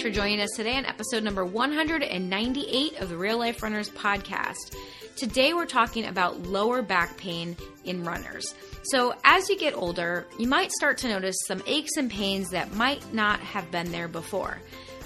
much 0.00 0.06
for 0.06 0.14
joining 0.14 0.40
us 0.40 0.50
today 0.56 0.76
on 0.76 0.86
episode 0.86 1.22
number 1.22 1.44
198 1.44 3.00
of 3.00 3.10
the 3.10 3.16
Real 3.16 3.38
Life 3.38 3.62
Runners 3.62 3.90
podcast. 3.90 4.74
Today 5.16 5.52
we're 5.52 5.66
talking 5.66 6.06
about 6.06 6.40
lower 6.44 6.80
back 6.80 7.18
pain 7.18 7.54
in 7.84 8.02
runners. 8.04 8.54
So, 8.84 9.14
as 9.24 9.50
you 9.50 9.58
get 9.58 9.74
older, 9.74 10.26
you 10.38 10.46
might 10.46 10.72
start 10.72 10.96
to 10.98 11.08
notice 11.08 11.36
some 11.46 11.62
aches 11.66 11.98
and 11.98 12.10
pains 12.10 12.48
that 12.50 12.72
might 12.74 13.12
not 13.12 13.40
have 13.40 13.70
been 13.70 13.92
there 13.92 14.08
before. 14.08 14.58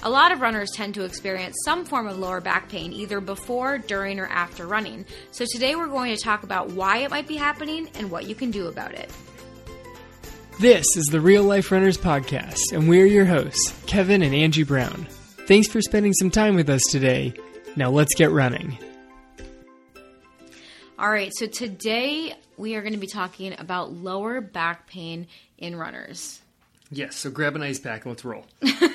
A 0.05 0.11
lot 0.11 0.31
of 0.31 0.41
runners 0.41 0.71
tend 0.73 0.95
to 0.95 1.03
experience 1.03 1.57
some 1.65 1.85
form 1.85 2.07
of 2.07 2.19
lower 2.19 2.41
back 2.41 2.69
pain 2.69 2.93
either 2.93 3.21
before, 3.21 3.79
during, 3.79 4.21
or 4.21 4.27
after 4.27 4.65
running. 4.65 5.07
So, 5.33 5.45
today 5.51 5.75
we're 5.75 5.89
going 5.89 6.15
to 6.15 6.23
talk 6.23 6.45
about 6.45 6.71
why 6.71 6.99
it 6.99 7.11
might 7.11 7.27
be 7.27 7.37
happening 7.37 7.89
and 7.95 8.13
what 8.13 8.29
you 8.29 8.37
can 8.37 8.53
do 8.53 8.69
about 8.69 8.95
it. 8.95 9.11
This 10.61 10.97
is 10.97 11.07
the 11.07 11.21
Real 11.21 11.43
Life 11.43 11.73
Runners 11.73 11.99
Podcast, 11.99 12.73
and 12.73 12.89
we're 12.89 13.07
your 13.07 13.25
hosts, 13.25 13.75
Kevin 13.87 14.23
and 14.23 14.35
Angie 14.35 14.63
Brown. 14.63 15.07
Thanks 15.47 15.69
for 15.69 15.83
spending 15.83 16.13
some 16.13 16.31
time 16.31 16.55
with 16.55 16.71
us 16.71 16.81
today. 16.91 17.35
Now 17.77 17.91
let's 17.91 18.15
get 18.15 18.31
running. 18.31 18.79
All 20.99 21.11
right, 21.11 21.33
so 21.35 21.47
today 21.47 22.35
we 22.57 22.77
are 22.77 22.83
going 22.83 22.93
to 22.93 22.99
be 23.01 23.09
talking 23.09 23.55
about 23.59 23.93
lower 23.93 24.41
back 24.41 24.87
pain 24.87 25.27
in 25.59 25.77
runners. 25.77 26.41
Yes, 26.91 27.17
so 27.17 27.31
grab 27.31 27.57
an 27.57 27.63
ice 27.63 27.81
pack 27.81 28.05
and 28.05 28.13
let's 28.13 28.25
roll. 28.25 28.47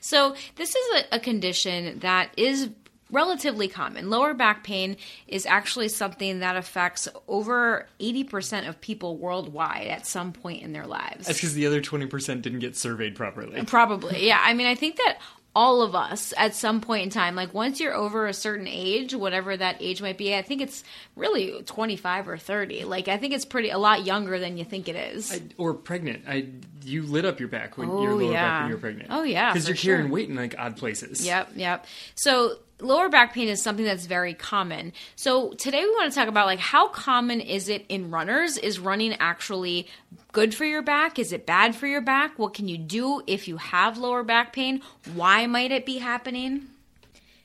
So, 0.00 0.34
this 0.56 0.74
is 0.74 1.02
a, 1.02 1.16
a 1.16 1.20
condition 1.20 1.98
that 1.98 2.30
is 2.36 2.70
relatively 3.10 3.68
common. 3.68 4.10
Lower 4.10 4.34
back 4.34 4.64
pain 4.64 4.96
is 5.26 5.46
actually 5.46 5.88
something 5.88 6.40
that 6.40 6.56
affects 6.56 7.08
over 7.26 7.86
80% 8.00 8.68
of 8.68 8.80
people 8.80 9.16
worldwide 9.16 9.86
at 9.86 10.06
some 10.06 10.32
point 10.32 10.62
in 10.62 10.72
their 10.72 10.86
lives. 10.86 11.26
That's 11.26 11.38
because 11.38 11.54
the 11.54 11.66
other 11.66 11.80
20% 11.80 12.42
didn't 12.42 12.60
get 12.60 12.76
surveyed 12.76 13.14
properly. 13.14 13.62
Probably. 13.64 14.26
Yeah. 14.26 14.40
I 14.42 14.54
mean, 14.54 14.66
I 14.66 14.74
think 14.74 14.96
that 14.96 15.18
all 15.54 15.82
of 15.82 15.94
us 15.94 16.32
at 16.36 16.54
some 16.54 16.80
point 16.80 17.02
in 17.02 17.10
time, 17.10 17.34
like 17.34 17.52
once 17.52 17.80
you're 17.80 17.94
over 17.94 18.26
a 18.26 18.32
certain 18.34 18.68
age, 18.68 19.14
whatever 19.14 19.56
that 19.56 19.76
age 19.80 20.00
might 20.00 20.16
be, 20.16 20.34
I 20.34 20.42
think 20.42 20.60
it's 20.60 20.84
really 21.16 21.62
25 21.64 22.28
or 22.28 22.38
30. 22.38 22.84
Like, 22.84 23.08
I 23.08 23.16
think 23.16 23.32
it's 23.32 23.44
pretty 23.44 23.70
a 23.70 23.78
lot 23.78 24.04
younger 24.04 24.38
than 24.38 24.56
you 24.56 24.64
think 24.64 24.88
it 24.88 24.94
is. 24.94 25.32
I, 25.32 25.40
or 25.56 25.74
pregnant. 25.74 26.24
I 26.28 26.46
you 26.84 27.02
lit 27.02 27.24
up 27.24 27.40
your 27.40 27.48
back 27.48 27.76
when 27.76 27.90
Oh, 27.90 28.02
your 28.02 28.14
lower 28.14 28.32
back 28.32 28.60
when 28.62 28.68
you 28.70 28.76
were 28.76 28.80
pregnant. 28.80 29.08
Oh, 29.10 29.22
yeah, 29.22 29.52
because 29.52 29.66
you're 29.66 29.76
carrying 29.76 30.10
weight 30.10 30.28
in 30.28 30.36
like 30.36 30.54
odd 30.58 30.76
places. 30.76 31.26
Yep, 31.26 31.50
yep. 31.56 31.86
So 32.14 32.56
lower 32.80 33.08
back 33.08 33.34
pain 33.34 33.48
is 33.48 33.62
something 33.62 33.84
that's 33.84 34.06
very 34.06 34.34
common. 34.34 34.92
So 35.16 35.52
today 35.52 35.82
we 35.82 35.90
want 35.90 36.12
to 36.12 36.18
talk 36.18 36.28
about 36.28 36.46
like 36.46 36.58
how 36.58 36.88
common 36.88 37.40
is 37.40 37.68
it 37.68 37.84
in 37.88 38.10
runners? 38.10 38.56
Is 38.58 38.78
running 38.78 39.14
actually 39.20 39.88
good 40.32 40.54
for 40.54 40.64
your 40.64 40.82
back? 40.82 41.18
Is 41.18 41.32
it 41.32 41.46
bad 41.46 41.74
for 41.74 41.86
your 41.86 42.00
back? 42.00 42.38
What 42.38 42.54
can 42.54 42.68
you 42.68 42.78
do 42.78 43.22
if 43.26 43.48
you 43.48 43.56
have 43.56 43.98
lower 43.98 44.22
back 44.22 44.52
pain? 44.52 44.82
Why 45.14 45.46
might 45.46 45.72
it 45.72 45.86
be 45.86 45.98
happening? 45.98 46.68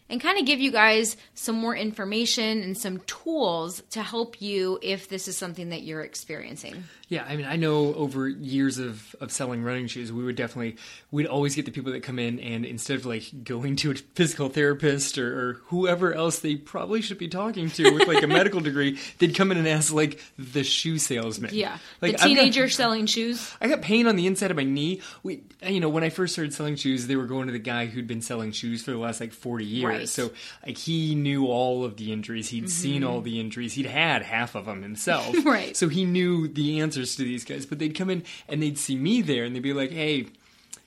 And 0.10 0.22
kind 0.22 0.38
of 0.38 0.46
give 0.46 0.60
you 0.60 0.72
guys 0.72 1.18
some 1.34 1.56
more 1.56 1.76
information 1.76 2.62
and 2.62 2.78
some 2.78 3.00
tools 3.08 3.82
to 3.92 4.04
help 4.04 4.42
you 4.42 4.78
if 4.84 5.08
this 5.10 5.28
is 5.28 5.36
something 5.38 5.70
that 5.70 5.82
you're 5.84 6.02
experiencing. 6.02 6.84
Yeah, 7.08 7.26
I 7.28 7.36
mean, 7.36 7.46
I 7.46 7.56
know 7.56 7.94
over 7.96 8.28
years 8.28 8.78
of, 8.80 9.16
of 9.22 9.32
selling 9.32 9.64
running 9.64 9.88
shoes, 9.88 10.12
we 10.12 10.24
would 10.24 10.36
definitely 10.36 10.78
we'd 11.12 11.26
always 11.26 11.56
get 11.56 11.66
the 11.66 11.72
people 11.72 11.92
that 11.94 12.04
come 12.04 12.20
in 12.20 12.40
and 12.40 12.66
instead 12.66 12.98
of 12.98 13.06
like 13.06 13.44
going 13.44 13.76
to 13.78 13.92
a 13.92 13.96
physical 13.96 14.50
therapist 14.50 15.18
or, 15.18 15.50
or 15.50 15.54
whoever 15.66 16.14
else 16.14 16.40
they 16.40 16.56
probably 16.56 17.02
should 17.02 17.18
be 17.18 17.28
talking 17.28 17.70
to 17.72 17.92
with 17.94 18.08
like 18.08 18.24
a 18.24 18.28
medical 18.40 18.60
degree, 18.60 19.00
they'd 19.20 19.36
come 19.36 19.52
in 19.52 19.58
and 19.58 19.68
ask 19.68 19.94
like 19.94 20.20
the 20.38 20.64
shoe 20.64 20.98
salesman. 21.00 21.52
Yeah. 21.54 21.78
like 22.02 22.14
the 22.14 22.18
I've 22.18 22.18
got- 22.18 22.28
teenager 22.28 22.70
selling 22.70 23.06
shoes. 23.06 23.52
I 23.62 23.68
got 23.68 23.82
pain 23.82 24.06
on 24.08 24.16
the 24.16 24.28
inside 24.28 24.52
of 24.52 24.58
my 24.58 24.64
knee. 24.64 25.02
We, 25.24 25.44
you 25.66 25.80
know, 25.80 25.90
when 25.90 26.04
I 26.04 26.10
first 26.10 26.34
started 26.34 26.54
selling 26.54 26.76
shoes, 26.76 27.08
they 27.08 27.16
were 27.16 27.26
going 27.28 27.48
to 27.48 27.54
the 27.54 27.60
guy 27.60 27.86
who'd 27.86 28.08
been 28.08 28.22
selling 28.22 28.52
shoes 28.52 28.84
for 28.84 28.92
the 28.92 28.98
last 28.98 29.20
like 29.22 29.34
forty 29.34 29.66
years. 29.66 29.86
Right. 29.86 29.93
So 30.10 30.32
like 30.66 30.78
he 30.78 31.16
knew 31.16 31.48
all 31.48 31.84
of 31.86 31.98
the 31.98 32.12
injuries. 32.12 32.50
He'd 32.50 32.70
seen 32.70 33.04
all 33.04 33.22
the 33.22 33.40
injuries. 33.40 33.74
He'd 33.74 33.86
had 33.86 34.22
half 34.24 34.56
of 34.56 34.66
them 34.66 34.82
himself. 34.84 35.28
Mm-hmm. 35.28 35.48
Right. 35.54 35.78
So 35.78 35.88
he 35.90 36.04
knew 36.06 36.48
the 36.48 36.80
answers 36.80 37.16
to 37.18 37.24
these 37.24 37.44
guys. 37.46 37.66
But 37.66 37.78
they'd 37.80 37.96
come 37.96 38.10
in 38.10 38.24
and 38.48 38.62
they'd 38.64 38.78
see 38.78 38.96
me 38.96 39.22
there, 39.22 39.44
and 39.44 39.56
they'd 39.56 39.62
be 39.62 39.74
like, 39.74 39.92
"Hey." 39.92 40.28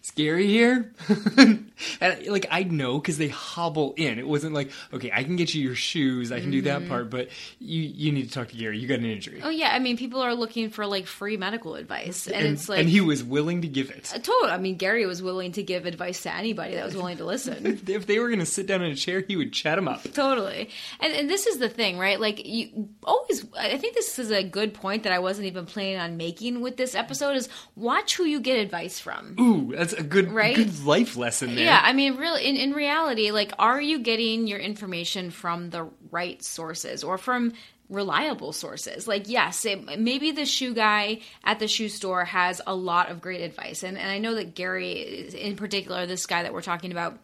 Is 0.06 0.12
Gary 0.12 0.46
here? 0.46 0.92
and 1.36 2.26
like 2.28 2.46
I'd 2.48 2.70
know 2.70 3.00
because 3.00 3.18
they 3.18 3.26
hobble 3.26 3.92
in. 3.96 4.20
It 4.20 4.28
wasn't 4.28 4.54
like, 4.54 4.70
okay, 4.92 5.10
I 5.12 5.24
can 5.24 5.34
get 5.34 5.52
you 5.52 5.60
your 5.60 5.74
shoes, 5.74 6.30
I 6.30 6.38
can 6.38 6.52
do 6.52 6.62
that 6.62 6.82
mm-hmm. 6.82 6.88
part, 6.88 7.10
but 7.10 7.28
you 7.58 7.82
you 7.82 8.12
need 8.12 8.28
to 8.28 8.30
talk 8.30 8.48
to 8.48 8.56
Gary. 8.56 8.78
You 8.78 8.86
got 8.86 9.00
an 9.00 9.04
injury, 9.04 9.40
Oh 9.42 9.48
yeah, 9.48 9.70
I 9.72 9.80
mean 9.80 9.96
people 9.96 10.20
are 10.20 10.34
looking 10.34 10.70
for 10.70 10.86
like 10.86 11.08
free 11.08 11.36
medical 11.36 11.74
advice 11.74 12.28
and, 12.28 12.46
it's 12.46 12.68
like 12.68 12.78
and 12.78 12.88
he 12.88 13.00
was 13.00 13.24
willing 13.24 13.62
to 13.62 13.68
give 13.68 13.90
it. 13.90 14.12
Uh, 14.14 14.18
totally. 14.18 14.52
I 14.52 14.58
mean, 14.58 14.76
Gary 14.76 15.06
was 15.06 15.22
willing 15.22 15.50
to 15.52 15.64
give 15.64 15.86
advice 15.86 16.22
to 16.22 16.32
anybody 16.32 16.76
that 16.76 16.84
was 16.84 16.94
willing 16.94 17.16
to 17.16 17.24
listen. 17.24 17.80
if 17.88 18.06
they 18.06 18.20
were 18.20 18.28
going 18.28 18.38
to 18.38 18.46
sit 18.46 18.68
down 18.68 18.82
in 18.82 18.92
a 18.92 18.96
chair, 18.96 19.24
he 19.26 19.34
would 19.34 19.52
chat 19.52 19.74
them 19.74 19.88
up. 19.88 20.04
totally. 20.12 20.70
And 21.00 21.12
and 21.14 21.28
this 21.28 21.48
is 21.48 21.58
the 21.58 21.68
thing, 21.68 21.98
right? 21.98 22.20
Like 22.20 22.46
you 22.46 22.90
always 23.02 23.44
I 23.58 23.76
think 23.76 23.96
this 23.96 24.20
is 24.20 24.30
a 24.30 24.44
good 24.44 24.72
point 24.72 25.02
that 25.02 25.12
I 25.12 25.18
wasn't 25.18 25.48
even 25.48 25.66
planning 25.66 25.98
on 25.98 26.16
making 26.16 26.60
with 26.60 26.76
this 26.76 26.94
episode 26.94 27.34
is 27.34 27.48
watch 27.74 28.14
who 28.14 28.22
you 28.22 28.38
get 28.38 28.56
advice 28.58 29.00
from. 29.00 29.34
Ooh, 29.40 29.74
that's 29.74 29.95
a 29.98 30.02
good, 30.02 30.30
Right? 30.32 30.56
good 30.56 30.84
life 30.84 31.16
lesson 31.16 31.54
there. 31.54 31.64
Yeah, 31.64 31.80
I 31.82 31.92
mean, 31.92 32.16
really, 32.16 32.44
in, 32.44 32.56
in 32.56 32.72
reality, 32.72 33.30
like, 33.30 33.52
are 33.58 33.80
you 33.80 34.00
getting 34.00 34.46
your 34.46 34.58
information 34.58 35.30
from 35.30 35.70
the 35.70 35.88
right 36.10 36.42
sources 36.42 37.04
or 37.04 37.18
from 37.18 37.52
reliable 37.88 38.52
sources? 38.52 39.06
Like, 39.06 39.28
yes, 39.28 39.64
it, 39.64 39.98
maybe 39.98 40.32
the 40.32 40.46
shoe 40.46 40.74
guy 40.74 41.20
at 41.44 41.58
the 41.58 41.68
shoe 41.68 41.88
store 41.88 42.24
has 42.24 42.60
a 42.66 42.74
lot 42.74 43.10
of 43.10 43.20
great 43.20 43.40
advice. 43.40 43.82
And, 43.82 43.96
and 43.96 44.10
I 44.10 44.18
know 44.18 44.34
that 44.34 44.54
Gary, 44.54 45.28
in 45.28 45.56
particular, 45.56 46.06
this 46.06 46.26
guy 46.26 46.42
that 46.42 46.52
we're 46.52 46.62
talking 46.62 46.92
about, 46.92 47.18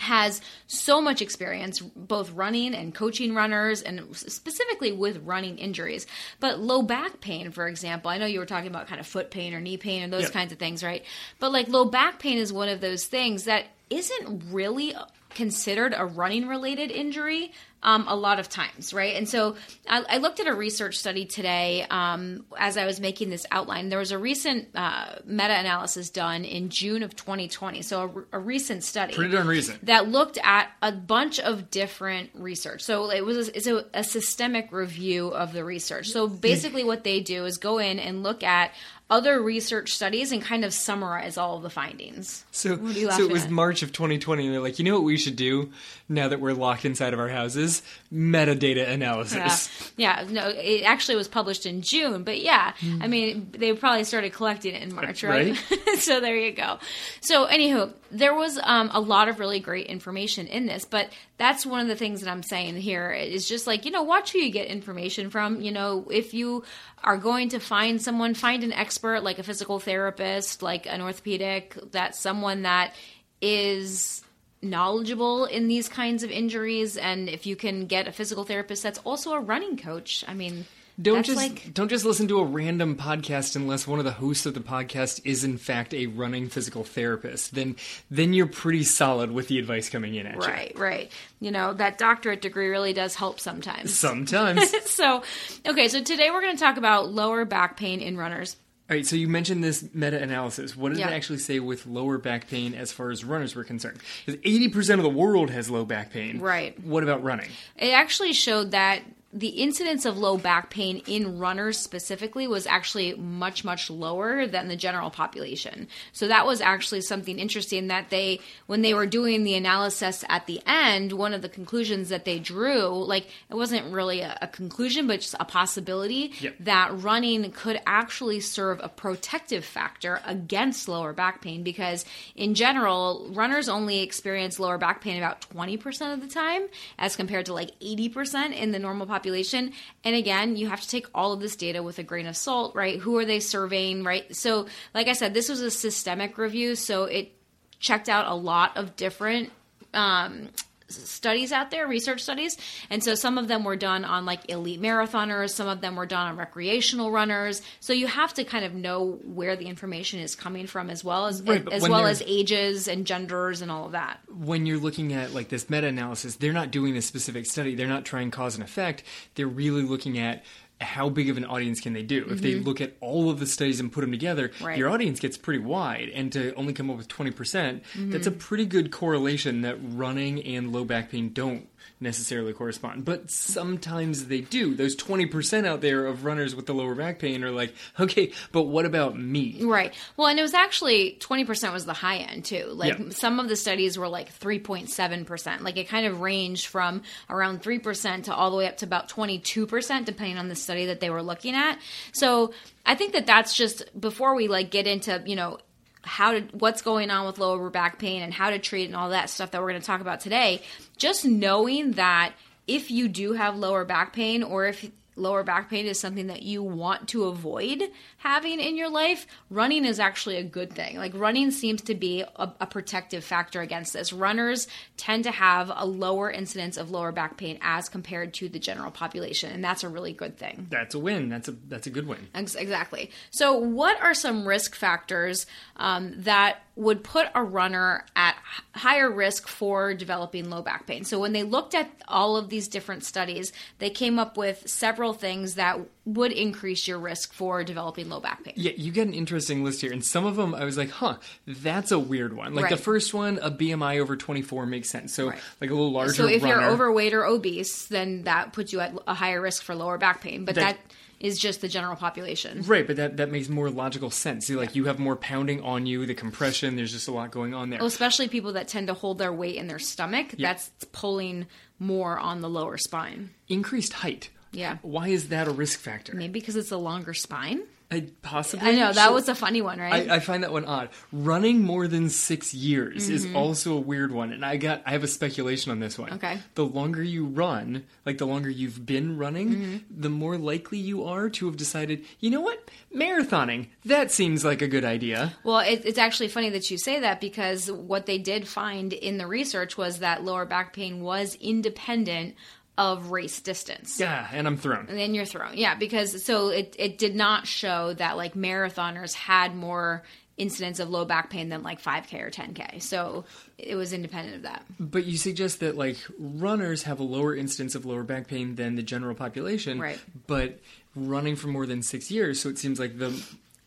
has 0.00 0.40
so 0.66 1.00
much 1.00 1.20
experience 1.22 1.78
both 1.80 2.30
running 2.32 2.74
and 2.74 2.94
coaching 2.94 3.34
runners 3.34 3.82
and 3.82 4.16
specifically 4.16 4.92
with 4.92 5.18
running 5.24 5.58
injuries 5.58 6.06
but 6.40 6.58
low 6.58 6.82
back 6.82 7.20
pain 7.20 7.50
for 7.50 7.68
example 7.68 8.10
i 8.10 8.16
know 8.18 8.26
you 8.26 8.38
were 8.38 8.46
talking 8.46 8.68
about 8.70 8.86
kind 8.86 8.98
of 9.00 9.06
foot 9.06 9.30
pain 9.30 9.52
or 9.54 9.60
knee 9.60 9.76
pain 9.76 10.02
and 10.02 10.12
those 10.12 10.22
Yeah. 10.24 10.30
kinds 10.30 10.52
of 10.52 10.58
things 10.58 10.82
right 10.82 11.04
but 11.38 11.52
like 11.52 11.68
low 11.68 11.84
back 11.84 12.18
pain 12.18 12.38
is 12.38 12.52
one 12.52 12.68
of 12.70 12.80
those 12.80 13.04
things 13.04 13.44
that 13.44 13.66
isn't 13.90 14.44
really 14.50 14.94
considered 15.30 15.94
a 15.96 16.04
running 16.04 16.48
related 16.48 16.90
injury 16.90 17.52
um, 17.82 18.04
a 18.08 18.14
lot 18.14 18.38
of 18.38 18.48
times, 18.48 18.92
right? 18.92 19.16
And 19.16 19.28
so 19.28 19.56
I, 19.88 20.04
I 20.08 20.16
looked 20.18 20.40
at 20.40 20.46
a 20.46 20.54
research 20.54 20.98
study 20.98 21.24
today 21.24 21.86
um, 21.90 22.44
as 22.58 22.76
I 22.76 22.84
was 22.84 23.00
making 23.00 23.30
this 23.30 23.46
outline. 23.50 23.88
There 23.88 23.98
was 23.98 24.12
a 24.12 24.18
recent 24.18 24.68
uh, 24.74 25.16
meta 25.24 25.58
analysis 25.58 26.10
done 26.10 26.44
in 26.44 26.68
June 26.68 27.02
of 27.02 27.16
2020, 27.16 27.82
so 27.82 28.26
a, 28.32 28.36
a 28.36 28.38
recent 28.38 28.84
study 28.84 29.14
Pretty 29.14 29.32
darn 29.32 29.46
recent. 29.46 29.84
that 29.86 30.08
looked 30.08 30.38
at 30.42 30.70
a 30.82 30.92
bunch 30.92 31.40
of 31.40 31.70
different 31.70 32.30
research. 32.34 32.82
So 32.82 33.10
it 33.10 33.24
was 33.24 33.48
it's 33.48 33.66
a, 33.66 33.86
a 33.94 34.04
systemic 34.04 34.72
review 34.72 35.28
of 35.28 35.52
the 35.52 35.64
research. 35.64 36.08
So 36.10 36.28
basically, 36.28 36.84
what 36.84 37.04
they 37.04 37.20
do 37.20 37.46
is 37.46 37.56
go 37.56 37.78
in 37.78 37.98
and 37.98 38.22
look 38.22 38.42
at 38.42 38.72
other 39.10 39.42
research 39.42 39.92
studies 39.92 40.30
and 40.30 40.40
kind 40.40 40.64
of 40.64 40.72
summarize 40.72 41.36
all 41.36 41.56
of 41.56 41.62
the 41.62 41.70
findings. 41.70 42.44
So, 42.52 42.76
What 42.76 42.96
are 42.96 42.98
you 42.98 43.10
so 43.10 43.24
it 43.24 43.32
was 43.32 43.44
at? 43.44 43.50
March 43.50 43.82
of 43.82 43.92
2020, 43.92 44.46
and 44.46 44.54
they're 44.54 44.62
like, 44.62 44.78
you 44.78 44.84
know 44.84 44.94
what 44.94 45.02
we 45.02 45.16
should 45.16 45.36
do 45.36 45.70
now 46.08 46.28
that 46.28 46.40
we're 46.40 46.52
locked 46.52 46.84
inside 46.84 47.12
of 47.12 47.18
our 47.18 47.28
houses? 47.28 47.82
Metadata 48.12 48.88
analysis. 48.88 49.90
Yeah, 49.96 50.22
yeah. 50.22 50.30
No, 50.30 50.48
it 50.48 50.82
actually 50.82 51.16
was 51.16 51.28
published 51.28 51.66
in 51.66 51.82
June, 51.82 52.22
but 52.22 52.40
yeah, 52.40 52.72
hmm. 52.78 53.02
I 53.02 53.08
mean, 53.08 53.48
they 53.50 53.72
probably 53.72 54.04
started 54.04 54.32
collecting 54.32 54.74
it 54.74 54.82
in 54.82 54.94
March, 54.94 55.24
right? 55.24 55.56
so 55.98 56.20
there 56.20 56.36
you 56.36 56.52
go. 56.52 56.78
So, 57.20 57.46
anywho, 57.46 57.92
there 58.10 58.34
was 58.34 58.58
um, 58.62 58.90
a 58.92 59.00
lot 59.00 59.28
of 59.28 59.38
really 59.38 59.60
great 59.60 59.86
information 59.86 60.46
in 60.46 60.66
this, 60.66 60.84
but 60.84 61.10
that's 61.38 61.64
one 61.64 61.80
of 61.80 61.88
the 61.88 61.96
things 61.96 62.20
that 62.20 62.30
I'm 62.30 62.42
saying 62.42 62.76
here 62.76 63.10
is 63.12 63.48
just 63.48 63.66
like 63.66 63.84
you 63.84 63.90
know, 63.90 64.02
watch 64.02 64.32
who 64.32 64.38
you 64.38 64.50
get 64.50 64.68
information 64.68 65.30
from. 65.30 65.60
You 65.60 65.72
know, 65.72 66.06
if 66.10 66.34
you 66.34 66.64
are 67.02 67.16
going 67.16 67.50
to 67.50 67.60
find 67.60 68.00
someone, 68.00 68.34
find 68.34 68.64
an 68.64 68.72
expert 68.72 69.22
like 69.22 69.38
a 69.38 69.42
physical 69.42 69.78
therapist, 69.78 70.62
like 70.62 70.86
an 70.86 71.00
orthopedic, 71.00 71.76
that's 71.90 72.18
someone 72.20 72.62
that 72.62 72.94
is 73.40 74.22
knowledgeable 74.62 75.46
in 75.46 75.68
these 75.68 75.88
kinds 75.88 76.22
of 76.22 76.30
injuries 76.30 76.98
and 76.98 77.30
if 77.30 77.46
you 77.46 77.56
can 77.56 77.86
get 77.86 78.06
a 78.06 78.12
physical 78.12 78.44
therapist 78.44 78.82
that's 78.82 78.98
also 78.98 79.32
a 79.32 79.40
running 79.40 79.74
coach 79.74 80.22
i 80.28 80.34
mean 80.34 80.66
Don't 81.00 81.16
that's 81.16 81.28
just 81.28 81.38
like 81.38 81.72
don't 81.74 81.88
just 81.88 82.04
listen 82.04 82.28
to 82.28 82.38
a 82.40 82.44
random 82.44 82.94
podcast 82.96 83.56
unless 83.56 83.86
one 83.86 83.98
of 83.98 84.04
the 84.04 84.12
hosts 84.12 84.46
of 84.46 84.54
the 84.54 84.60
podcast 84.60 85.20
is 85.24 85.44
in 85.44 85.56
fact 85.58 85.94
a 85.94 86.06
running 86.06 86.48
physical 86.48 86.84
therapist. 86.84 87.54
Then 87.54 87.76
then 88.10 88.32
you're 88.32 88.46
pretty 88.46 88.84
solid 88.84 89.30
with 89.32 89.48
the 89.48 89.58
advice 89.58 89.88
coming 89.88 90.14
in 90.14 90.26
at 90.26 90.34
you. 90.34 90.40
right 90.40 90.72
right 90.78 91.12
you 91.40 91.50
know 91.50 91.72
that 91.74 91.96
doctorate 91.98 92.42
degree 92.42 92.68
really 92.68 92.92
does 92.92 93.14
help 93.14 93.40
sometimes 93.40 93.94
Sometimes. 93.94 94.70
so 94.90 95.22
okay 95.66 95.88
so 95.88 96.02
today 96.02 96.30
we're 96.30 96.42
going 96.42 96.56
to 96.56 96.62
talk 96.62 96.76
about 96.76 97.10
lower 97.10 97.44
back 97.44 97.76
pain 97.76 98.00
in 98.00 98.16
runners 98.16 98.56
All 98.90 98.96
right, 98.96 99.06
so 99.06 99.16
you 99.16 99.28
mentioned 99.28 99.62
this 99.64 99.84
meta-analysis. 99.94 100.76
What 100.76 100.88
did 100.90 100.98
Yeah. 100.98 101.08
it 101.08 101.12
actually 101.14 101.38
say 101.38 101.60
with 101.60 101.86
lower 101.86 102.18
back 102.18 102.48
pain 102.48 102.74
as 102.74 102.90
far 102.92 103.10
as 103.10 103.24
runners 103.24 103.54
were 103.54 103.62
concerned? 103.64 104.00
Because 104.26 104.40
eighty 104.44 104.68
percent 104.68 104.98
of 105.00 105.04
the 105.04 105.10
world 105.10 105.48
has 105.50 105.70
low 105.70 105.84
back 105.84 106.12
pain. 106.12 106.40
Right. 106.40 106.78
What 106.84 107.02
about 107.04 107.22
running? 107.22 107.48
it 107.76 107.90
actually 107.90 108.32
showed 108.32 108.72
that 108.72 109.02
the 109.32 109.48
incidence 109.48 110.04
of 110.04 110.18
low 110.18 110.36
back 110.36 110.70
pain 110.70 111.00
in 111.06 111.38
runners 111.38 111.78
specifically 111.78 112.48
was 112.48 112.66
actually 112.66 113.14
much 113.14 113.64
much 113.64 113.88
lower 113.88 114.44
than 114.44 114.66
the 114.66 114.74
general 114.74 115.08
population 115.08 115.86
so 116.12 116.26
that 116.26 116.44
was 116.44 116.60
actually 116.60 117.00
something 117.00 117.38
interesting 117.38 117.86
that 117.86 118.10
they 118.10 118.40
when 118.66 118.82
they 118.82 118.92
were 118.92 119.06
doing 119.06 119.44
the 119.44 119.54
analysis 119.54 120.24
at 120.28 120.46
the 120.46 120.60
end 120.66 121.12
one 121.12 121.32
of 121.32 121.42
the 121.42 121.48
conclusions 121.48 122.08
that 122.08 122.24
they 122.24 122.40
drew 122.40 122.88
like 123.04 123.24
it 123.48 123.54
wasn't 123.54 123.92
really 123.92 124.20
a, 124.20 124.36
a 124.42 124.48
conclusion 124.48 125.06
but 125.06 125.20
just 125.20 125.36
a 125.38 125.44
possibility 125.44 126.32
Yep. 126.40 126.54
that 126.60 127.02
running 127.02 127.50
could 127.52 127.80
actually 127.86 128.40
serve 128.40 128.80
a 128.82 128.88
protective 128.88 129.64
factor 129.64 130.20
against 130.26 130.88
lower 130.88 131.12
back 131.12 131.40
pain 131.40 131.62
because 131.62 132.04
in 132.34 132.54
general 132.54 133.28
runners 133.32 133.68
only 133.68 134.00
experience 134.00 134.58
lower 134.58 134.78
back 134.78 135.00
pain 135.02 135.16
about 135.18 135.40
20% 135.52 136.12
of 136.14 136.20
the 136.20 136.26
time 136.26 136.62
as 136.98 137.14
compared 137.14 137.46
to 137.46 137.52
like 137.52 137.78
80% 137.80 138.56
in 138.56 138.72
the 138.72 138.78
normal 138.80 139.06
population 139.06 139.19
and 139.26 140.16
again 140.16 140.56
you 140.56 140.68
have 140.68 140.80
to 140.80 140.88
take 140.88 141.06
all 141.14 141.32
of 141.32 141.40
this 141.40 141.56
data 141.56 141.82
with 141.82 141.98
a 141.98 142.02
grain 142.02 142.26
of 142.26 142.36
salt 142.36 142.74
right? 142.74 142.98
Who 143.00 143.16
are 143.18 143.24
they 143.24 143.40
surveying 143.40 144.04
right? 144.04 144.34
So 144.34 144.66
like 144.94 145.08
i 145.08 145.12
said 145.12 145.34
this 145.34 145.48
was 145.48 145.60
a 145.60 145.70
systemic 145.70 146.38
review 146.38 146.74
so 146.74 147.04
it 147.04 147.32
checked 147.78 148.08
out 148.08 148.26
a 148.26 148.34
lot 148.34 148.76
of 148.76 148.96
different 148.96 149.50
um, 149.94 150.50
studies 150.90 151.52
out 151.52 151.70
there, 151.70 151.86
research 151.86 152.22
studies. 152.22 152.56
And 152.90 153.02
so 153.02 153.14
some 153.14 153.38
of 153.38 153.48
them 153.48 153.64
were 153.64 153.76
done 153.76 154.04
on 154.04 154.26
like 154.26 154.50
elite 154.50 154.80
marathoners, 154.80 155.50
some 155.50 155.68
of 155.68 155.80
them 155.80 155.96
were 155.96 156.06
done 156.06 156.26
on 156.26 156.36
recreational 156.36 157.10
runners. 157.10 157.62
So 157.80 157.92
you 157.92 158.06
have 158.06 158.34
to 158.34 158.44
kind 158.44 158.64
of 158.64 158.74
know 158.74 159.18
where 159.24 159.56
the 159.56 159.66
information 159.66 160.20
is 160.20 160.34
coming 160.34 160.66
from 160.66 160.90
as 160.90 161.02
well 161.04 161.26
as 161.26 161.42
Right, 161.42 161.66
as 161.72 161.88
well 161.88 162.06
as 162.06 162.22
ages 162.26 162.88
and 162.88 163.06
genders 163.06 163.62
and 163.62 163.70
all 163.70 163.86
of 163.86 163.92
that. 163.92 164.20
when 164.28 164.66
you're 164.66 164.78
looking 164.78 165.12
at 165.12 165.32
like 165.34 165.48
this 165.48 165.70
meta-analysis 165.70 166.36
they're 166.36 166.52
not 166.52 166.70
doing 166.70 166.96
a 166.96 167.02
specific 167.02 167.46
study 167.46 167.74
they're 167.74 167.86
not 167.86 168.04
trying 168.04 168.30
cause 168.30 168.54
and 168.54 168.64
effect 168.64 169.02
they're 169.34 169.46
really 169.46 169.82
looking 169.82 170.18
at 170.18 170.44
how 170.80 171.08
big 171.08 171.28
of 171.28 171.36
an 171.36 171.44
audience 171.44 171.80
can 171.80 171.92
they 171.92 172.02
do 172.02 172.26
if 172.30 172.40
they 172.40 172.54
look 172.54 172.80
at 172.80 172.94
all 173.00 173.28
of 173.30 173.38
the 173.38 173.46
studies 173.46 173.80
and 173.80 173.92
put 173.92 174.00
them 174.00 174.10
together 174.10 174.48
Mm-hmm. 174.48 174.64
Right. 174.64 174.78
your 174.78 174.88
audience 174.88 175.20
gets 175.20 175.36
pretty 175.36 175.58
wide 175.60 176.08
and 176.14 176.32
to 176.32 176.54
only 176.54 176.72
come 176.72 176.90
up 176.90 176.96
with 176.96 177.08
20% 177.08 177.30
Mm-hmm. 177.34 178.10
that's 178.10 178.26
a 178.26 178.30
pretty 178.30 178.64
good 178.66 178.90
correlation 178.90 179.60
that 179.62 179.76
running 179.80 180.42
and 180.44 180.72
low 180.72 180.84
back 180.84 181.10
pain 181.10 181.32
don't 181.32 181.68
necessarily 182.00 182.52
correspond 182.52 183.04
but 183.04 183.30
sometimes 183.30 184.26
they 184.26 184.40
do 184.40 184.74
those 184.74 184.96
20% 184.96 185.66
out 185.66 185.80
there 185.80 186.06
of 186.06 186.24
runners 186.24 186.54
with 186.56 186.66
the 186.66 186.72
lower 186.74 186.94
back 186.94 187.18
pain 187.18 187.44
are 187.44 187.50
like 187.50 187.74
okay 188.00 188.32
but 188.52 188.62
what 188.62 188.86
about 188.86 189.18
me 189.18 189.58
Right. 189.62 189.94
Well, 190.16 190.26
and 190.28 190.38
it 190.38 190.42
was 190.42 190.54
actually 190.54 191.16
20% 191.20 191.72
was 191.72 191.84
the 191.86 191.92
high 191.92 192.16
end 192.18 192.44
too. 192.44 192.66
Like 192.72 192.98
Yeah. 192.98 193.10
some 193.10 193.38
of 193.38 193.48
the 193.48 193.56
studies 193.56 193.96
were 193.98 194.08
like 194.08 194.32
3.7%. 194.38 195.60
Like 195.62 195.76
it 195.76 195.88
kind 195.88 196.06
of 196.06 196.20
ranged 196.20 196.66
from 196.66 197.02
around 197.28 197.62
3% 197.62 198.24
to 198.24 198.34
all 198.34 198.50
the 198.50 198.56
way 198.56 198.66
up 198.66 198.78
to 198.78 198.86
about 198.86 199.08
22% 199.08 200.04
depending 200.04 200.38
on 200.38 200.48
the 200.48 200.54
study 200.56 200.86
that 200.86 201.00
they 201.00 201.10
were 201.10 201.22
looking 201.22 201.54
at. 201.54 201.78
So, 202.12 202.52
I 202.86 202.94
think 202.94 203.12
that 203.12 203.26
that's 203.26 203.54
just 203.54 203.82
before 204.00 204.34
we 204.34 204.48
like 204.48 204.70
get 204.70 204.86
into, 204.86 205.22
you 205.26 205.36
know, 205.36 205.58
how 206.02 206.32
to 206.32 206.40
what's 206.52 206.82
going 206.82 207.10
on 207.10 207.26
with 207.26 207.38
lower 207.38 207.70
back 207.70 207.98
pain 207.98 208.22
and 208.22 208.32
how 208.32 208.50
to 208.50 208.58
treat 208.58 208.86
and 208.86 208.96
all 208.96 209.10
that 209.10 209.30
stuff 209.30 209.50
that 209.50 209.60
we're 209.60 209.70
going 209.70 209.80
to 209.80 209.86
talk 209.86 210.00
about 210.00 210.20
today, 210.20 210.62
just 210.96 211.24
knowing 211.24 211.92
that 211.92 212.32
if 212.66 212.90
you 212.90 213.08
do 213.08 213.32
have 213.32 213.56
lower 213.56 213.84
back 213.84 214.12
pain 214.12 214.42
or 214.42 214.66
if 214.66 214.90
lower 215.20 215.42
back 215.42 215.70
pain 215.70 215.86
is 215.86 216.00
something 216.00 216.26
that 216.28 216.42
you 216.42 216.62
want 216.62 217.08
to 217.08 217.24
avoid 217.24 217.82
having 218.18 218.60
in 218.60 218.76
your 218.76 218.88
life, 218.90 219.26
running 219.50 219.84
is 219.84 220.00
actually 220.00 220.36
a 220.36 220.42
good 220.42 220.72
thing. 220.72 220.96
Like 220.96 221.12
running 221.14 221.50
seems 221.50 221.82
to 221.82 221.94
be 221.94 222.22
a, 222.22 222.52
a 222.60 222.66
protective 222.66 223.24
factor 223.24 223.60
against 223.60 223.92
this. 223.92 224.12
Runners 224.12 224.68
tend 224.96 225.24
to 225.24 225.30
have 225.30 225.70
a 225.74 225.86
lower 225.86 226.30
incidence 226.30 226.76
of 226.76 226.90
lower 226.90 227.12
back 227.12 227.36
pain 227.36 227.58
as 227.62 227.88
compared 227.88 228.34
to 228.34 228.48
the 228.48 228.58
general 228.58 228.90
population, 228.90 229.50
and 229.52 229.62
that's 229.64 229.84
a 229.84 229.88
really 229.88 230.12
good 230.12 230.36
thing. 230.36 230.66
that's 230.70 230.94
a 230.94 230.98
win 230.98 231.28
that's 231.28 231.48
a 231.48 231.52
that's 231.68 231.86
a 231.86 231.90
good 231.90 232.06
win 232.06 232.28
Ex- 232.34 232.54
Exactly. 232.54 233.10
So, 233.30 233.56
what 233.56 234.00
are 234.00 234.14
some 234.14 234.46
risk 234.46 234.74
factors 234.74 235.46
um, 235.76 236.14
that 236.18 236.62
would 236.80 237.04
put 237.04 237.28
a 237.34 237.42
runner 237.44 238.04
at 238.16 238.36
higher 238.74 239.10
risk 239.10 239.46
for 239.46 239.94
developing 239.94 240.48
low 240.50 240.62
back 240.62 240.86
pain? 240.86 241.04
So, 241.04 241.18
when 241.18 241.32
they 241.32 241.42
looked 241.42 241.74
at 241.74 241.90
all 242.08 242.36
of 242.36 242.48
these 242.48 242.68
different 242.68 243.04
studies, 243.04 243.52
they 243.78 243.90
came 243.90 244.18
up 244.18 244.36
with 244.36 244.68
several 244.68 245.12
things 245.12 245.54
that 245.54 245.78
would 246.06 246.32
increase 246.32 246.88
your 246.88 246.98
risk 246.98 247.32
for 247.32 247.62
developing 247.62 248.08
low 248.08 248.18
back 248.20 248.42
pain. 248.44 248.54
Yeah, 248.56 248.72
you 248.76 248.90
get 248.92 249.06
an 249.06 249.14
interesting 249.14 249.62
list 249.62 249.80
here, 249.82 249.92
and 249.92 250.04
some 250.04 250.24
of 250.24 250.36
them 250.36 250.54
I 250.54 250.64
was 250.64 250.76
like, 250.78 250.90
"Huh, 250.90 251.16
that's 251.46 251.92
a 251.92 251.98
weird 251.98 252.34
one." 252.34 252.54
Like 252.54 252.70
the 252.70 252.76
first 252.76 253.12
one, 253.14 253.38
a 253.42 253.50
BMI 253.50 253.98
over 254.00 254.16
twenty 254.16 254.42
four 254.42 254.66
makes 254.66 254.88
sense. 254.90 255.14
So 255.14 255.28
Right. 255.28 255.38
like 255.60 255.70
a 255.70 255.74
little 255.74 255.92
larger. 255.92 256.14
So, 256.14 256.26
if 256.26 256.42
you're 256.42 256.64
overweight 256.64 257.12
or 257.14 257.24
obese, 257.24 257.86
then 257.86 258.24
that 258.24 258.52
puts 258.52 258.72
you 258.72 258.80
at 258.80 258.94
a 259.06 259.14
higher 259.14 259.40
risk 259.40 259.62
for 259.62 259.74
lower 259.74 259.98
back 259.98 260.22
pain. 260.22 260.44
But 260.44 260.54
That- 260.56 260.76
that 260.76 260.78
is 261.20 261.38
just 261.38 261.60
the 261.60 261.68
general 261.68 261.94
population. 261.96 262.62
right, 262.62 262.86
but 262.86 262.96
that 262.96 263.18
that 263.18 263.30
makes 263.30 263.48
more 263.48 263.70
logical 263.70 264.10
sense. 264.10 264.46
See, 264.46 264.56
like 264.56 264.74
you 264.74 264.86
have 264.86 264.98
more 264.98 265.16
pounding 265.16 265.60
on 265.62 265.86
you, 265.86 266.06
the 266.06 266.14
compression. 266.14 266.76
There's 266.76 266.92
just 266.92 267.08
a 267.08 267.12
lot 267.12 267.30
going 267.30 267.54
on 267.54 267.70
there. 267.70 267.78
Well, 267.78 267.86
especially 267.86 268.28
people 268.28 268.54
that 268.54 268.68
tend 268.68 268.88
to 268.88 268.94
hold 268.94 269.18
their 269.18 269.32
weight 269.32 269.56
in 269.56 269.66
their 269.68 269.78
stomach, 269.78 270.34
that's 270.38 270.70
pulling 270.92 271.46
more 271.78 272.18
on 272.18 272.40
the 272.40 272.48
lower 272.48 272.78
spine. 272.78 273.30
Increased 273.48 273.92
height. 273.92 274.30
Yeah. 274.52 274.78
Why 274.82 275.08
is 275.08 275.28
that 275.28 275.46
a 275.46 275.52
risk 275.52 275.78
factor? 275.78 276.14
Maybe 276.14 276.40
because 276.40 276.56
it's 276.56 276.72
a 276.72 276.76
longer 276.76 277.14
spine. 277.14 277.62
I, 277.92 278.06
possibly. 278.22 278.68
I 278.68 278.72
know 278.76 278.92
that 278.92 279.06
Sure. 279.06 279.12
was 279.14 279.28
a 279.28 279.34
funny 279.34 279.62
one, 279.62 279.80
right? 279.80 280.08
I, 280.08 280.16
I 280.16 280.20
find 280.20 280.44
that 280.44 280.52
one 280.52 280.64
odd. 280.64 280.90
Running 281.12 281.62
more 281.62 281.88
than 281.88 282.08
six 282.08 282.54
years 282.54 283.08
is 283.08 283.26
Mm-hmm. 283.26 283.36
also 283.36 283.76
a 283.76 283.80
weird 283.80 284.12
one, 284.12 284.32
and 284.32 284.44
I 284.44 284.56
got 284.58 284.82
I 284.86 284.90
have 284.92 285.02
a 285.02 285.08
speculation 285.08 285.72
on 285.72 285.80
this 285.80 285.98
one. 285.98 286.12
Okay. 286.12 286.38
The 286.54 286.64
longer 286.64 287.02
you 287.02 287.24
run, 287.24 287.84
like 288.06 288.18
the 288.18 288.26
longer 288.26 288.48
you've 288.48 288.86
been 288.86 289.18
running, 289.18 289.50
Mm-hmm. 289.50 289.76
the 290.02 290.08
more 290.08 290.38
likely 290.38 290.78
you 290.78 291.04
are 291.04 291.28
to 291.30 291.46
have 291.46 291.56
decided, 291.56 292.04
you 292.20 292.30
know 292.30 292.40
what, 292.40 292.62
marathoning 292.94 293.68
that 293.84 294.10
seems 294.10 294.44
like 294.44 294.62
a 294.62 294.68
good 294.68 294.84
idea. 294.84 295.32
well, 295.42 295.58
it, 295.58 295.82
it's 295.84 295.98
actually 295.98 296.28
funny 296.28 296.50
that 296.50 296.70
you 296.70 296.78
say 296.78 297.00
that 297.00 297.20
because 297.20 297.70
what 297.72 298.06
they 298.06 298.18
did 298.18 298.46
find 298.46 298.92
in 298.92 299.18
the 299.18 299.26
research 299.26 299.76
was 299.76 299.98
that 299.98 300.22
lower 300.24 300.44
back 300.44 300.72
pain 300.72 301.00
was 301.00 301.34
independent 301.40 302.34
of 302.78 303.10
race 303.10 303.40
distance. 303.40 304.00
Yeah, 304.00 304.26
and 304.32 304.46
I'm 304.46 304.56
thrown. 304.56 304.86
And 304.88 304.98
then 304.98 305.14
you're 305.14 305.26
thrown. 305.26 305.56
Yeah, 305.56 305.74
because 305.74 306.24
so 306.24 306.48
it, 306.48 306.74
it 306.78 306.98
did 306.98 307.14
not 307.14 307.46
show 307.46 307.92
that 307.94 308.16
like 308.16 308.34
marathoners 308.34 309.14
had 309.14 309.54
more 309.54 310.02
incidents 310.40 310.80
of 310.80 310.88
low 310.88 311.04
back 311.04 311.28
pain 311.28 311.50
than 311.50 311.62
like 311.62 311.82
5K 311.82 312.22
or 312.22 312.30
10K. 312.30 312.80
So 312.80 313.26
it 313.58 313.74
was 313.74 313.92
independent 313.92 314.36
of 314.36 314.42
that. 314.42 314.64
But 314.78 315.04
you 315.04 315.18
suggest 315.18 315.60
that 315.60 315.76
like 315.76 315.98
runners 316.18 316.84
have 316.84 316.98
a 316.98 317.02
lower 317.02 317.36
incidence 317.36 317.74
of 317.74 317.84
lower 317.84 318.02
back 318.02 318.26
pain 318.26 318.54
than 318.54 318.76
the 318.76 318.82
general 318.82 319.14
population, 319.14 319.78
Right. 319.78 320.00
But 320.26 320.58
running 320.96 321.36
for 321.36 321.48
more 321.48 321.66
than 321.66 321.82
six 321.82 322.10
years, 322.10 322.40
so 322.40 322.48
it 322.48 322.58
seems 322.58 322.80
like 322.80 322.98
the 322.98 323.10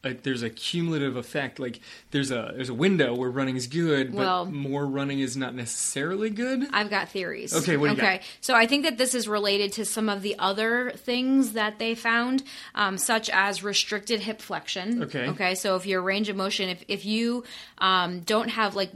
uh, 0.03 0.13
there's 0.23 0.43
a 0.43 0.49
cumulative 0.49 1.15
effect. 1.15 1.59
Like 1.59 1.79
there's 2.11 2.31
a 2.31 2.51
there's 2.55 2.69
a 2.69 2.73
window 2.73 3.15
where 3.15 3.29
running 3.29 3.55
is 3.55 3.67
good, 3.67 4.11
but 4.11 4.17
Well- 4.17 4.45
more 4.45 4.85
running 4.85 5.19
is 5.19 5.37
not 5.37 5.55
necessarily 5.55 6.29
good. 6.29 6.67
I've 6.73 6.89
got 6.89 7.09
theories. 7.09 7.55
Okay, 7.55 7.77
what 7.77 7.89
do 7.89 7.95
you 7.95 8.01
got? 8.01 8.21
So 8.41 8.53
I 8.53 8.67
think 8.67 8.83
that 8.83 8.97
this 8.97 9.15
is 9.15 9.27
related 9.27 9.71
to 9.73 9.85
some 9.85 10.09
of 10.09 10.21
the 10.21 10.35
other 10.39 10.91
things 10.95 11.53
that 11.53 11.79
they 11.79 11.95
found, 11.95 12.43
um, 12.75 12.97
such 12.97 13.29
as 13.29 13.63
restricted 13.63 14.19
hip 14.21 14.41
flexion. 14.41 15.03
Okay. 15.03 15.27
Okay. 15.29 15.55
So 15.55 15.75
if 15.75 15.85
your 15.85 16.01
range 16.01 16.29
of 16.29 16.35
motion, 16.35 16.69
if 16.69 16.83
if 16.87 17.05
you 17.05 17.43
um, 17.77 18.21
don't 18.21 18.49
have 18.49 18.75
like 18.75 18.91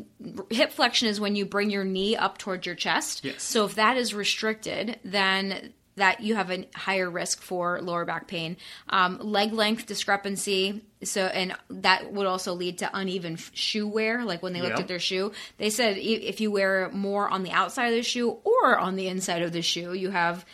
hip 0.50 0.72
flexion 0.72 1.08
is 1.08 1.20
when 1.20 1.36
you 1.36 1.46
bring 1.46 1.70
your 1.70 1.86
knee 1.86 2.16
up 2.16 2.38
towards 2.38 2.66
your 2.66 2.76
chest. 2.76 3.24
Yes. 3.24 3.44
So 3.44 3.66
if 3.66 3.76
that 3.76 3.98
is 3.98 4.14
restricted, 4.14 5.00
then 5.04 5.74
that 5.98 6.22
you 6.22 6.36
have 6.36 6.50
a 6.52 6.68
higher 6.74 7.10
risk 7.10 7.42
for 7.42 7.80
lower 7.82 8.06
back 8.06 8.28
pain. 8.28 8.58
Um, 8.90 9.20
leg 9.20 9.52
length 9.54 9.86
discrepancy. 9.86 10.82
So, 11.04 11.26
and 11.26 11.56
that 11.70 12.12
would 12.14 12.26
also 12.26 12.54
lead 12.54 12.80
to 12.80 12.90
uneven 12.92 13.34
f- 13.34 13.52
shoe 13.54 13.88
wear. 13.88 14.24
Like 14.24 14.42
when 14.42 14.54
they 14.54 14.62
looked 14.62 14.76
Yeah. 14.78 14.82
at 14.82 14.88
their 14.88 15.00
shoe, 15.00 15.32
they 15.58 15.70
said 15.70 15.98
if 15.98 16.40
you 16.42 16.50
wear 16.52 16.90
more 16.94 17.28
on 17.30 17.44
the 17.44 17.52
outside 17.52 17.88
of 17.88 17.96
the 17.96 18.04
shoe 18.04 18.30
or 18.44 18.78
on 18.80 18.96
the 18.96 19.08
inside 19.08 19.42
of 19.42 19.52
the 19.52 19.62
shoe, 19.62 19.94
you 19.94 20.10
have 20.10 20.46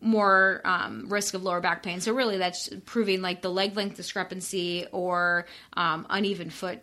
more 0.00 0.60
um, 0.64 1.06
risk 1.08 1.34
of 1.34 1.42
lower 1.42 1.60
back 1.60 1.82
pain. 1.82 2.00
So 2.00 2.12
really, 2.12 2.38
that's 2.38 2.68
proving 2.84 3.22
like 3.22 3.42
the 3.42 3.50
leg 3.50 3.76
length 3.76 3.96
discrepancy 3.96 4.86
or 4.92 5.46
um, 5.76 6.06
uneven 6.10 6.50
foot. 6.50 6.80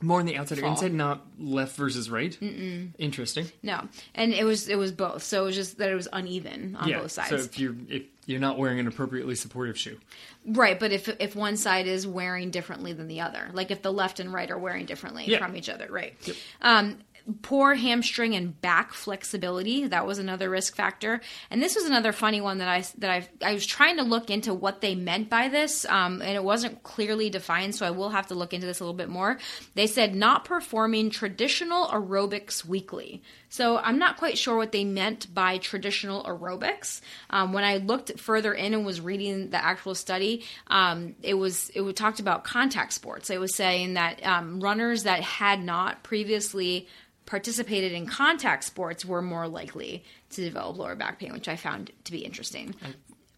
More 0.00 0.20
on 0.20 0.26
the 0.26 0.36
outside 0.36 0.60
or 0.60 0.66
inside, 0.66 0.92
not 0.94 1.26
left 1.40 1.76
versus 1.76 2.08
right. 2.08 2.36
Mm-mm. 2.40 2.90
Interesting. 2.98 3.50
No, 3.62 3.88
and 4.14 4.32
it 4.32 4.44
was 4.44 4.68
it 4.68 4.76
was 4.76 4.92
both. 4.92 5.24
So 5.24 5.42
it 5.42 5.46
was 5.46 5.56
just 5.56 5.78
that 5.78 5.90
it 5.90 5.94
was 5.94 6.06
uneven 6.12 6.76
on 6.76 6.88
yeah. 6.88 7.00
both 7.00 7.10
sides. 7.10 7.30
So 7.30 7.36
if 7.36 7.58
you're 7.58 7.74
if 7.88 8.02
you're 8.26 8.40
not 8.40 8.58
wearing 8.58 8.78
an 8.78 8.86
appropriately 8.86 9.34
supportive 9.34 9.76
shoe, 9.76 9.98
Right, 10.46 10.78
but 10.78 10.92
if 10.92 11.08
if 11.20 11.34
one 11.36 11.56
side 11.56 11.86
is 11.86 12.06
wearing 12.06 12.50
differently 12.50 12.92
than 12.92 13.08
the 13.08 13.20
other, 13.20 13.50
like 13.52 13.70
if 13.70 13.82
the 13.82 13.92
left 13.92 14.20
and 14.20 14.32
right 14.32 14.50
are 14.50 14.58
wearing 14.58 14.86
differently 14.86 15.24
Yeah. 15.26 15.44
from 15.44 15.56
each 15.56 15.68
other, 15.68 15.88
right? 15.90 16.14
Um, 16.62 16.98
poor 17.42 17.74
hamstring 17.74 18.34
and 18.34 18.60
back 18.60 18.92
flexibility 18.92 19.86
that 19.86 20.06
was 20.06 20.18
another 20.18 20.48
risk 20.48 20.74
factor 20.74 21.20
and 21.50 21.62
this 21.62 21.74
was 21.74 21.84
another 21.84 22.12
funny 22.12 22.40
one 22.40 22.58
that 22.58 22.68
i 22.68 22.82
that 22.98 23.10
i 23.10 23.28
i 23.42 23.54
was 23.54 23.66
trying 23.66 23.96
to 23.96 24.02
look 24.02 24.30
into 24.30 24.54
what 24.54 24.80
they 24.80 24.94
meant 24.94 25.28
by 25.28 25.48
this 25.48 25.84
um, 25.86 26.22
and 26.22 26.36
it 26.36 26.42
wasn't 26.42 26.82
clearly 26.82 27.28
defined 27.30 27.74
so 27.74 27.86
i 27.86 27.90
will 27.90 28.10
have 28.10 28.26
to 28.26 28.34
look 28.34 28.52
into 28.52 28.66
this 28.66 28.80
a 28.80 28.84
little 28.84 28.96
bit 28.96 29.08
more 29.08 29.38
they 29.74 29.86
said 29.86 30.14
not 30.14 30.44
performing 30.44 31.10
traditional 31.10 31.86
aerobics 31.88 32.64
weekly 32.64 33.22
so 33.48 33.78
I'm 33.78 33.98
not 33.98 34.18
quite 34.18 34.36
sure 34.36 34.56
what 34.56 34.72
they 34.72 34.84
meant 34.84 35.32
by 35.32 35.58
traditional 35.58 36.22
aerobics. 36.24 37.00
Um, 37.30 37.52
when 37.52 37.64
I 37.64 37.78
looked 37.78 38.18
further 38.18 38.52
in 38.52 38.74
and 38.74 38.84
was 38.84 39.00
reading 39.00 39.50
the 39.50 39.62
actual 39.62 39.94
study, 39.94 40.44
um, 40.66 41.14
it 41.22 41.34
was 41.34 41.70
it 41.74 41.96
talked 41.96 42.20
about 42.20 42.44
contact 42.44 42.92
sports. 42.92 43.30
It 43.30 43.40
was 43.40 43.54
saying 43.54 43.94
that 43.94 44.24
um, 44.24 44.60
runners 44.60 45.04
that 45.04 45.22
had 45.22 45.62
not 45.62 46.02
previously 46.02 46.88
participated 47.28 47.92
in 47.92 48.06
contact 48.06 48.64
sports 48.64 49.04
were 49.04 49.20
more 49.20 49.46
likely 49.46 50.02
to 50.30 50.40
develop 50.40 50.78
lower 50.78 50.96
back 50.96 51.18
pain, 51.18 51.32
which 51.32 51.46
I 51.46 51.56
found 51.56 51.92
to 52.04 52.12
be 52.12 52.20
interesting. 52.24 52.74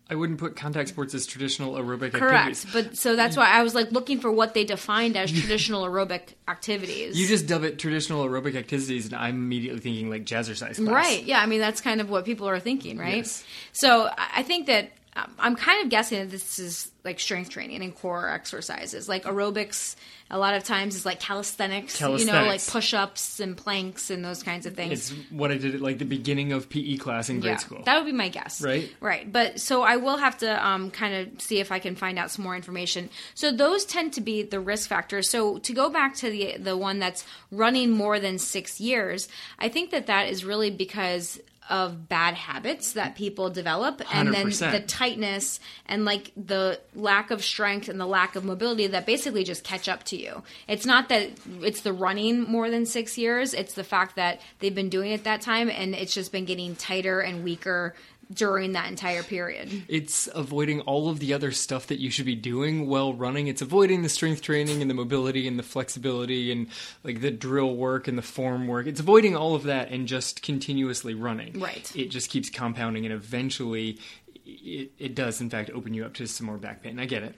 I 0.09 0.14
wouldn't 0.14 0.38
put 0.38 0.56
contact 0.56 0.88
sports 0.88 1.12
as 1.14 1.26
traditional 1.26 1.75
aerobic 1.75 2.12
Correct. 2.12 2.49
activities. 2.49 2.66
But 2.73 2.97
so 2.97 3.14
that's 3.14 3.37
why 3.37 3.49
I 3.49 3.62
was 3.62 3.75
like 3.75 3.92
looking 3.92 4.20
for 4.20 4.30
what 4.30 4.54
they 4.54 4.64
defined 4.64 5.16
as 5.16 5.30
traditional 5.30 5.85
aerobic 5.85 6.35
activities. 6.49 7.18
You 7.18 7.28
just 7.28 7.47
dub 7.47 7.62
it 7.64 7.78
traditional 7.78 8.25
aerobic 8.25 8.56
activities, 8.56 9.06
and 9.06 9.14
I'm 9.14 9.37
immediately 9.37 9.80
thinking 9.80 10.09
like 10.09 10.25
jazzercise 10.25 10.76
class. 10.76 10.88
Right. 10.88 11.25
Yeah. 11.25 11.40
I 11.40 11.47
mean, 11.47 11.61
that's 11.61 11.80
kind 11.80 12.00
of 12.00 12.11
what 12.11 12.25
people 12.25 12.49
are 12.49 12.59
thinking, 12.59 12.99
right? 12.99 13.18
Yes. 13.18 13.44
So 13.73 14.09
I 14.16 14.40
I 14.40 14.42
think 14.42 14.66
that 14.68 14.92
I'm 15.17 15.57
kind 15.57 15.83
of 15.83 15.90
guessing 15.90 16.21
that 16.21 16.31
this 16.31 16.59
is 16.59 16.90
like 17.05 17.19
strength 17.19 17.50
training 17.50 17.83
and 17.83 17.95
core 17.95 18.29
exercises. 18.29 19.09
Like 19.09 19.25
aerobics, 19.25 19.97
a 20.31 20.38
lot 20.38 20.55
of 20.55 20.62
times 20.62 20.95
is 20.95 21.05
like 21.05 21.19
calisthenics, 21.19 22.00
you 22.00 22.25
know, 22.25 22.45
like 22.45 22.64
push 22.64 22.95
ups 22.95 23.40
and 23.40 23.57
planks 23.57 24.11
and 24.11 24.25
those 24.25 24.43
kinds 24.43 24.67
of 24.67 24.75
things. 24.75 25.11
It's 25.11 25.31
what 25.31 25.50
I 25.50 25.57
did 25.57 25.75
at 25.75 25.81
like 25.81 25.99
the 25.99 26.05
beginning 26.05 26.52
of 26.52 26.69
PE 26.69 26.97
class 26.99 27.29
in 27.29 27.40
grade 27.40 27.52
yeah, 27.52 27.57
school. 27.57 27.83
that 27.85 27.97
would 27.97 28.07
be 28.07 28.12
my 28.12 28.29
guess. 28.29 28.62
Right. 28.62 28.95
Right. 29.00 29.31
But 29.31 29.59
so 29.61 29.83
I 29.83 29.97
will 29.97 30.17
have 30.17 30.38
to 30.38 30.67
um, 30.67 30.90
kind 30.93 31.14
of 31.14 31.40
see 31.40 31.59
if 31.59 31.73
I 31.73 31.81
can 31.81 31.97
find 31.97 32.19
out 32.19 32.31
some 32.31 32.45
more 32.45 32.55
information. 32.55 33.11
So 33.35 33.50
those 33.50 33.85
tend 33.85 34.12
to 34.14 34.21
be 34.21 34.43
the 34.43 34.61
risk 34.61 34.88
factors. 34.88 35.29
So 35.29 35.59
to 35.59 35.73
go 35.73 35.90
back 35.90 36.14
to 36.17 36.31
the 36.31 36.57
the 36.59 36.76
one 36.76 37.00
that's 37.00 37.25
running 37.50 37.90
more 37.90 38.21
than 38.21 38.38
six 38.38 38.81
years, 38.81 39.29
I 39.59 39.69
think 39.69 39.90
that 39.90 40.07
that 40.07 40.29
is 40.29 40.45
really 40.45 40.71
because 40.71 41.40
of 41.70 42.08
bad 42.08 42.34
habits 42.34 42.92
that 42.92 43.14
people 43.14 43.48
develop 43.48 44.02
and 44.12 44.34
then 44.34 44.48
100%. 44.48 44.72
the 44.72 44.80
tightness 44.80 45.60
and 45.86 46.04
like 46.04 46.32
the 46.36 46.80
lack 46.94 47.30
of 47.30 47.42
strength 47.42 47.88
and 47.88 48.00
the 48.00 48.06
lack 48.06 48.36
of 48.36 48.44
mobility 48.44 48.88
that 48.88 49.06
basically 49.06 49.44
just 49.44 49.64
catch 49.64 49.88
up 49.88 50.02
to 50.04 50.16
you. 50.16 50.42
It's 50.68 50.84
not 50.84 51.08
that 51.08 51.30
it's 51.62 51.82
the 51.82 51.92
running 51.92 52.42
more 52.42 52.68
than 52.68 52.84
6 52.84 53.16
years, 53.16 53.54
it's 53.54 53.74
the 53.74 53.84
fact 53.84 54.16
that 54.16 54.40
they've 54.58 54.74
been 54.74 54.90
doing 54.90 55.12
it 55.12 55.24
that 55.24 55.40
time 55.40 55.70
and 55.70 55.94
it's 55.94 56.12
just 56.12 56.32
been 56.32 56.44
getting 56.44 56.76
tighter 56.76 57.20
and 57.20 57.44
weaker 57.44 57.94
during 58.32 58.72
that 58.72 58.88
entire 58.88 59.22
period. 59.22 59.84
It's 59.88 60.28
avoiding 60.34 60.80
all 60.82 61.08
of 61.08 61.18
the 61.18 61.34
other 61.34 61.50
stuff 61.50 61.88
that 61.88 61.99
you 61.99 62.10
should 62.10 62.26
be 62.26 62.37
doing 62.37 62.87
while 62.87 63.12
running. 63.12 63.49
It's 63.49 63.62
avoiding 63.62 64.02
the 64.02 64.08
strength 64.08 64.42
training 64.42 64.80
and 64.80 64.90
the 64.90 64.94
mobility 64.94 65.49
and 65.49 65.58
the 65.58 65.62
flexibility 65.62 66.52
and 66.52 66.68
like 67.02 67.20
the 67.20 67.30
drill 67.30 67.75
work 67.75 68.08
and 68.08 68.16
the 68.16 68.22
form 68.22 68.68
work. 68.68 68.87
It's 68.87 69.00
avoiding 69.00 69.37
all 69.37 69.54
of 69.54 69.64
that 69.64 69.90
and 69.90 70.06
just 70.06 70.42
continuously 70.42 71.14
running. 71.14 71.58
Right. 71.58 71.90
It 71.96 72.06
just 72.06 72.30
keeps 72.30 72.50
compounding 72.50 73.04
and 73.04 73.12
eventually 73.12 73.99
it, 74.44 74.92
it 74.99 75.14
does 75.14 75.40
in 75.40 75.50
fact 75.50 75.70
open 75.70 75.94
you 75.94 76.04
up 76.04 76.14
to 76.14 76.26
some 76.26 76.46
more 76.46 76.58
back 76.58 76.82
pain. 76.82 76.99
I 76.99 77.06
get 77.06 77.22
it. 77.22 77.34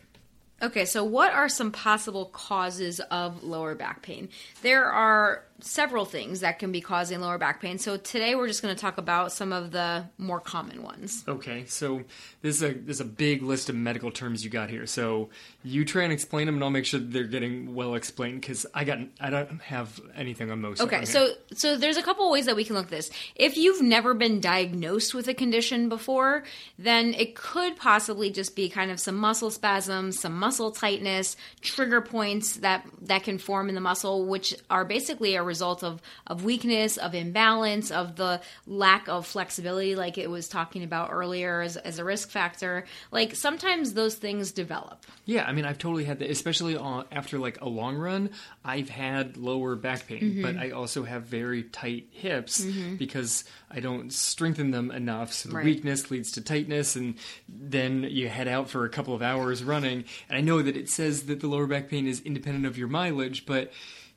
Okay, 0.62 0.84
so 0.84 1.02
what 1.02 1.32
are 1.32 1.48
some 1.48 1.72
possible 1.72 2.26
causes 2.26 3.00
of 3.10 3.42
lower 3.42 3.74
back 3.74 4.00
pain? 4.02 4.28
There 4.62 4.84
are 4.84 5.44
several 5.62 6.04
things 6.04 6.40
that 6.40 6.58
can 6.58 6.72
be 6.72 6.80
causing 6.80 7.20
lower 7.20 7.38
back 7.38 7.60
pain. 7.60 7.78
So 7.78 7.96
today 7.96 8.34
we're 8.34 8.48
just 8.48 8.62
going 8.62 8.74
to 8.74 8.80
talk 8.80 8.98
about 8.98 9.32
some 9.32 9.52
of 9.52 9.70
the 9.70 10.04
more 10.18 10.40
common 10.40 10.82
ones. 10.82 11.24
Okay, 11.26 11.64
so 11.66 12.02
this 12.42 12.56
is 12.56 12.62
a 12.62 12.72
this 12.74 12.96
is 12.96 13.00
a 13.00 13.04
big 13.04 13.42
list 13.42 13.68
of 13.68 13.76
medical 13.76 14.10
terms 14.10 14.44
you 14.44 14.50
got 14.50 14.70
here. 14.70 14.86
So 14.86 15.30
you 15.62 15.84
try 15.84 16.02
and 16.02 16.12
explain 16.12 16.46
them, 16.46 16.56
and 16.56 16.64
I'll 16.64 16.70
make 16.70 16.84
sure 16.84 16.98
they're 17.00 17.24
getting 17.24 17.74
well 17.74 17.94
explained 17.94 18.40
because 18.40 18.66
I 18.74 18.84
got 18.84 18.98
I 19.20 19.30
don't 19.30 19.62
have 19.62 20.00
anything 20.16 20.50
on 20.50 20.60
most. 20.60 20.80
of 20.80 20.86
Okay, 20.88 20.98
here. 20.98 21.06
so 21.06 21.28
so 21.54 21.76
there's 21.76 21.96
a 21.96 22.02
couple 22.02 22.30
ways 22.30 22.46
that 22.46 22.56
we 22.56 22.64
can 22.64 22.74
look 22.76 22.86
at 22.86 22.90
this. 22.90 23.10
If 23.36 23.56
you've 23.56 23.82
never 23.82 24.14
been 24.14 24.40
diagnosed 24.40 25.14
with 25.14 25.28
a 25.28 25.34
condition 25.34 25.88
before, 25.88 26.42
then 26.78 27.14
it 27.14 27.34
could 27.36 27.76
possibly 27.76 28.30
just 28.30 28.56
be 28.56 28.68
kind 28.68 28.90
of 28.90 28.98
some 28.98 29.16
muscle 29.16 29.50
spasms, 29.50 30.18
some 30.18 30.36
muscle 30.38 30.72
tightness, 30.72 31.36
trigger 31.60 32.00
points 32.00 32.56
that 32.56 32.84
that 33.02 33.22
can 33.22 33.38
form 33.38 33.68
in 33.68 33.74
the 33.74 33.80
muscle, 33.80 34.26
which 34.26 34.54
are 34.68 34.84
basically 34.84 35.36
a 35.36 35.42
result 35.52 35.84
of 35.84 36.00
of 36.26 36.44
weakness, 36.44 36.96
of 36.96 37.14
imbalance, 37.14 37.90
of 37.90 38.16
the 38.16 38.40
lack 38.66 39.08
of 39.08 39.26
flexibility, 39.26 39.94
like 39.94 40.16
it 40.16 40.30
was 40.30 40.48
talking 40.48 40.82
about 40.82 41.10
earlier 41.12 41.60
as, 41.60 41.76
as 41.76 41.98
a 41.98 42.04
risk 42.04 42.30
factor. 42.30 42.84
Like 43.10 43.34
sometimes 43.36 43.92
those 43.92 44.14
things 44.14 44.52
develop. 44.52 45.04
Yeah, 45.26 45.44
I 45.48 45.52
mean, 45.52 45.66
I've 45.66 45.78
totally 45.78 46.04
had 46.04 46.18
that, 46.20 46.30
especially 46.30 46.76
on, 46.76 47.04
after 47.12 47.38
like 47.38 47.60
a 47.60 47.68
long 47.68 47.96
run. 47.96 48.30
I've 48.64 48.88
had 48.88 49.36
lower 49.36 49.76
back 49.76 50.06
pain, 50.06 50.22
mm-hmm. 50.22 50.42
but 50.42 50.56
I 50.56 50.70
also 50.70 51.04
have 51.04 51.22
very 51.24 51.62
tight 51.64 52.06
hips 52.10 52.60
mm-hmm. 52.64 52.96
because 52.96 53.44
I 53.70 53.80
don't 53.80 54.12
strengthen 54.12 54.70
them 54.70 54.90
enough. 54.90 55.32
So 55.32 55.48
the 55.50 55.56
Right. 55.56 55.64
weakness 55.64 56.10
leads 56.10 56.32
to 56.32 56.40
tightness, 56.40 56.96
and 56.96 57.14
then 57.48 58.04
you 58.04 58.28
head 58.28 58.48
out 58.48 58.70
for 58.70 58.84
a 58.84 58.88
couple 58.88 59.14
of 59.14 59.22
hours 59.22 59.62
running. 59.62 60.04
And 60.28 60.38
I 60.38 60.40
know 60.40 60.62
that 60.62 60.76
it 60.76 60.88
says 60.88 61.26
that 61.26 61.40
the 61.40 61.46
lower 61.46 61.66
back 61.66 61.88
pain 61.88 62.06
is 62.06 62.20
independent 62.20 62.66
of 62.66 62.78
your 62.78 62.88
mileage, 62.88 63.44
but 63.46 63.72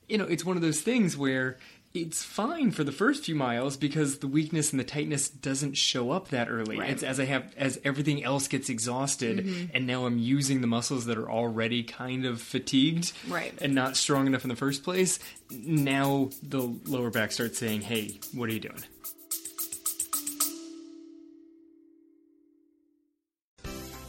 you 0.08 0.18
know, 0.18 0.26
it's 0.26 0.46
one 0.46 0.56
of 0.56 0.62
those 0.62 0.82
things 0.82 1.18
where 1.18 1.58
it's 1.94 2.24
fine 2.24 2.72
for 2.72 2.84
the 2.84 2.92
first 2.92 3.24
few 3.24 3.36
miles 3.36 3.78
because 3.78 4.20
the 4.20 4.28
weakness 4.28 4.72
and 4.72 4.80
the 4.80 4.84
tightness 4.84 5.30
doesn't 5.30 5.78
show 5.78 6.12
up 6.12 6.28
that 6.28 6.50
early. 6.50 6.78
Right. 6.78 6.90
It's 6.90 7.04
as 7.04 7.22
I 7.22 7.26
have 7.26 7.54
as 7.56 7.80
everything 7.86 8.22
else 8.24 8.50
gets 8.50 8.70
exhausted 8.70 9.46
mm-hmm. 9.46 9.66
and 9.74 9.88
now 9.88 10.06
I'm 10.06 10.18
using 10.18 10.60
the 10.60 10.68
muscles 10.68 11.06
that 11.06 11.18
are 11.18 11.32
already 11.32 11.84
kind 11.84 12.26
of 12.26 12.42
fatigued 12.42 13.14
Right. 13.30 13.54
and 13.62 13.74
not 13.74 13.96
strong 13.96 14.28
enough 14.28 14.44
in 14.44 14.50
the 14.50 14.58
first 14.58 14.84
place. 14.84 15.20
Now 15.50 16.32
the 16.44 16.62
lower 16.86 17.10
back 17.12 17.32
starts 17.32 17.58
saying, 17.58 17.82
"Hey, 17.82 18.20
what 18.34 18.50
are 18.50 18.54
you 18.54 18.60
doing?" 18.60 18.84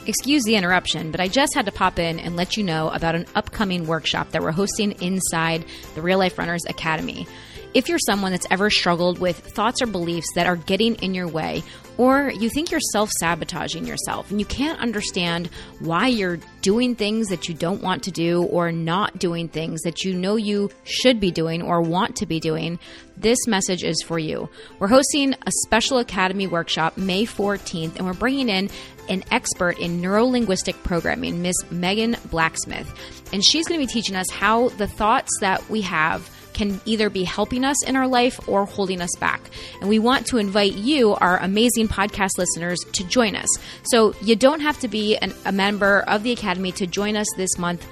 Excuse 0.09 0.45
the 0.45 0.55
interruption, 0.55 1.11
but 1.11 1.21
I 1.21 1.27
just 1.27 1.53
had 1.55 1.67
to 1.67 1.73
pop 1.73 1.99
in 1.99 2.21
and 2.21 2.37
let 2.37 2.57
you 2.57 2.63
know 2.63 2.91
about 2.91 3.17
an 3.17 3.27
upcoming 3.35 3.89
workshop 3.89 4.31
that 4.31 4.41
we're 4.41 4.53
hosting 4.53 4.93
inside 5.03 5.65
the 5.97 6.03
Real 6.03 6.19
Life 6.19 6.39
Runners 6.39 6.63
Academy. 6.69 7.27
If 7.77 7.91
you're 7.91 7.99
someone 7.99 8.33
that's 8.33 8.47
ever 8.51 8.71
struggled 8.71 9.19
with 9.19 9.37
thoughts 9.37 9.83
or 9.83 9.87
beliefs 9.87 10.29
that 10.35 10.47
are 10.47 10.57
getting 10.57 10.95
in 10.95 11.13
your 11.13 11.29
way, 11.29 11.63
or 11.99 12.31
you 12.31 12.49
think 12.49 12.71
you're 12.71 12.81
self 12.81 13.11
sabotaging 13.21 13.87
yourself 13.87 14.31
and 14.31 14.41
you 14.41 14.47
can't 14.47 14.81
understand 14.81 15.51
why 15.81 16.07
you're 16.07 16.39
doing 16.63 16.95
things 16.95 17.29
that 17.29 17.51
you 17.51 17.55
don't 17.55 17.83
want 17.83 18.03
to 18.05 18.11
do 18.11 18.45
or 18.45 18.73
not 18.73 19.19
doing 19.19 19.47
things 19.49 19.83
that 19.83 20.05
you 20.05 20.15
know 20.15 20.37
you 20.37 20.71
should 20.85 21.21
be 21.21 21.31
doing 21.31 21.61
or 21.61 21.83
want 21.83 22.17
to 22.17 22.25
be 22.25 22.41
doing, 22.41 22.79
this 23.15 23.47
message 23.47 23.85
is 23.85 24.03
for 24.07 24.19
you. 24.19 24.49
We're 24.79 24.89
hosting 24.89 25.35
a 25.35 25.53
special 25.67 25.99
Academy 25.99 26.47
workshop 26.47 26.97
May 26.97 27.27
14th, 27.27 27.97
and 27.97 28.07
we're 28.07 28.15
bringing 28.15 28.49
in 28.49 28.71
an 29.11 29.23
expert 29.31 29.79
in 29.79 30.01
neurolinguistic 30.01 30.83
programming, 30.83 31.43
Miss 31.43 31.57
Megan 31.71 32.17
Blacksmith. 32.31 32.91
And 33.35 33.45
she's 33.45 33.69
going 33.69 33.79
to 33.79 33.87
be 33.87 33.93
teaching 33.93 34.17
us 34.17 34.31
how 34.31 34.71
the 34.71 34.87
thoughts 34.87 35.31
that 35.43 35.69
we 35.69 35.83
have 35.83 36.31
can 36.57 36.81
either 36.87 37.11
be 37.11 37.23
helping 37.23 37.65
us 37.65 37.85
in 37.85 37.95
our 37.95 38.09
life 38.09 38.41
or 38.49 38.65
holding 38.65 39.01
us 39.01 39.15
back. 39.21 39.43
And 39.81 39.89
we 39.89 39.99
want 39.99 40.27
to 40.29 40.39
invite 40.39 40.73
you, 40.73 41.15
our 41.15 41.37
amazing 41.39 41.89
podcast 41.89 42.39
listeners, 42.39 42.79
to 42.93 43.05
join 43.07 43.37
us. 43.37 43.49
So 43.85 44.15
you 44.23 44.35
don't 44.35 44.61
have 44.61 44.81
to 44.81 44.89
be 44.89 45.17
an, 45.19 45.33
a 45.45 45.53
member 45.53 46.01
of 46.09 46.23
the 46.23 46.33
Academy 46.33 46.73
to 46.73 46.87
join 46.87 47.15
us 47.17 47.27
this 47.37 47.59
month. 47.59 47.87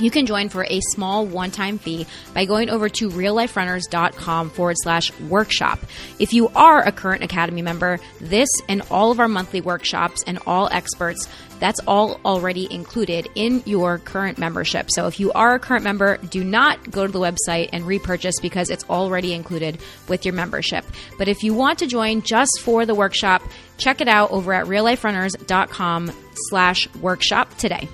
You 0.00 0.10
can 0.10 0.26
join 0.26 0.48
for 0.48 0.64
a 0.64 0.80
small 0.92 1.26
one 1.26 1.50
time 1.50 1.78
fee 1.78 2.06
by 2.34 2.44
going 2.44 2.70
over 2.70 2.88
to 2.88 3.08
realliferunners.com 3.08 4.50
forward 4.50 4.76
slash 4.82 5.12
workshop. 5.20 5.78
If 6.18 6.32
you 6.32 6.48
are 6.48 6.82
a 6.82 6.92
current 6.92 7.22
Academy 7.22 7.62
member, 7.62 8.00
this 8.20 8.48
and 8.68 8.82
all 8.90 9.10
of 9.10 9.20
our 9.20 9.28
monthly 9.28 9.60
workshops 9.60 10.24
and 10.26 10.38
all 10.46 10.68
experts, 10.70 11.28
that's 11.60 11.78
all 11.86 12.20
already 12.24 12.72
included 12.72 13.28
in 13.36 13.62
your 13.66 13.98
current 13.98 14.36
membership. 14.36 14.90
So 14.90 15.06
if 15.06 15.20
you 15.20 15.30
are 15.32 15.54
a 15.54 15.60
current 15.60 15.84
member, 15.84 16.16
do 16.16 16.42
not 16.42 16.90
go 16.90 17.06
to 17.06 17.12
the 17.12 17.20
website 17.20 17.68
and 17.72 17.86
repurchase 17.86 18.40
because 18.40 18.70
it's 18.70 18.84
already 18.90 19.32
included 19.32 19.78
with 20.08 20.24
your 20.24 20.34
membership. 20.34 20.84
But 21.18 21.28
if 21.28 21.44
you 21.44 21.54
want 21.54 21.78
to 21.78 21.86
join 21.86 22.22
just 22.22 22.60
for 22.62 22.84
the 22.84 22.96
workshop, 22.96 23.42
check 23.78 24.00
it 24.00 24.08
out 24.08 24.32
over 24.32 24.52
at 24.52 24.66
realliferunners.com 24.66 26.12
slash 26.48 26.92
workshop 26.96 27.56
today. 27.58 27.88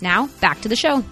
Now, 0.00 0.28
back 0.40 0.60
to 0.62 0.68
the 0.68 0.76
show. 0.76 1.04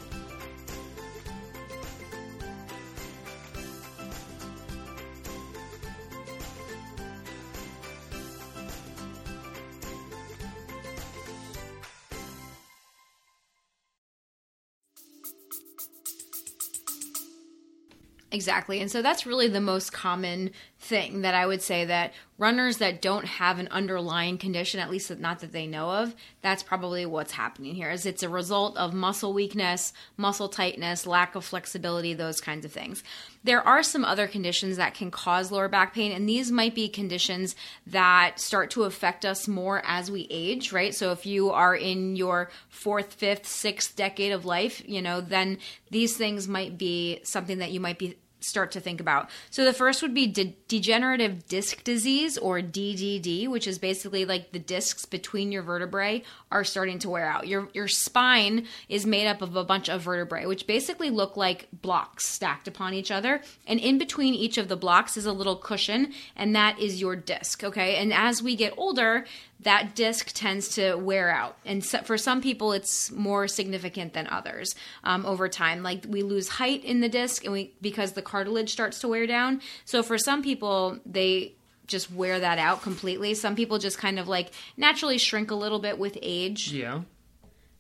Exactly. 18.36 18.82
And 18.82 18.90
so 18.90 19.00
that's 19.00 19.24
really 19.24 19.48
the 19.48 19.62
most 19.62 19.94
common 19.94 20.50
thing 20.86 21.22
that 21.22 21.34
I 21.34 21.46
would 21.46 21.62
say 21.62 21.84
that 21.84 22.14
runners 22.38 22.78
that 22.78 23.02
don't 23.02 23.24
have 23.24 23.58
an 23.58 23.68
underlying 23.68 24.38
condition, 24.38 24.78
at 24.78 24.90
least 24.90 25.10
not 25.18 25.40
that 25.40 25.52
they 25.52 25.66
know 25.66 25.90
of, 25.90 26.14
that's 26.42 26.62
probably 26.62 27.06
what's 27.06 27.32
happening 27.32 27.74
here. 27.74 27.90
Is 27.90 28.06
it's 28.06 28.22
a 28.22 28.28
result 28.28 28.76
of 28.76 28.94
muscle 28.94 29.32
weakness, 29.32 29.92
muscle 30.16 30.48
tightness, 30.48 31.06
lack 31.06 31.34
of 31.34 31.44
flexibility, 31.44 32.14
those 32.14 32.40
kinds 32.40 32.64
of 32.64 32.72
things. 32.72 33.02
There 33.42 33.66
are 33.66 33.82
some 33.82 34.04
other 34.04 34.26
conditions 34.26 34.76
that 34.76 34.94
can 34.94 35.10
cause 35.10 35.50
lower 35.50 35.68
back 35.68 35.94
pain, 35.94 36.12
and 36.12 36.28
these 36.28 36.50
might 36.52 36.74
be 36.74 36.88
conditions 36.88 37.56
that 37.86 38.38
start 38.38 38.70
to 38.72 38.84
affect 38.84 39.24
us 39.24 39.48
more 39.48 39.82
as 39.84 40.10
we 40.10 40.26
age, 40.30 40.72
right? 40.72 40.94
So 40.94 41.12
if 41.12 41.26
you 41.26 41.50
are 41.50 41.74
in 41.74 42.16
your 42.16 42.50
fourth, 42.68 43.14
fifth, 43.14 43.46
sixth 43.46 43.96
decade 43.96 44.32
of 44.32 44.44
life, 44.44 44.82
you 44.86 45.02
know, 45.02 45.20
then 45.20 45.58
these 45.90 46.16
things 46.16 46.48
might 46.48 46.76
be 46.78 47.20
something 47.24 47.58
that 47.58 47.72
you 47.72 47.80
might 47.80 47.98
be 47.98 48.16
start 48.40 48.70
to 48.72 48.80
think 48.80 49.00
about. 49.00 49.30
So 49.50 49.64
the 49.64 49.72
first 49.72 50.02
would 50.02 50.14
be 50.14 50.26
de- 50.26 50.56
degenerative 50.68 51.46
disc 51.48 51.82
disease 51.84 52.36
or 52.38 52.60
DDD, 52.60 53.48
which 53.48 53.66
is 53.66 53.78
basically 53.78 54.24
like 54.24 54.52
the 54.52 54.58
discs 54.58 55.04
between 55.04 55.52
your 55.52 55.62
vertebrae 55.62 56.22
are 56.50 56.64
starting 56.64 56.98
to 57.00 57.10
wear 57.10 57.26
out. 57.26 57.48
Your 57.48 57.68
your 57.72 57.88
spine 57.88 58.66
is 58.88 59.06
made 59.06 59.26
up 59.26 59.42
of 59.42 59.56
a 59.56 59.64
bunch 59.64 59.88
of 59.88 60.02
vertebrae, 60.02 60.46
which 60.46 60.66
basically 60.66 61.10
look 61.10 61.36
like 61.36 61.68
blocks 61.72 62.26
stacked 62.26 62.68
upon 62.68 62.94
each 62.94 63.10
other, 63.10 63.40
and 63.66 63.80
in 63.80 63.98
between 63.98 64.34
each 64.34 64.58
of 64.58 64.68
the 64.68 64.76
blocks 64.76 65.16
is 65.16 65.26
a 65.26 65.32
little 65.32 65.56
cushion, 65.56 66.12
and 66.36 66.54
that 66.54 66.78
is 66.78 67.00
your 67.00 67.16
disc, 67.16 67.64
okay? 67.64 67.96
And 67.96 68.12
as 68.12 68.42
we 68.42 68.56
get 68.56 68.74
older, 68.76 69.24
that 69.60 69.94
disc 69.94 70.32
tends 70.34 70.68
to 70.76 70.96
wear 70.96 71.30
out. 71.30 71.56
And 71.64 71.84
so, 71.84 72.02
for 72.02 72.18
some 72.18 72.40
people, 72.42 72.72
it's 72.72 73.10
more 73.10 73.48
significant 73.48 74.12
than 74.12 74.26
others 74.26 74.74
um, 75.02 75.24
over 75.24 75.48
time. 75.48 75.82
Like 75.82 76.04
we 76.08 76.22
lose 76.22 76.48
height 76.48 76.84
in 76.84 77.00
the 77.00 77.08
disc, 77.08 77.44
and 77.44 77.52
we 77.52 77.72
because 77.80 78.12
the 78.12 78.22
cartilage 78.22 78.70
starts 78.70 79.00
to 79.00 79.08
wear 79.08 79.26
down. 79.26 79.60
So 79.84 80.02
for 80.02 80.18
some 80.18 80.42
people, 80.42 80.98
they 81.06 81.54
just 81.86 82.10
wear 82.10 82.40
that 82.40 82.58
out 82.58 82.82
completely. 82.82 83.34
Some 83.34 83.56
people 83.56 83.78
just 83.78 83.98
kind 83.98 84.18
of 84.18 84.28
like 84.28 84.50
naturally 84.76 85.18
shrink 85.18 85.50
a 85.50 85.54
little 85.54 85.78
bit 85.78 85.98
with 85.98 86.18
age. 86.20 86.72
Yeah. 86.72 87.02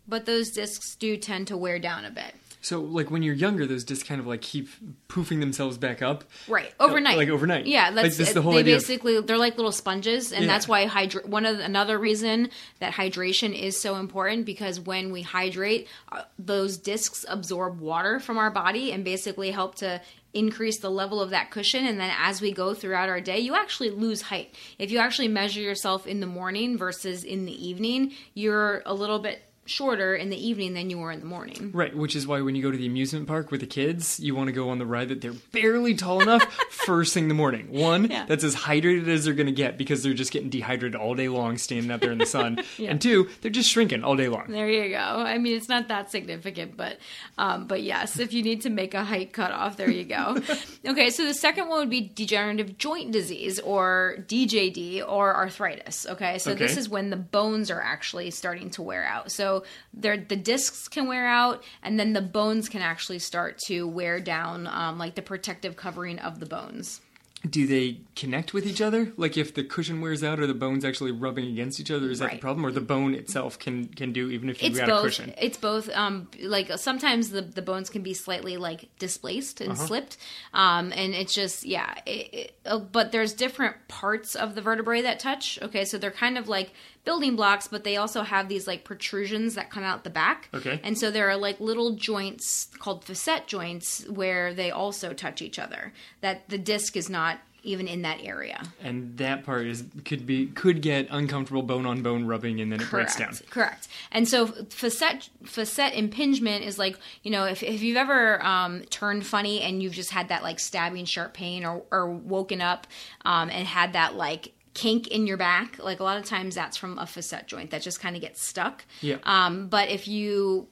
But 0.08 0.24
those 0.24 0.50
discs 0.50 0.94
do 0.94 1.16
tend 1.16 1.48
to 1.48 1.56
wear 1.56 1.78
down 1.78 2.04
a 2.04 2.10
bit. 2.10 2.34
So, 2.66 2.80
like 2.80 3.12
when 3.12 3.22
you're 3.22 3.32
younger, 3.32 3.64
those 3.64 3.84
discs 3.84 4.02
kind 4.08 4.20
of 4.20 4.26
like 4.26 4.40
keep 4.40 4.68
poofing 5.08 5.38
themselves 5.38 5.78
back 5.78 6.02
up, 6.02 6.24
right? 6.48 6.74
Overnight, 6.80 7.16
like 7.16 7.28
overnight. 7.28 7.66
Yeah, 7.66 7.92
that's 7.92 8.08
like 8.08 8.14
this 8.14 8.32
the 8.32 8.42
whole 8.42 8.54
they 8.54 8.58
idea 8.58 8.74
basically 8.74 9.20
they're 9.20 9.38
like 9.38 9.56
little 9.56 9.70
sponges, 9.70 10.32
and 10.32 10.42
Yeah. 10.42 10.48
that's 10.48 10.66
why 10.66 10.86
hydra- 10.86 11.24
One 11.28 11.46
of 11.46 11.58
the, 11.58 11.64
another 11.64 11.96
reason 11.96 12.50
that 12.80 12.92
hydration 12.94 13.56
is 13.56 13.80
so 13.80 13.94
important 13.94 14.46
because 14.46 14.80
when 14.80 15.12
we 15.12 15.22
hydrate, 15.22 15.86
uh, 16.10 16.22
those 16.40 16.76
discs 16.76 17.24
absorb 17.28 17.78
water 17.78 18.18
from 18.18 18.36
our 18.36 18.50
body 18.50 18.90
and 18.90 19.04
basically 19.04 19.52
help 19.52 19.76
to 19.76 20.00
increase 20.34 20.80
the 20.80 20.90
level 20.90 21.20
of 21.20 21.30
that 21.30 21.52
cushion 21.52 21.86
and 21.86 21.98
then 22.00 22.12
as 22.18 22.42
we 22.42 22.52
go 22.52 22.74
throughout 22.74 23.08
our 23.08 23.22
day 23.22 23.38
you 23.38 23.54
actually 23.54 23.88
lose 23.88 24.20
height 24.20 24.54
if 24.78 24.90
you 24.90 24.98
actually 24.98 25.28
measure 25.28 25.62
yourself 25.62 26.06
in 26.06 26.20
the 26.20 26.26
morning 26.26 26.76
versus 26.76 27.24
in 27.24 27.46
the 27.46 27.66
evening 27.68 28.12
you're 28.34 28.82
a 28.84 28.92
little 28.92 29.18
bit 29.18 29.40
shorter 29.66 30.14
in 30.14 30.30
the 30.30 30.36
evening 30.48 30.74
than 30.74 30.88
you 30.90 30.98
were 30.98 31.12
in 31.12 31.20
the 31.20 31.26
morning 31.26 31.70
Right, 31.74 31.94
which 31.96 32.16
is 32.16 32.26
why 32.26 32.40
when 32.40 32.54
you 32.54 32.62
go 32.62 32.70
to 32.70 32.76
the 32.78 32.86
amusement 32.86 33.26
park 33.26 33.50
with 33.50 33.60
the 33.60 33.66
kids, 33.66 34.18
you 34.20 34.34
want 34.34 34.46
to 34.48 34.52
go 34.52 34.70
on 34.70 34.78
the 34.78 34.86
ride 34.86 35.08
that 35.08 35.20
they're 35.20 35.32
barely 35.52 35.94
tall 35.94 36.20
enough 36.22 36.42
first 36.70 37.12
thing 37.14 37.24
in 37.24 37.28
the 37.28 37.34
morning. 37.34 37.68
One, 37.70 38.10
Yeah. 38.10 38.24
that's 38.26 38.44
as 38.44 38.54
hydrated 38.54 39.08
as 39.08 39.24
they're 39.24 39.34
going 39.34 39.46
to 39.46 39.52
get 39.52 39.76
because 39.78 40.02
they're 40.02 40.14
just 40.14 40.32
getting 40.32 40.48
dehydrated 40.50 40.94
all 40.94 41.14
day 41.14 41.28
long 41.28 41.58
standing 41.58 41.90
out 41.90 42.00
there 42.00 42.12
in 42.12 42.18
the 42.18 42.26
sun. 42.26 42.62
And 42.78 43.00
two, 43.00 43.28
they're 43.40 43.50
just 43.50 43.70
shrinking 43.70 44.04
all 44.04 44.16
day 44.16 44.28
long. 44.28 44.46
There 44.48 44.68
you 44.68 44.90
go. 44.90 44.98
I 44.98 45.38
mean, 45.38 45.56
it's 45.56 45.68
not 45.68 45.88
that 45.88 46.10
significant, 46.10 46.76
but 46.76 46.98
um, 47.38 47.66
but 47.66 47.82
yes, 47.82 48.18
if 48.20 48.32
you 48.32 48.42
need 48.42 48.60
to 48.62 48.70
make 48.70 48.94
a 48.94 49.02
height 49.04 49.32
cutoff, 49.32 49.76
there 49.76 49.90
you 49.90 50.04
go. 50.04 50.36
okay, 50.86 51.10
so 51.10 51.24
the 51.26 51.34
second 51.34 51.68
one 51.68 51.80
would 51.80 51.90
be 51.90 52.00
degenerative 52.14 52.78
joint 52.78 53.12
disease 53.12 53.58
or 53.60 54.18
DJD 54.28 55.02
or 55.06 55.34
arthritis. 55.34 56.06
Okay, 56.06 56.38
so 56.38 56.54
this 56.54 56.76
is 56.76 56.88
when 56.88 57.10
the 57.10 57.16
bones 57.16 57.70
are 57.70 57.80
actually 57.80 58.30
starting 58.30 58.70
to 58.70 58.82
wear 58.82 59.04
out. 59.04 59.32
So 59.32 59.55
they're, 59.92 60.16
the 60.16 60.36
discs 60.36 60.88
can 60.88 61.06
wear 61.06 61.26
out, 61.26 61.62
and 61.82 61.98
then 61.98 62.12
the 62.12 62.22
bones 62.22 62.68
can 62.68 62.82
actually 62.82 63.18
start 63.18 63.58
to 63.66 63.86
wear 63.86 64.20
down, 64.20 64.66
um, 64.66 64.98
like 64.98 65.14
the 65.14 65.22
protective 65.22 65.76
covering 65.76 66.18
of 66.18 66.40
the 66.40 66.46
bones. 66.46 67.00
Do 67.48 67.66
they 67.66 68.00
connect 68.16 68.54
with 68.54 68.66
each 68.66 68.80
other? 68.80 69.12
Like 69.16 69.36
if 69.36 69.54
the 69.54 69.62
cushion 69.62 70.00
wears 70.00 70.24
out, 70.24 70.40
are 70.40 70.46
the 70.46 70.54
bones 70.54 70.84
actually 70.84 71.12
rubbing 71.12 71.46
against 71.46 71.78
each 71.78 71.90
other? 71.90 72.10
Is 72.10 72.18
that 72.18 72.32
the 72.32 72.38
problem, 72.38 72.64
or 72.66 72.72
the 72.72 72.80
bone 72.80 73.14
itself 73.14 73.58
can 73.58 73.86
can 73.88 74.12
do 74.12 74.30
even 74.30 74.48
if 74.48 74.62
you've 74.62 74.76
got 74.76 74.88
both 74.88 75.04
a 75.04 75.06
cushion? 75.06 75.34
it's 75.38 75.58
both 75.58 75.88
um 75.90 76.28
like 76.42 76.70
sometimes 76.78 77.30
the 77.30 77.42
the 77.42 77.62
bones 77.62 77.90
can 77.90 78.02
be 78.02 78.14
slightly 78.14 78.56
like 78.56 78.88
displaced 78.98 79.60
and 79.60 79.76
slipped 79.78 80.16
um 80.54 80.92
and 80.96 81.14
it's 81.14 81.34
just 81.34 81.64
yeah 81.64 81.94
it, 82.04 82.34
it, 82.34 82.52
uh, 82.64 82.78
but 82.78 83.12
there's 83.12 83.32
different 83.32 83.76
parts 83.86 84.34
of 84.34 84.54
the 84.54 84.62
vertebrae 84.62 85.02
that 85.02 85.20
touch 85.20 85.58
okay 85.62 85.84
so 85.84 85.98
they're 85.98 86.10
kind 86.10 86.38
of 86.38 86.48
like 86.48 86.72
building 87.06 87.34
blocks 87.36 87.66
but 87.68 87.84
they 87.84 87.96
also 87.96 88.22
have 88.22 88.48
these 88.48 88.66
like 88.66 88.84
protrusions 88.84 89.54
that 89.54 89.70
come 89.70 89.82
out 89.82 90.04
the 90.04 90.10
back 90.10 90.50
Okay. 90.52 90.78
and 90.84 90.98
so 90.98 91.10
there 91.10 91.30
are 91.30 91.36
like 91.36 91.58
little 91.60 91.92
joints 91.94 92.68
called 92.78 93.02
facet 93.04 93.46
joints 93.46 94.04
where 94.08 94.52
they 94.52 94.70
also 94.70 95.14
touch 95.14 95.40
each 95.40 95.58
other 95.58 95.94
that 96.20 96.46
the 96.50 96.58
disc 96.58 96.94
is 96.96 97.08
not 97.08 97.38
even 97.62 97.88
in 97.88 98.02
that 98.02 98.20
area 98.22 98.62
And 98.80 99.16
that 99.16 99.44
part 99.44 99.66
is 99.66 99.82
could 100.04 100.24
be 100.24 100.46
could 100.46 100.80
get 100.82 101.08
uncomfortable 101.10 101.62
bone 101.62 101.84
on 101.84 102.00
bone 102.00 102.24
rubbing, 102.24 102.60
and 102.60 102.70
then 102.70 102.80
it 102.80 102.88
breaks 102.88 103.16
down. 103.16 103.34
Correct. 103.50 103.88
And 104.12 104.28
so 104.28 104.46
facet 104.70 105.30
facet 105.44 105.92
impingement 105.94 106.64
is 106.64 106.78
like 106.78 106.96
you 107.24 107.32
know 107.32 107.44
if, 107.44 107.64
if 107.64 107.82
you've 107.82 107.96
ever 107.96 108.44
um, 108.46 108.82
turned 108.90 109.26
funny 109.26 109.62
and 109.62 109.82
you've 109.82 109.94
just 109.94 110.12
had 110.12 110.28
that 110.28 110.44
like 110.44 110.60
stabbing 110.60 111.06
sharp 111.06 111.34
pain 111.34 111.64
or 111.64 111.82
or 111.90 112.08
woken 112.08 112.60
up 112.60 112.86
um, 113.24 113.50
and 113.50 113.66
had 113.66 113.94
that 113.94 114.14
like 114.14 114.52
kink 114.82 115.08
in 115.08 115.26
your 115.26 115.38
back 115.38 115.78
like 115.82 116.00
a 116.00 116.04
lot 116.04 116.18
of 116.18 116.24
times 116.24 116.54
that's 116.54 116.76
from 116.76 116.98
a 116.98 117.06
facet 117.06 117.46
joint 117.46 117.70
that 117.70 117.80
just 117.82 117.98
kind 117.98 118.14
of 118.14 118.20
gets 118.22 118.42
stuck 118.42 118.84
Yeah. 119.00 119.16
um, 119.24 119.68
but 119.68 119.88
if 119.88 120.06
you 120.06 120.68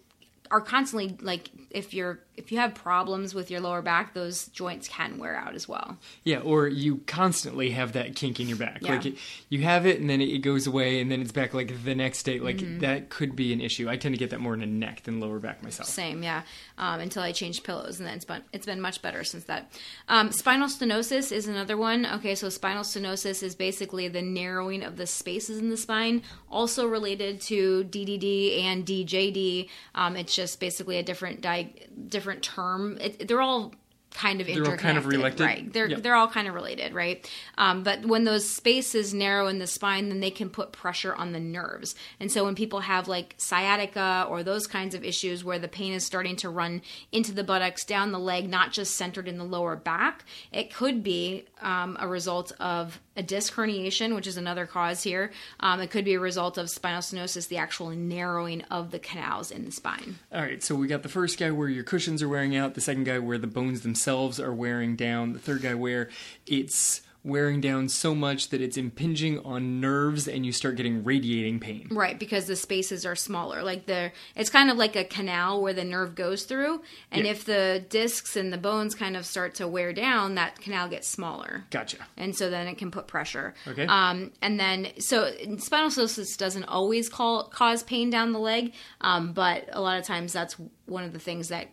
are 0.50 0.60
constantly 0.60 1.16
like 1.20 1.50
if 1.70 1.94
you're 1.94 2.20
if 2.36 2.50
you 2.52 2.58
have 2.58 2.74
problems 2.74 3.34
with 3.34 3.50
your 3.50 3.60
lower 3.60 3.82
back 3.82 4.14
those 4.14 4.46
joints 4.48 4.88
can 4.88 5.18
wear 5.18 5.36
out 5.36 5.54
as 5.54 5.68
well 5.68 5.96
Yeah, 6.24 6.38
or 6.40 6.66
you 6.68 6.98
constantly 7.06 7.70
have 7.70 7.92
that 7.92 8.16
kink 8.16 8.40
in 8.40 8.48
your 8.48 8.56
back. 8.58 8.78
Yeah. 8.80 8.92
Like 8.94 9.06
it, 9.06 9.16
you 9.48 9.62
have 9.62 9.86
it 9.86 10.00
and 10.00 10.08
then 10.10 10.20
it 10.20 10.38
goes 10.38 10.66
away 10.66 11.00
and 11.00 11.10
then 11.10 11.20
it's 11.20 11.32
back 11.32 11.54
like 11.54 11.84
the 11.84 11.94
next 11.94 12.22
day. 12.24 12.38
Like 12.40 12.56
Mm-hmm. 12.56 12.78
that 12.80 13.08
could 13.10 13.34
be 13.36 13.52
an 13.52 13.60
issue. 13.60 13.88
I 13.88 13.96
tend 13.96 14.14
to 14.14 14.18
get 14.18 14.30
that 14.30 14.40
more 14.40 14.54
in 14.54 14.60
the 14.60 14.66
neck 14.66 15.02
than 15.02 15.20
lower 15.20 15.38
back 15.38 15.62
myself. 15.62 15.88
Same, 15.88 16.22
yeah. 16.22 16.42
Um, 16.78 17.00
until 17.00 17.22
I 17.22 17.32
changed 17.32 17.64
pillows, 17.64 17.98
and 17.98 18.06
then 18.08 18.14
it's 18.16 18.24
been 18.24 18.42
it's 18.52 18.66
been 18.66 18.80
much 18.80 19.02
better 19.02 19.22
since 19.24 19.44
that. 19.44 19.70
Um, 20.08 20.30
spinal 20.32 20.68
stenosis 20.68 21.30
is 21.32 21.46
another 21.46 21.76
one. 21.76 22.06
Okay, 22.06 22.34
so 22.34 22.48
spinal 22.48 22.82
stenosis 22.84 23.42
is 23.42 23.54
basically 23.54 24.08
the 24.08 24.22
narrowing 24.22 24.82
of 24.82 24.96
the 24.96 25.06
spaces 25.06 25.58
in 25.58 25.70
the 25.70 25.76
spine, 25.76 26.22
also 26.50 26.86
related 26.86 27.40
to 27.42 27.84
DDD 27.84 28.62
and 28.62 28.84
DJD. 28.86 29.68
Um, 29.94 30.16
it's 30.16 30.34
just 30.34 30.58
basically 30.60 30.98
a 30.98 31.02
different 31.02 31.40
di- 31.40 31.72
different 32.08 32.23
term. 32.42 32.98
It, 33.00 33.28
they're 33.28 33.40
all 33.40 33.74
kind 34.14 34.40
of 34.40 34.46
They're 34.46 34.64
all 34.64 34.76
kind 34.76 34.96
of 34.96 35.06
related? 35.06 35.40
right? 35.40 35.70
They're 35.72 35.88
Yep. 35.90 36.02
they're 36.02 36.14
all 36.14 36.28
kind 36.28 36.48
of 36.48 36.54
related, 36.54 36.94
right? 36.94 37.28
Um, 37.58 37.82
but 37.82 38.06
when 38.06 38.24
those 38.24 38.48
spaces 38.48 39.12
narrow 39.12 39.48
in 39.48 39.58
the 39.58 39.66
spine, 39.66 40.08
then 40.08 40.20
they 40.20 40.30
can 40.30 40.48
put 40.48 40.72
pressure 40.72 41.14
on 41.14 41.32
the 41.32 41.40
nerves. 41.40 41.94
And 42.20 42.30
so 42.30 42.44
when 42.44 42.54
people 42.54 42.80
have 42.80 43.08
like 43.08 43.34
sciatica 43.38 44.26
or 44.28 44.42
those 44.42 44.66
kinds 44.66 44.94
of 44.94 45.04
issues 45.04 45.44
where 45.44 45.58
the 45.58 45.68
pain 45.68 45.92
is 45.92 46.04
starting 46.06 46.36
to 46.36 46.48
run 46.48 46.80
into 47.10 47.32
the 47.32 47.44
buttocks, 47.44 47.84
down 47.84 48.12
the 48.12 48.18
leg, 48.18 48.48
not 48.48 48.72
just 48.72 48.94
centered 48.96 49.26
in 49.26 49.36
the 49.36 49.44
lower 49.44 49.74
back, 49.74 50.24
it 50.52 50.72
could 50.72 51.02
be 51.02 51.44
um, 51.60 51.96
a 52.00 52.06
result 52.06 52.52
of 52.60 53.00
a 53.16 53.22
disc 53.22 53.54
herniation, 53.54 54.14
which 54.14 54.26
is 54.26 54.36
another 54.36 54.66
cause 54.66 55.02
here. 55.02 55.32
Um, 55.60 55.80
it 55.80 55.90
could 55.90 56.04
be 56.04 56.14
a 56.14 56.20
result 56.20 56.56
of 56.56 56.70
spinal 56.70 57.00
stenosis, 57.00 57.48
the 57.48 57.58
actual 57.58 57.90
narrowing 57.90 58.62
of 58.70 58.90
the 58.90 58.98
canals 58.98 59.50
in 59.50 59.64
the 59.64 59.72
spine. 59.72 60.18
All 60.32 60.40
right, 60.40 60.62
so 60.62 60.74
we 60.74 60.86
got 60.86 61.02
the 61.02 61.08
first 61.08 61.38
guy 61.38 61.50
where 61.50 61.68
your 61.68 61.84
cushions 61.84 62.22
are 62.22 62.28
wearing 62.28 62.56
out, 62.56 62.74
the 62.74 62.80
second 62.80 63.04
guy 63.04 63.18
where 63.18 63.38
the 63.38 63.46
bones 63.46 63.80
themselves 63.82 64.03
are 64.08 64.52
wearing 64.52 64.96
down, 64.96 65.32
the 65.32 65.38
third 65.38 65.62
guy 65.62 65.74
where 65.74 66.08
it's 66.46 67.02
wearing 67.22 67.58
down 67.58 67.88
so 67.88 68.14
much 68.14 68.50
that 68.50 68.60
it's 68.60 68.76
impinging 68.76 69.38
on 69.46 69.80
nerves 69.80 70.28
and 70.28 70.44
you 70.44 70.52
start 70.52 70.76
getting 70.76 71.02
radiating 71.04 71.58
pain. 71.58 71.88
Right, 71.90 72.18
because 72.18 72.44
the 72.46 72.54
spaces 72.54 73.06
are 73.06 73.16
smaller. 73.16 73.62
Like 73.62 73.86
the 73.86 74.12
it's 74.36 74.50
kind 74.50 74.70
of 74.70 74.76
like 74.76 74.94
a 74.94 75.04
canal 75.04 75.62
where 75.62 75.72
the 75.72 75.84
nerve 75.84 76.14
goes 76.14 76.44
through, 76.44 76.82
and 77.10 77.24
Yeah. 77.24 77.30
if 77.30 77.46
the 77.46 77.82
discs 77.88 78.36
and 78.36 78.52
the 78.52 78.58
bones 78.58 78.94
kind 78.94 79.16
of 79.16 79.24
start 79.24 79.54
to 79.54 79.66
wear 79.66 79.94
down, 79.94 80.34
that 80.34 80.60
canal 80.60 80.86
gets 80.86 81.08
smaller. 81.08 81.64
Gotcha. 81.70 81.96
And 82.18 82.36
so 82.36 82.50
then 82.50 82.66
it 82.66 82.76
can 82.76 82.90
put 82.90 83.06
pressure. 83.06 83.54
Okay. 83.66 83.86
Um, 83.86 84.30
and 84.42 84.60
then, 84.60 84.88
so 84.98 85.32
spinal 85.56 85.88
stenosis 85.88 86.36
doesn't 86.36 86.64
always 86.64 87.08
call, 87.08 87.44
cause 87.44 87.82
pain 87.82 88.10
down 88.10 88.32
the 88.32 88.38
leg, 88.38 88.74
um, 89.00 89.32
but 89.32 89.66
a 89.72 89.80
lot 89.80 89.98
of 89.98 90.04
times 90.04 90.34
that's 90.34 90.56
one 90.84 91.04
of 91.04 91.14
the 91.14 91.18
things 91.18 91.48
that 91.48 91.68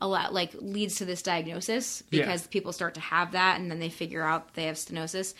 a 0.00 0.08
lot 0.08 0.32
like 0.32 0.54
leads 0.54 0.96
to 0.96 1.04
this 1.04 1.22
diagnosis 1.22 2.02
Yeah. 2.10 2.22
because 2.24 2.46
people 2.46 2.72
start 2.72 2.94
to 2.94 3.00
have 3.00 3.32
that 3.32 3.60
and 3.60 3.70
then 3.70 3.80
they 3.80 3.90
figure 3.90 4.22
out 4.22 4.54
they 4.54 4.64
have 4.64 4.76
stenosis. 4.76 5.34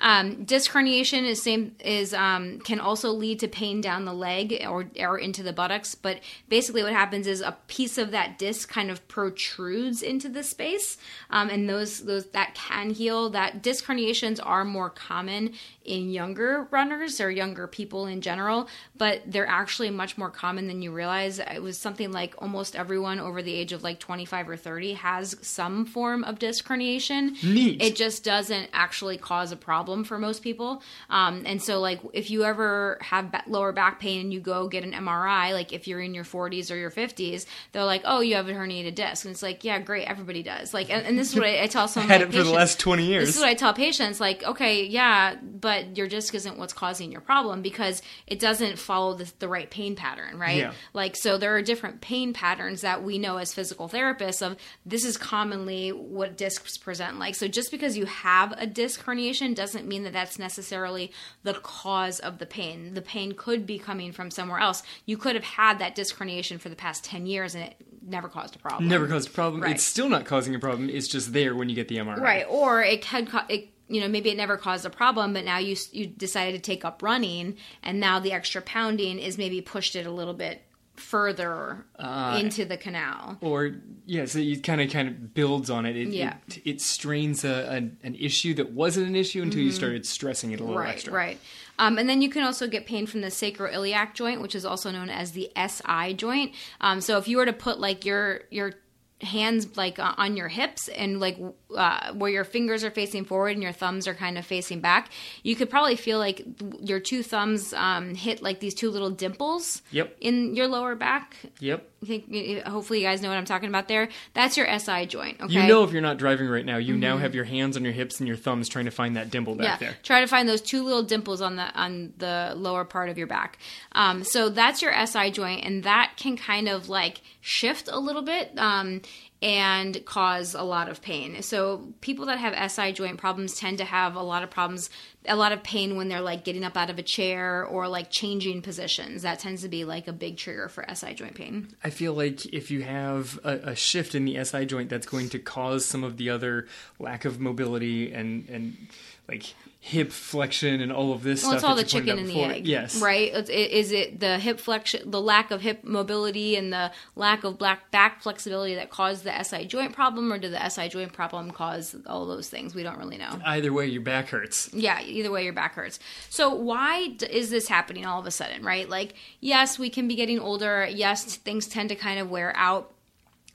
Um, 0.00 0.44
disc 0.44 0.70
herniation 0.72 1.24
is 1.24 1.42
same 1.42 1.76
is 1.80 2.12
um, 2.14 2.60
can 2.60 2.80
also 2.80 3.10
lead 3.10 3.40
to 3.40 3.48
pain 3.48 3.80
down 3.80 4.04
the 4.04 4.12
leg 4.12 4.64
or 4.68 4.86
or 4.98 5.18
into 5.18 5.42
the 5.42 5.52
buttocks. 5.52 5.94
But 5.94 6.20
basically, 6.48 6.82
what 6.82 6.92
happens 6.92 7.26
is 7.26 7.40
a 7.40 7.56
piece 7.68 7.98
of 7.98 8.10
that 8.10 8.38
disc 8.38 8.68
kind 8.68 8.90
of 8.90 9.06
protrudes 9.08 10.02
into 10.02 10.28
the 10.28 10.42
space, 10.42 10.96
um, 11.30 11.48
and 11.48 11.68
those 11.68 12.00
those 12.04 12.26
that 12.30 12.54
can 12.54 12.90
heal. 12.90 13.30
That 13.30 13.62
disc 13.62 13.84
herniations 13.84 14.40
are 14.44 14.64
more 14.64 14.90
common 14.90 15.54
in 15.84 16.10
younger 16.10 16.66
runners 16.70 17.20
or 17.20 17.30
younger 17.30 17.66
people 17.66 18.06
in 18.06 18.20
general, 18.20 18.68
but 18.96 19.22
they're 19.26 19.46
actually 19.46 19.90
much 19.90 20.16
more 20.16 20.30
common 20.30 20.66
than 20.66 20.82
you 20.82 20.90
realize. 20.90 21.38
It 21.38 21.62
was 21.62 21.78
something 21.78 22.12
like 22.12 22.34
almost 22.38 22.74
everyone 22.74 23.20
over 23.20 23.42
the 23.42 23.54
age 23.54 23.72
of 23.72 23.82
like 23.82 24.00
25 24.00 24.48
or 24.48 24.56
30 24.56 24.94
has 24.94 25.36
some 25.42 25.84
form 25.84 26.24
of 26.24 26.38
disc 26.38 26.66
herniation. 26.66 27.42
Neat. 27.42 27.82
It 27.82 27.96
just 27.96 28.24
doesn't 28.24 28.70
actually 28.72 29.18
cause 29.18 29.52
a 29.52 29.56
problem 29.56 30.04
for 30.04 30.18
most 30.18 30.42
people. 30.42 30.82
Um, 31.10 31.42
and 31.46 31.62
so, 31.62 31.80
like, 31.80 32.00
if 32.12 32.30
you 32.30 32.44
ever 32.44 32.98
have 33.00 33.34
lower 33.46 33.72
back 33.72 34.00
pain 34.00 34.20
and 34.20 34.32
you 34.32 34.40
go 34.40 34.68
get 34.68 34.84
an 34.84 34.92
MRI, 34.92 35.52
like 35.52 35.72
if 35.72 35.86
you're 35.86 36.00
in 36.00 36.14
your 36.14 36.24
40s 36.24 36.70
or 36.70 36.76
your 36.76 36.90
50s, 36.90 37.46
they're 37.72 37.84
like, 37.84 38.02
"Oh, 38.04 38.20
you 38.20 38.36
have 38.36 38.48
a 38.48 38.52
herniated 38.52 38.94
disc," 38.94 39.24
and 39.24 39.32
it's 39.32 39.42
like, 39.42 39.64
"Yeah, 39.64 39.78
great, 39.78 40.06
everybody 40.06 40.42
does." 40.42 40.72
Like, 40.72 40.90
and, 40.90 41.06
and 41.06 41.18
this 41.18 41.30
is 41.30 41.36
what 41.36 41.46
I, 41.46 41.64
I 41.64 41.66
tell 41.66 41.88
some 41.94 42.04
of 42.04 42.08
Had 42.08 42.22
it 42.22 42.32
for 42.32 42.42
the 42.42 42.50
last 42.50 42.78
20 42.78 43.04
years. 43.04 43.26
This 43.26 43.36
is 43.36 43.40
what 43.40 43.50
I 43.50 43.54
tell 43.54 43.74
patients 43.74 44.20
like, 44.20 44.42
okay, 44.42 44.84
yeah, 44.84 45.36
but 45.42 45.73
your 45.94 46.06
disc 46.08 46.34
isn't 46.34 46.58
what's 46.58 46.72
causing 46.72 47.12
your 47.12 47.20
problem 47.20 47.62
because 47.62 48.02
it 48.26 48.38
doesn't 48.38 48.78
follow 48.78 49.14
the, 49.14 49.32
the 49.38 49.48
right 49.48 49.70
pain 49.70 49.96
pattern, 49.96 50.38
right? 50.38 50.58
Yeah. 50.58 50.72
Like, 50.92 51.16
so 51.16 51.38
there 51.38 51.54
are 51.56 51.62
different 51.62 52.00
pain 52.00 52.32
patterns 52.32 52.80
that 52.82 53.02
we 53.02 53.18
know 53.18 53.36
as 53.36 53.54
physical 53.54 53.88
therapists 53.88 54.44
of 54.44 54.56
this 54.84 55.04
is 55.04 55.16
commonly 55.16 55.90
what 55.90 56.36
discs 56.36 56.76
present 56.76 57.18
like. 57.18 57.34
So 57.34 57.48
just 57.48 57.70
because 57.70 57.96
you 57.96 58.06
have 58.06 58.52
a 58.56 58.66
disc 58.66 59.04
herniation 59.04 59.54
doesn't 59.54 59.86
mean 59.86 60.04
that 60.04 60.12
that's 60.12 60.38
necessarily 60.38 61.12
the 61.42 61.54
cause 61.54 62.20
of 62.20 62.38
the 62.38 62.46
pain. 62.46 62.94
The 62.94 63.02
pain 63.02 63.32
could 63.32 63.66
be 63.66 63.78
coming 63.78 64.12
from 64.12 64.30
somewhere 64.30 64.60
else. 64.60 64.82
You 65.06 65.16
could 65.16 65.34
have 65.34 65.44
had 65.44 65.78
that 65.78 65.94
disc 65.94 66.16
herniation 66.16 66.60
for 66.60 66.68
the 66.68 66.76
past 66.76 67.04
10 67.04 67.26
years 67.26 67.54
and 67.54 67.64
it 67.64 67.76
never 68.06 68.28
caused 68.28 68.56
a 68.56 68.58
problem. 68.58 68.88
Never 68.88 69.06
caused 69.06 69.28
a 69.28 69.32
problem. 69.32 69.62
Right. 69.62 69.74
It's 69.74 69.84
still 69.84 70.08
not 70.08 70.24
causing 70.24 70.54
a 70.54 70.58
problem. 70.58 70.90
It's 70.90 71.08
just 71.08 71.32
there 71.32 71.54
when 71.54 71.68
you 71.68 71.74
get 71.74 71.88
the 71.88 71.96
MRI. 71.96 72.20
Right, 72.20 72.46
or 72.48 72.82
it 72.82 73.06
could, 73.06 73.28
co- 73.28 73.46
it, 73.48 73.68
you 73.88 74.00
know, 74.00 74.08
maybe 74.08 74.30
it 74.30 74.36
never 74.36 74.56
caused 74.56 74.86
a 74.86 74.90
problem, 74.90 75.32
but 75.34 75.44
now 75.44 75.58
you 75.58 75.76
you 75.92 76.06
decided 76.06 76.54
to 76.54 76.60
take 76.60 76.84
up 76.84 77.02
running, 77.02 77.56
and 77.82 78.00
now 78.00 78.18
the 78.18 78.32
extra 78.32 78.62
pounding 78.62 79.18
is 79.18 79.36
maybe 79.38 79.60
pushed 79.60 79.94
it 79.96 80.06
a 80.06 80.10
little 80.10 80.34
bit 80.34 80.62
further 80.96 81.84
Ah. 81.98 82.36
into 82.38 82.64
the 82.64 82.76
canal. 82.76 83.36
Or 83.40 83.72
yeah, 84.06 84.24
so 84.26 84.38
you 84.38 84.60
kind 84.60 84.80
of 84.80 84.90
kind 84.90 85.08
of 85.08 85.34
builds 85.34 85.68
on 85.68 85.86
it. 85.86 85.96
It, 85.96 86.08
Yeah. 86.08 86.36
it, 86.48 86.62
it 86.64 86.80
strains 86.80 87.44
a, 87.44 87.68
an 87.70 87.98
an 88.02 88.14
issue 88.14 88.54
that 88.54 88.72
wasn't 88.72 89.08
an 89.08 89.16
issue 89.16 89.42
until 89.42 89.60
you 89.60 89.72
started 89.72 90.06
stressing 90.06 90.52
it 90.52 90.60
a 90.60 90.62
little 90.64 90.76
Mm-hmm. 90.76 90.84
Right, 90.86 90.94
extra. 90.94 91.12
right. 91.12 91.38
Um, 91.78 91.98
and 91.98 92.08
then 92.08 92.22
you 92.22 92.30
can 92.30 92.42
also 92.44 92.68
get 92.68 92.86
pain 92.86 93.06
from 93.06 93.20
the 93.20 93.28
sacroiliac 93.28 94.14
joint, 94.14 94.40
which 94.40 94.54
is 94.54 94.64
also 94.64 94.90
known 94.92 95.10
as 95.10 95.32
the 95.32 95.50
SI 95.56 96.14
joint. 96.14 96.52
Um, 96.80 97.00
so 97.00 97.18
if 97.18 97.26
you 97.28 97.36
were 97.38 97.46
to 97.46 97.52
put 97.52 97.80
like 97.80 98.04
your 98.04 98.42
your 98.50 98.72
hands 99.20 99.76
like 99.76 99.98
uh, 99.98 100.14
on 100.16 100.36
your 100.36 100.48
hips 100.48 100.88
and 100.88 101.18
like 101.20 101.38
uh, 101.76 102.12
where 102.12 102.30
your 102.30 102.44
fingers 102.44 102.84
are 102.84 102.90
facing 102.90 103.24
forward 103.24 103.50
and 103.50 103.62
your 103.62 103.72
thumbs 103.72 104.06
are 104.08 104.14
kind 104.14 104.38
of 104.38 104.44
facing 104.46 104.80
back, 104.80 105.10
you 105.42 105.54
could 105.56 105.70
probably 105.70 105.96
feel 105.96 106.18
like 106.18 106.36
th- 106.58 106.74
your 106.80 107.00
two 107.00 107.22
thumbs 107.22 107.72
um, 107.74 108.14
hit 108.14 108.42
like 108.42 108.60
these 108.60 108.74
two 108.74 108.90
little 108.90 109.10
dimples 109.10 109.82
Yep. 109.90 110.16
in 110.20 110.54
your 110.56 110.68
lower 110.68 110.94
back. 110.94 111.36
Yep. 111.60 111.88
I 112.02 112.06
think 112.06 112.62
hopefully 112.66 113.00
you 113.00 113.06
guys 113.06 113.22
know 113.22 113.30
what 113.30 113.38
I'm 113.38 113.46
talking 113.46 113.70
about 113.70 113.88
there. 113.88 114.10
That's 114.34 114.58
your 114.58 114.66
SI 114.78 115.06
joint. 115.06 115.40
Okay. 115.40 115.54
You 115.54 115.66
know 115.66 115.84
if 115.84 115.90
you're 115.92 116.02
not 116.02 116.18
driving 116.18 116.48
right 116.48 116.64
now, 116.66 116.76
you 116.76 116.98
now 116.98 117.16
have 117.16 117.34
your 117.34 117.44
hands 117.44 117.78
on 117.78 117.82
your 117.84 117.94
hips 117.94 118.18
and 118.20 118.28
your 118.28 118.36
thumbs 118.36 118.68
trying 118.68 118.84
to 118.84 118.90
find 118.90 119.16
that 119.16 119.30
dimple 119.30 119.54
back 119.54 119.78
there. 119.80 119.88
yeah, 119.88 119.92
there. 119.94 119.98
try 120.02 120.20
to 120.20 120.26
find 120.26 120.46
those 120.46 120.60
two 120.60 120.82
little 120.84 121.02
dimples 121.02 121.40
on 121.40 121.56
the 121.56 121.62
on 121.74 122.12
the 122.18 122.52
lower 122.56 122.84
part 122.84 123.08
of 123.08 123.16
your 123.16 123.26
back. 123.26 123.58
Um, 123.92 124.22
so 124.22 124.50
that's 124.50 124.82
your 124.82 124.92
SI 125.06 125.30
joint, 125.30 125.64
and 125.64 125.82
that 125.84 126.12
can 126.18 126.36
kind 126.36 126.68
of 126.68 126.90
like 126.90 127.22
shift 127.40 127.88
a 127.90 127.98
little 127.98 128.20
bit 128.22 128.52
um, 128.58 129.00
and 129.44 130.02
cause 130.06 130.54
a 130.54 130.62
lot 130.62 130.88
of 130.88 131.02
pain. 131.02 131.42
So 131.42 131.92
people 132.00 132.24
that 132.26 132.38
have 132.38 132.72
SI 132.72 132.92
joint 132.92 133.18
problems 133.18 133.54
tend 133.54 133.76
to 133.76 133.84
have 133.84 134.16
a 134.16 134.22
lot 134.22 134.42
of 134.42 134.48
problems, 134.48 134.88
a 135.26 135.36
lot 135.36 135.52
of 135.52 135.62
pain 135.62 135.96
when 135.96 136.08
they're 136.08 136.22
like 136.22 136.44
getting 136.44 136.64
up 136.64 136.78
out 136.78 136.88
of 136.88 136.98
a 136.98 137.02
chair 137.02 137.62
or 137.62 137.86
like 137.86 138.10
changing 138.10 138.62
positions. 138.62 139.20
That 139.20 139.40
tends 139.40 139.60
to 139.60 139.68
be 139.68 139.84
like 139.84 140.08
a 140.08 140.14
big 140.14 140.38
trigger 140.38 140.70
for 140.70 140.86
SI 140.90 141.12
joint 141.12 141.34
pain. 141.34 141.68
I 141.84 141.90
feel 141.90 142.14
like 142.14 142.46
if 142.54 142.70
you 142.70 142.84
have 142.84 143.38
a, 143.44 143.52
a 143.52 143.76
shift 143.76 144.14
in 144.14 144.24
the 144.24 144.42
SI 144.42 144.64
joint, 144.64 144.88
that's 144.88 145.06
going 145.06 145.28
to 145.28 145.38
cause 145.38 145.84
some 145.84 146.04
of 146.04 146.16
the 146.16 146.30
other 146.30 146.66
lack 146.98 147.26
of 147.26 147.38
mobility 147.38 148.14
and 148.14 148.48
and 148.48 148.88
like 149.28 149.54
hip 149.80 150.10
flexion 150.10 150.80
and 150.80 150.90
all 150.90 151.12
of 151.12 151.22
this 151.22 151.42
Well, 151.42 151.50
stuff. 151.50 151.58
it's 151.58 151.64
all 151.64 151.74
the 151.74 151.82
that 151.82 151.92
you 151.92 152.00
pointed 152.00 152.26
chicken 152.26 152.42
and 152.42 152.50
the 152.50 152.56
egg, 152.56 152.66
Yes, 152.66 152.96
right? 153.02 153.30
Is 153.50 153.92
it 153.92 154.18
the 154.18 154.38
hip 154.38 154.58
flexion, 154.58 155.10
the 155.10 155.20
lack 155.20 155.50
of 155.50 155.60
hip 155.60 155.84
mobility, 155.84 156.56
and 156.56 156.72
the 156.72 156.90
lack 157.16 157.44
of 157.44 157.58
black 157.58 157.90
back 157.90 158.22
flexibility 158.22 158.74
that 158.76 158.88
caused 158.88 159.24
the 159.24 159.42
SI 159.42 159.66
joint 159.66 159.92
problem, 159.92 160.32
or 160.32 160.38
did 160.38 160.52
the 160.52 160.68
SI 160.70 160.88
joint 160.88 161.12
problem 161.12 161.50
cause 161.50 161.94
all 162.06 162.24
those 162.24 162.48
things? 162.48 162.74
We 162.74 162.82
don't 162.82 162.96
really 162.96 163.18
know. 163.18 163.38
Either 163.44 163.74
way, 163.74 163.86
your 163.86 164.00
back 164.00 164.28
hurts. 164.30 164.70
Yeah, 164.72 165.02
either 165.02 165.30
way, 165.30 165.44
your 165.44 165.52
back 165.52 165.74
hurts. 165.74 166.00
So 166.30 166.54
why 166.54 167.14
is 167.28 167.50
this 167.50 167.68
happening 167.68 168.06
all 168.06 168.20
of 168.20 168.26
a 168.26 168.30
sudden, 168.30 168.64
right? 168.64 168.88
Like, 168.88 169.12
yes, 169.40 169.78
we 169.78 169.90
can 169.90 170.08
be 170.08 170.14
getting 170.14 170.38
older. 170.38 170.88
Yes, 170.90 171.36
things 171.36 171.66
tend 171.66 171.90
to 171.90 171.94
kind 171.94 172.18
of 172.18 172.30
wear 172.30 172.56
out 172.56 172.93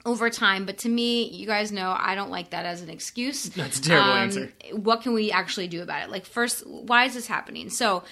over 0.06 0.30
time. 0.30 0.66
But 0.66 0.78
to 0.78 0.88
me, 0.88 1.28
you 1.28 1.46
guys 1.46 1.72
know 1.72 1.94
I 1.98 2.14
don't 2.14 2.30
like 2.30 2.50
that 2.50 2.66
as 2.66 2.82
an 2.82 2.90
excuse. 2.90 3.44
That's 3.50 3.78
a 3.78 3.82
terrible 3.82 4.10
Um, 4.12 4.18
answer. 4.18 4.52
What 4.72 5.02
can 5.02 5.12
we 5.14 5.30
actually 5.30 5.68
do 5.68 5.82
about 5.82 6.02
it? 6.04 6.10
Like, 6.10 6.24
first, 6.24 6.66
why 6.66 7.04
is 7.04 7.14
this 7.14 7.26
happening? 7.26 7.70
So, 7.70 8.02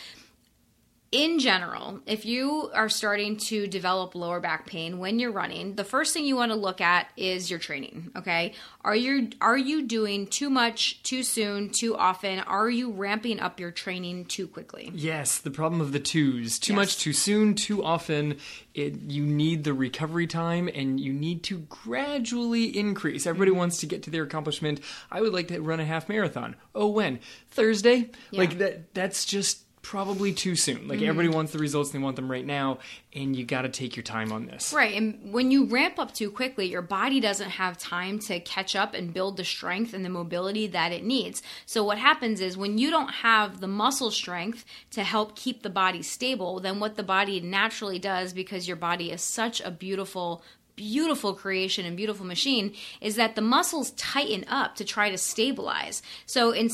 in 1.10 1.38
general, 1.38 2.00
if 2.06 2.26
you 2.26 2.70
are 2.74 2.90
starting 2.90 3.38
to 3.38 3.66
develop 3.66 4.14
lower 4.14 4.40
back 4.40 4.66
pain 4.66 4.98
when 4.98 5.18
you're 5.18 5.32
running, 5.32 5.74
the 5.74 5.84
first 5.84 6.12
thing 6.12 6.26
you 6.26 6.36
want 6.36 6.52
to 6.52 6.56
look 6.58 6.80
at 6.82 7.08
is 7.16 7.48
your 7.50 7.58
training, 7.58 8.10
okay? 8.14 8.52
Are 8.82 8.94
you 8.94 9.30
are 9.40 9.56
you 9.56 9.86
doing 9.86 10.26
too 10.26 10.50
much 10.50 11.02
too 11.02 11.22
soon, 11.22 11.70
too 11.70 11.96
often? 11.96 12.40
Are 12.40 12.68
you 12.68 12.90
ramping 12.92 13.40
up 13.40 13.58
your 13.58 13.70
training 13.70 14.26
too 14.26 14.46
quickly? 14.46 14.90
Yes, 14.94 15.38
the 15.38 15.50
problem 15.50 15.80
of 15.80 15.92
the 15.92 16.00
twos. 16.00 16.58
Too 16.58 16.72
Yes. 16.72 16.76
much 16.76 16.98
too 16.98 17.12
soon, 17.14 17.54
too 17.54 17.82
often. 17.82 18.36
It, 18.74 18.94
you 19.08 19.24
need 19.24 19.64
the 19.64 19.72
recovery 19.72 20.26
time 20.26 20.68
and 20.72 21.00
you 21.00 21.12
need 21.12 21.42
to 21.44 21.60
gradually 21.70 22.76
increase. 22.78 23.26
Everybody 23.26 23.50
Mm-hmm. 23.50 23.58
wants 23.58 23.78
to 23.78 23.86
get 23.86 24.02
to 24.04 24.10
their 24.10 24.22
accomplishment. 24.24 24.80
I 25.10 25.20
would 25.22 25.32
like 25.32 25.48
to 25.48 25.60
run 25.60 25.80
a 25.80 25.84
half 25.84 26.08
marathon. 26.08 26.54
Oh, 26.74 26.88
when? 26.88 27.18
Thursday? 27.50 28.10
Like 28.30 28.58
that 28.58 28.92
that's 28.94 29.24
just 29.24 29.62
probably 29.88 30.34
too 30.34 30.54
soon. 30.54 30.86
Like 30.86 30.98
Mm-hmm. 30.98 31.08
everybody 31.08 31.34
wants 31.34 31.52
the 31.52 31.58
results, 31.58 31.90
they 31.92 31.98
want 31.98 32.16
them 32.16 32.30
right 32.30 32.44
now, 32.44 32.78
and 33.14 33.34
you 33.34 33.46
got 33.46 33.62
to 33.62 33.70
take 33.70 33.96
your 33.96 34.02
time 34.02 34.32
on 34.32 34.44
this. 34.44 34.70
Right. 34.74 34.94
And 34.94 35.32
when 35.32 35.50
you 35.50 35.64
ramp 35.64 35.98
up 35.98 36.12
too 36.12 36.30
quickly, 36.30 36.66
your 36.66 36.82
body 36.82 37.20
doesn't 37.20 37.48
have 37.48 37.78
time 37.78 38.18
to 38.20 38.38
catch 38.40 38.76
up 38.76 38.92
and 38.92 39.14
build 39.14 39.38
the 39.38 39.44
strength 39.44 39.94
and 39.94 40.04
the 40.04 40.10
mobility 40.10 40.66
that 40.66 40.92
it 40.92 41.04
needs. 41.04 41.42
So, 41.64 41.82
what 41.82 41.96
happens 41.96 42.42
is 42.42 42.54
when 42.54 42.76
you 42.76 42.90
don't 42.90 43.08
have 43.08 43.60
the 43.60 43.66
muscle 43.66 44.10
strength 44.10 44.66
to 44.90 45.02
help 45.04 45.34
keep 45.36 45.62
the 45.62 45.70
body 45.70 46.02
stable, 46.02 46.60
then 46.60 46.80
what 46.80 46.96
the 46.96 47.02
body 47.02 47.40
naturally 47.40 47.98
does, 47.98 48.34
because 48.34 48.68
your 48.68 48.76
body 48.76 49.10
is 49.10 49.22
such 49.22 49.62
a 49.62 49.70
beautiful, 49.70 50.42
beautiful 50.76 51.32
creation 51.32 51.86
and 51.86 51.96
beautiful 51.96 52.26
machine, 52.26 52.74
is 53.00 53.16
that 53.16 53.36
the 53.36 53.40
muscles 53.40 53.92
tighten 53.92 54.44
up 54.48 54.76
to 54.76 54.84
try 54.84 55.08
to 55.10 55.16
stabilize. 55.16 56.02
So, 56.26 56.50
in, 56.50 56.68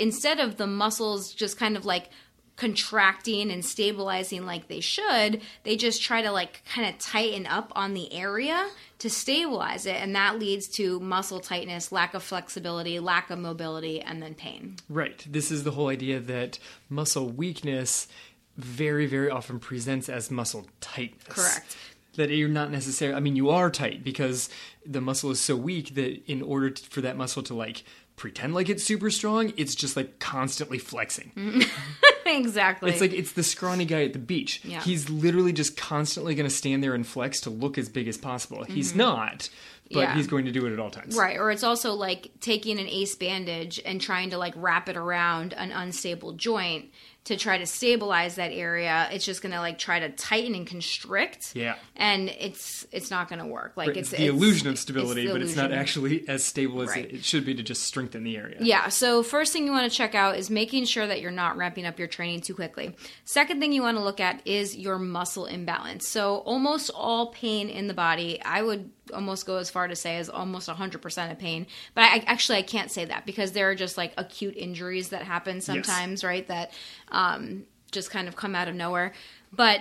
instead 0.00 0.40
of 0.40 0.56
the 0.56 0.66
muscles 0.66 1.32
just 1.32 1.56
kind 1.58 1.76
of 1.76 1.84
like 1.84 2.10
contracting 2.56 3.50
and 3.50 3.64
stabilizing 3.64 4.46
like 4.46 4.68
they 4.68 4.80
should 4.80 5.42
they 5.64 5.76
just 5.76 6.02
try 6.02 6.22
to 6.22 6.30
like 6.30 6.62
kind 6.64 6.88
of 6.88 6.98
tighten 6.98 7.46
up 7.46 7.70
on 7.76 7.92
the 7.92 8.12
area 8.12 8.68
to 8.98 9.10
stabilize 9.10 9.84
it 9.84 9.96
and 9.96 10.16
that 10.16 10.38
leads 10.38 10.66
to 10.66 10.98
muscle 11.00 11.38
tightness 11.38 11.92
lack 11.92 12.14
of 12.14 12.22
flexibility 12.22 12.98
lack 12.98 13.30
of 13.30 13.38
mobility 13.38 14.00
and 14.00 14.22
then 14.22 14.34
pain 14.34 14.76
Right. 14.88 15.26
This 15.28 15.50
is 15.50 15.64
the 15.64 15.72
whole 15.72 15.88
idea 15.88 16.20
that 16.20 16.58
muscle 16.88 17.28
weakness 17.28 18.08
very, 18.56 19.06
very 19.06 19.30
often 19.30 19.58
presents 19.58 20.08
as 20.08 20.30
muscle 20.30 20.66
tightness. 20.80 21.26
Correct. 21.28 21.76
That 22.14 22.30
you're 22.30 22.48
not 22.48 22.70
necessarily, 22.70 23.16
I 23.16 23.20
mean, 23.20 23.36
you 23.36 23.50
are 23.50 23.70
tight 23.70 24.02
because 24.02 24.48
the 24.86 25.02
muscle 25.02 25.30
is 25.30 25.40
so 25.40 25.54
weak 25.54 25.94
that 25.96 26.22
in 26.30 26.40
order 26.40 26.70
to, 26.70 26.90
for 26.90 27.02
that 27.02 27.16
muscle 27.16 27.42
to 27.42 27.54
like 27.54 27.84
pretend 28.16 28.54
like 28.54 28.68
it's 28.68 28.82
super 28.82 29.10
strong, 29.10 29.52
it's 29.56 29.74
just 29.74 29.96
like 29.96 30.18
constantly 30.18 30.78
flexing. 30.78 31.32
exactly 32.26 32.90
It's 32.90 33.00
like 33.00 33.12
it's 33.12 33.32
the 33.32 33.42
scrawny 33.42 33.84
guy 33.84 34.02
at 34.04 34.12
the 34.12 34.18
beach. 34.18 34.60
Yeah. 34.64 34.80
He's 34.82 35.08
literally 35.08 35.52
just 35.52 35.76
constantly 35.76 36.34
going 36.34 36.48
to 36.48 36.54
stand 36.54 36.82
there 36.82 36.94
and 36.94 37.06
flex 37.06 37.40
to 37.42 37.50
look 37.50 37.78
as 37.78 37.88
big 37.88 38.08
as 38.08 38.16
possible. 38.18 38.64
He's 38.64 38.94
not, 38.94 39.48
but 39.48 39.50
Mm-hmm. 39.88 39.98
Yeah. 40.00 40.14
he's 40.16 40.26
going 40.26 40.46
to 40.46 40.50
do 40.50 40.66
it 40.66 40.72
at 40.72 40.80
all 40.80 40.90
times. 40.90 41.16
Right, 41.16 41.36
or 41.38 41.52
it's 41.52 41.62
also 41.62 41.92
like 41.92 42.32
taking 42.40 42.80
an 42.80 42.88
ace 42.88 43.14
bandage 43.14 43.80
and 43.86 44.00
trying 44.00 44.30
to 44.30 44.38
like 44.38 44.52
wrap 44.56 44.88
it 44.88 44.96
around 44.96 45.52
an 45.52 45.70
unstable 45.70 46.32
joint 46.32 46.86
to 47.26 47.36
try 47.36 47.58
to 47.58 47.66
stabilize 47.66 48.36
that 48.36 48.50
area, 48.52 49.08
it's 49.12 49.24
just 49.24 49.42
going 49.42 49.52
to 49.52 49.60
like 49.60 49.78
try 49.78 50.00
to 50.00 50.08
tighten 50.10 50.54
and 50.54 50.66
constrict. 50.66 51.54
Yeah. 51.54 51.74
And 51.94 52.28
it's 52.28 52.86
it's 52.92 53.10
not 53.10 53.28
going 53.28 53.38
to 53.40 53.46
work. 53.46 53.72
Like 53.76 53.88
Right, 53.88 53.96
it's, 53.96 54.10
it's 54.12 54.18
the 54.18 54.24
it's- 54.26 54.36
illusion 54.36 54.68
of 54.68 54.78
stability, 54.78 55.26
the 55.26 55.32
but 55.32 55.42
it's 55.42 55.56
not 55.56 55.72
actually 55.72 56.28
as 56.28 56.44
stable 56.44 56.82
as 56.82 56.90
Right. 56.90 57.04
it, 57.04 57.16
it 57.16 57.24
should 57.24 57.44
be 57.44 57.54
to 57.54 57.62
just 57.62 57.82
strengthen 57.84 58.24
the 58.24 58.36
area. 58.36 58.56
Yeah, 58.60 58.88
so 58.88 59.22
first 59.22 59.52
thing 59.52 59.66
you 59.66 59.72
want 59.72 59.90
to 59.90 59.96
check 59.96 60.14
out 60.14 60.36
is 60.36 60.50
making 60.50 60.84
sure 60.86 61.06
that 61.06 61.20
you're 61.20 61.30
not 61.30 61.56
ramping 61.56 61.84
up 61.84 61.98
your 61.98 62.08
training 62.08 62.40
too 62.40 62.54
quickly. 62.54 62.96
Second 63.24 63.60
thing 63.60 63.72
you 63.72 63.82
want 63.82 63.96
to 63.96 64.02
look 64.04 64.20
at 64.20 64.40
is 64.46 64.76
your 64.76 64.98
muscle 64.98 65.46
imbalance. 65.46 66.06
So, 66.06 66.36
almost 66.38 66.90
all 66.94 67.32
pain 67.32 67.68
in 67.68 67.88
the 67.88 67.94
body, 67.94 68.40
I 68.42 68.62
would 68.62 68.90
almost 69.12 69.46
go 69.46 69.56
as 69.56 69.70
far 69.70 69.88
to 69.88 69.96
say 69.96 70.18
is 70.18 70.28
almost 70.28 70.68
100% 70.68 71.30
of 71.32 71.38
pain. 71.38 71.66
But 71.94 72.04
I 72.04 72.24
actually 72.26 72.58
I 72.58 72.62
can't 72.62 72.90
say 72.90 73.04
that 73.04 73.26
because 73.26 73.52
there 73.52 73.70
are 73.70 73.74
just 73.74 73.96
like 73.96 74.12
acute 74.16 74.56
injuries 74.56 75.10
that 75.10 75.22
happen 75.22 75.60
sometimes, 75.60 76.22
right? 76.24 76.46
That 76.48 76.72
um, 77.08 77.64
just 77.92 78.10
kind 78.10 78.28
of 78.28 78.36
come 78.36 78.54
out 78.54 78.68
of 78.68 78.74
nowhere. 78.74 79.12
But 79.52 79.80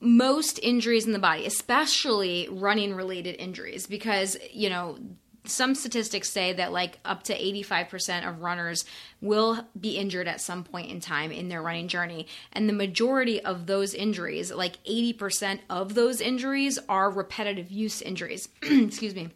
most 0.00 0.58
injuries 0.62 1.06
in 1.06 1.12
the 1.12 1.18
body, 1.18 1.46
especially 1.46 2.48
running 2.50 2.94
related 2.94 3.36
injuries, 3.38 3.86
because, 3.86 4.36
you 4.50 4.70
know, 4.70 4.98
some 5.44 5.74
statistics 5.74 6.30
say 6.30 6.52
that 6.52 6.72
like 6.72 6.98
up 7.04 7.22
to 7.24 7.36
85% 7.36 8.28
of 8.28 8.42
runners 8.42 8.84
will 9.20 9.66
be 9.78 9.96
injured 9.96 10.28
at 10.28 10.40
some 10.40 10.64
point 10.64 10.90
in 10.90 11.00
time 11.00 11.32
in 11.32 11.48
their 11.48 11.62
running 11.62 11.88
journey. 11.88 12.26
And 12.52 12.68
the 12.68 12.74
majority 12.74 13.42
of 13.42 13.66
those 13.66 13.94
injuries, 13.94 14.52
like 14.52 14.82
80% 14.84 15.60
of 15.70 15.94
those 15.94 16.20
injuries, 16.20 16.78
are 16.88 17.10
repetitive 17.10 17.70
use 17.70 18.02
injuries. 18.02 18.48
Excuse 18.62 19.14
me 19.14 19.30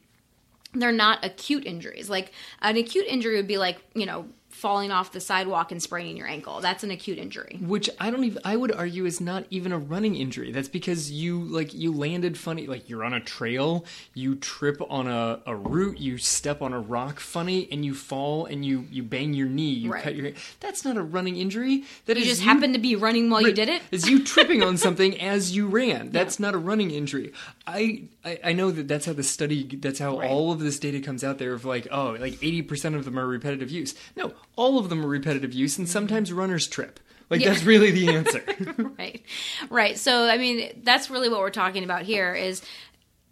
they're 0.76 0.92
not 0.92 1.24
acute 1.24 1.64
injuries. 1.64 2.10
Like 2.10 2.32
an 2.60 2.76
acute 2.76 3.06
injury 3.06 3.36
would 3.36 3.46
be 3.46 3.58
like, 3.58 3.78
you 3.94 4.06
know, 4.06 4.26
falling 4.54 4.90
off 4.90 5.12
the 5.12 5.20
sidewalk 5.20 5.72
and 5.72 5.82
spraining 5.82 6.16
your 6.16 6.26
ankle. 6.26 6.60
That's 6.60 6.82
an 6.84 6.90
acute 6.90 7.18
injury. 7.18 7.58
Which 7.60 7.90
I 8.00 8.10
don't 8.10 8.24
even 8.24 8.40
I 8.44 8.56
would 8.56 8.72
argue 8.72 9.04
is 9.04 9.20
not 9.20 9.44
even 9.50 9.72
a 9.72 9.78
running 9.78 10.14
injury. 10.16 10.52
That's 10.52 10.68
because 10.68 11.10
you 11.10 11.40
like 11.40 11.74
you 11.74 11.92
landed 11.92 12.38
funny 12.38 12.66
like 12.66 12.88
you're 12.88 13.04
on 13.04 13.12
a 13.12 13.20
trail, 13.20 13.84
you 14.14 14.36
trip 14.36 14.80
on 14.88 15.06
a, 15.08 15.40
a 15.44 15.54
root, 15.54 15.98
you 15.98 16.16
step 16.18 16.62
on 16.62 16.72
a 16.72 16.80
rock 16.80 17.20
funny 17.20 17.68
and 17.70 17.84
you 17.84 17.94
fall 17.94 18.46
and 18.46 18.64
you 18.64 18.86
you 18.90 19.02
bang 19.02 19.34
your 19.34 19.48
knee, 19.48 19.72
you 19.72 19.92
Right. 19.92 20.02
cut 20.02 20.14
your 20.14 20.32
That's 20.60 20.84
not 20.84 20.96
a 20.96 21.02
running 21.02 21.36
injury. 21.36 21.84
That 22.06 22.16
You 22.16 22.22
is 22.22 22.28
just 22.28 22.42
happened 22.42 22.74
to 22.74 22.80
be 22.80 22.96
running 22.96 23.28
while 23.30 23.42
you 23.42 23.52
did 23.52 23.68
it. 23.68 23.82
Is 23.90 24.08
you 24.08 24.24
tripping 24.24 24.62
on 24.62 24.76
something 24.86 25.20
as 25.20 25.54
you 25.54 25.66
ran. 25.66 26.10
That's 26.10 26.38
not 26.40 26.54
a 26.54 26.58
running 26.58 26.90
injury. 26.90 27.32
I, 27.66 28.04
I 28.24 28.38
I 28.44 28.52
know 28.52 28.70
that 28.70 28.88
that's 28.88 29.06
how 29.06 29.12
the 29.12 29.22
study 29.22 29.64
that's 29.76 29.98
how 29.98 30.18
Right. 30.18 30.30
all 30.30 30.52
of 30.52 30.60
this 30.60 30.78
data 30.78 31.00
comes 31.00 31.24
out 31.24 31.38
there 31.38 31.52
of 31.54 31.64
like 31.64 31.88
oh 31.90 32.16
like 32.20 32.34
80% 32.34 32.94
of 32.94 33.04
them 33.04 33.18
are 33.18 33.26
repetitive 33.26 33.70
use. 33.70 33.94
No, 34.16 34.32
all 34.56 34.78
of 34.78 34.88
them 34.88 35.04
are 35.04 35.08
repetitive 35.08 35.52
use 35.52 35.78
and 35.78 35.86
mm-hmm. 35.86 35.92
sometimes 35.92 36.32
runners 36.32 36.66
trip. 36.66 37.00
Like 37.30 37.40
Yeah. 37.40 37.50
that's 37.50 37.64
really 37.64 37.90
the 37.90 38.08
answer. 38.10 38.44
right 38.98 39.22
right 39.70 39.98
so 39.98 40.28
i 40.28 40.36
mean 40.36 40.82
that's 40.82 41.10
really 41.10 41.28
what 41.28 41.40
we're 41.40 41.50
talking 41.50 41.84
about 41.84 42.02
here 42.02 42.34
is 42.34 42.62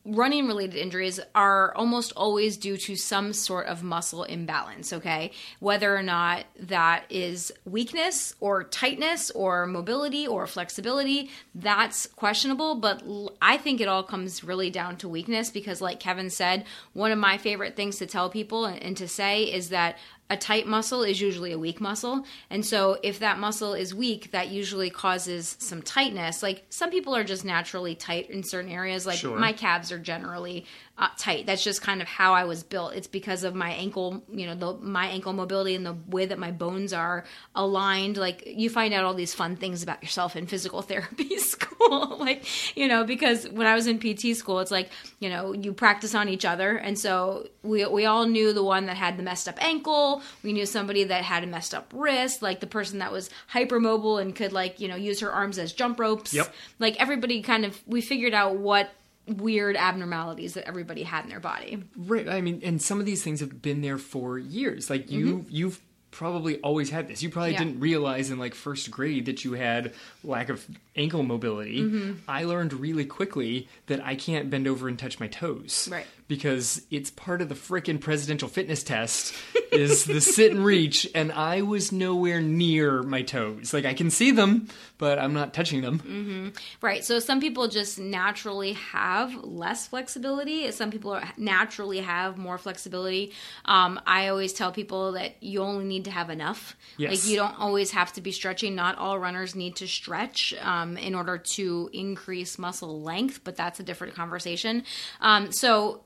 running 0.05 0.49
related 0.49 0.75
injuries 0.75 1.21
are 1.33 1.73
almost 1.77 2.13
always 2.17 2.57
due 2.57 2.77
to 2.77 2.97
some 2.97 3.33
sort 3.33 3.67
of 3.67 3.85
muscle 3.85 4.25
imbalance 4.25 4.93
okay 4.93 5.31
whether 5.61 5.97
or 5.97 6.03
not 6.03 6.45
that 6.59 7.05
is 7.09 7.53
weakness 7.65 8.35
or 8.41 8.65
tightness 8.65 9.31
or 9.31 9.65
mobility 9.65 10.27
or 10.27 10.45
flexibility 10.49 11.31
that's 11.55 12.07
questionable 12.07 12.75
but 12.75 13.01
I 13.41 13.57
think 13.59 13.81
it 13.81 13.87
all 13.87 14.03
comes 14.03 14.43
really 14.43 14.71
down 14.71 14.97
to 14.99 15.09
weakness 15.09 15.51
because 15.51 15.81
like 15.81 16.01
kevin 16.01 16.31
said 16.31 16.65
one 16.95 17.13
of 17.13 17.19
my 17.19 17.39
favorite 17.39 17.77
things 17.77 17.99
to 17.99 18.07
tell 18.07 18.29
people 18.29 18.65
and, 18.65 18.83
and 18.83 18.97
to 18.97 19.07
say 19.07 19.45
is 19.45 19.69
that 19.69 19.97
a 20.31 20.37
tight 20.37 20.67
muscle 20.67 21.03
is 21.03 21.21
usually 21.21 21.53
a 21.53 21.59
weak 21.59 21.81
muscle. 21.81 22.25
And 22.49 22.65
so 22.65 22.99
if 23.03 23.19
that 23.19 23.39
muscle 23.39 23.75
is 23.75 23.95
weak, 23.95 24.31
that 24.31 24.49
usually 24.49 24.89
causes 24.89 25.57
some 25.59 25.83
tightness. 25.83 26.43
Like 26.43 26.65
some 26.71 26.91
people 26.91 27.15
are 27.15 27.25
just 27.25 27.45
naturally 27.45 27.95
tight 27.95 28.31
in 28.31 28.43
certain 28.43 28.71
areas. 28.71 29.07
Like 29.07 29.19
Sure. 29.19 29.39
my 29.39 29.53
calves 29.53 29.93
are 29.93 29.99
generally 29.99 30.65
uh, 30.99 31.09
tight. 31.17 31.47
That's 31.47 31.65
just 31.65 31.81
kind 31.81 32.03
of 32.03 32.09
how 32.09 32.35
I 32.35 32.45
was 32.45 32.63
built. 32.63 32.95
It's 32.95 33.07
because 33.07 33.45
of 33.45 33.55
my 33.55 33.71
ankle, 33.71 34.23
you 34.31 34.47
know, 34.47 34.55
the 34.55 34.75
my 34.85 35.07
ankle 35.07 35.33
mobility 35.33 35.75
and 35.75 35.87
the 35.87 35.97
way 36.07 36.27
that 36.27 36.39
my 36.39 36.51
bones 36.51 36.93
are 36.93 37.25
aligned. 37.55 38.19
Like 38.19 38.45
you 38.47 38.69
find 38.69 38.93
out 38.93 39.05
all 39.05 39.15
these 39.15 39.33
fun 39.33 39.57
things 39.57 39.83
about 39.83 40.03
yourself 40.03 40.37
in 40.37 40.47
physical 40.47 40.83
therapy 40.83 41.39
school. 41.39 41.73
like, 42.19 42.77
you 42.77 42.89
know, 42.89 43.05
because 43.05 43.49
when 43.49 43.67
I 43.67 43.75
was 43.75 43.87
in 43.87 43.99
PT 43.99 44.37
school, 44.37 44.61
it's 44.61 44.71
like, 44.71 44.91
you 45.19 45.29
know, 45.29 45.53
you 45.53 45.73
practice 45.73 46.15
on 46.15 46.29
each 46.29 46.45
other. 46.45 46.77
And 46.77 46.99
so 46.99 47.49
we, 47.63 47.87
we 47.87 48.05
all 48.05 48.27
knew 48.27 48.53
the 48.53 48.63
one 48.63 48.87
that 48.87 48.97
had 48.97 49.17
the 49.17 49.23
messed 49.23 49.49
up 49.49 49.63
ankle. 49.65 50.23
We 50.43 50.53
knew 50.53 50.67
somebody 50.67 51.05
that 51.05 51.25
had 51.25 51.43
a 51.43 51.47
messed 51.47 51.75
up 51.75 51.91
wrist, 51.95 52.43
like 52.43 52.61
the 52.61 52.67
person 52.67 52.99
that 52.99 53.13
was 53.13 53.31
hypermobile 53.53 54.21
and 54.21 54.35
could 54.35 54.53
like, 54.53 54.79
you 54.81 54.89
know, 54.89 54.97
use 54.97 55.21
her 55.21 55.33
arms 55.33 55.59
as 55.59 55.73
jump 55.73 55.99
ropes. 55.99 56.35
Yep. 56.35 56.55
Like 56.79 57.01
everybody 57.01 57.43
kind 57.43 57.65
of, 57.65 57.81
we 57.87 58.01
figured 58.01 58.35
out 58.35 58.57
what 58.57 58.91
weird 59.33 59.77
abnormalities 59.77 60.55
that 60.55 60.67
everybody 60.67 61.03
had 61.03 61.25
in 61.25 61.31
their 61.31 61.41
body. 61.41 61.83
Right. 61.97 62.29
I 62.29 62.41
mean, 62.41 62.61
and 62.65 62.81
some 62.81 63.01
of 63.01 63.07
these 63.07 63.23
things 63.23 63.41
have 63.41 63.61
been 63.63 63.81
there 63.83 63.99
for 63.99 64.39
years. 64.39 64.91
Like 64.91 65.11
you, 65.11 65.45
you've 65.49 65.81
probably 66.11 66.59
always 66.59 66.91
had 66.91 67.09
this. 67.09 67.23
You 67.23 67.31
probably 67.31 67.53
Mm-hmm. 67.55 67.63
Yeah. 67.63 67.69
didn't 67.71 67.81
realize 67.81 68.31
in 68.31 68.39
like 68.39 68.55
first 68.55 68.91
grade 68.91 69.27
that 69.27 69.45
you 69.45 69.55
had 69.55 69.95
lack 70.23 70.51
of 70.51 70.65
ankle 70.95 71.23
mobility. 71.23 71.81
Mm-hmm. 71.81 72.13
I 72.29 72.45
learned 72.45 72.75
really 72.75 73.07
quickly 73.07 73.67
that 73.87 74.05
I 74.05 74.15
can't 74.15 74.51
bend 74.51 74.69
over 74.69 74.89
and 74.89 74.99
touch 74.99 75.19
my 75.19 75.27
toes. 75.29 75.89
Right. 75.91 76.07
Because 76.29 76.83
it's 76.91 77.11
part 77.11 77.43
of 77.43 77.49
the 77.49 77.55
frickin' 77.55 78.01
presidential 78.01 78.49
fitness 78.49 78.83
test 78.83 79.35
is 79.71 80.05
the 80.05 80.21
sit 80.21 80.53
and 80.53 80.65
reach, 80.65 81.09
and 81.15 81.33
I 81.33 81.63
was 81.63 81.93
nowhere 81.93 82.41
near 82.41 83.03
my 83.03 83.23
toes. 83.23 83.73
Like 83.75 83.85
I 83.85 83.95
can 83.95 84.11
see 84.11 84.31
them, 84.31 84.69
but 84.99 85.19
I'm 85.19 85.35
not 85.35 85.53
touching 85.55 85.81
them. 85.83 86.53
Right. 86.81 87.05
So 87.05 87.19
some 87.19 87.41
people 87.41 87.69
just 87.69 87.99
naturally 87.99 88.75
have 88.75 89.35
less 89.43 89.87
flexibility. 89.87 90.71
Some 90.73 90.91
people 90.91 91.13
are, 91.13 91.25
naturally 91.37 92.01
have 92.01 92.39
more 92.39 92.59
flexibility. 92.59 93.33
Um, 93.65 94.01
I 94.07 94.29
always 94.29 94.53
tell 94.53 94.73
people 94.73 95.13
that 95.13 95.43
you 95.43 95.63
only 95.63 95.85
need 95.85 96.05
to 96.05 96.11
have 96.11 96.31
enough. 96.31 96.77
Yes. 96.97 97.11
Like 97.11 97.31
you 97.31 97.37
don't 97.37 97.59
always 97.59 97.91
have 97.93 98.13
to 98.15 98.21
be 98.21 98.33
stretching. 98.33 98.75
Not 98.75 98.99
all 98.99 99.19
runners 99.19 99.55
need 99.55 99.77
to 99.77 99.89
stretch 99.89 100.55
um, 100.63 100.97
in 100.97 101.15
order 101.15 101.39
to 101.39 101.91
increase 101.93 102.59
muscle 102.59 103.03
length, 103.03 103.41
but 103.45 103.57
that's 103.57 103.81
a 103.81 103.83
different 103.83 104.15
conversation. 104.15 104.85
Um, 105.21 105.53
so 105.53 106.03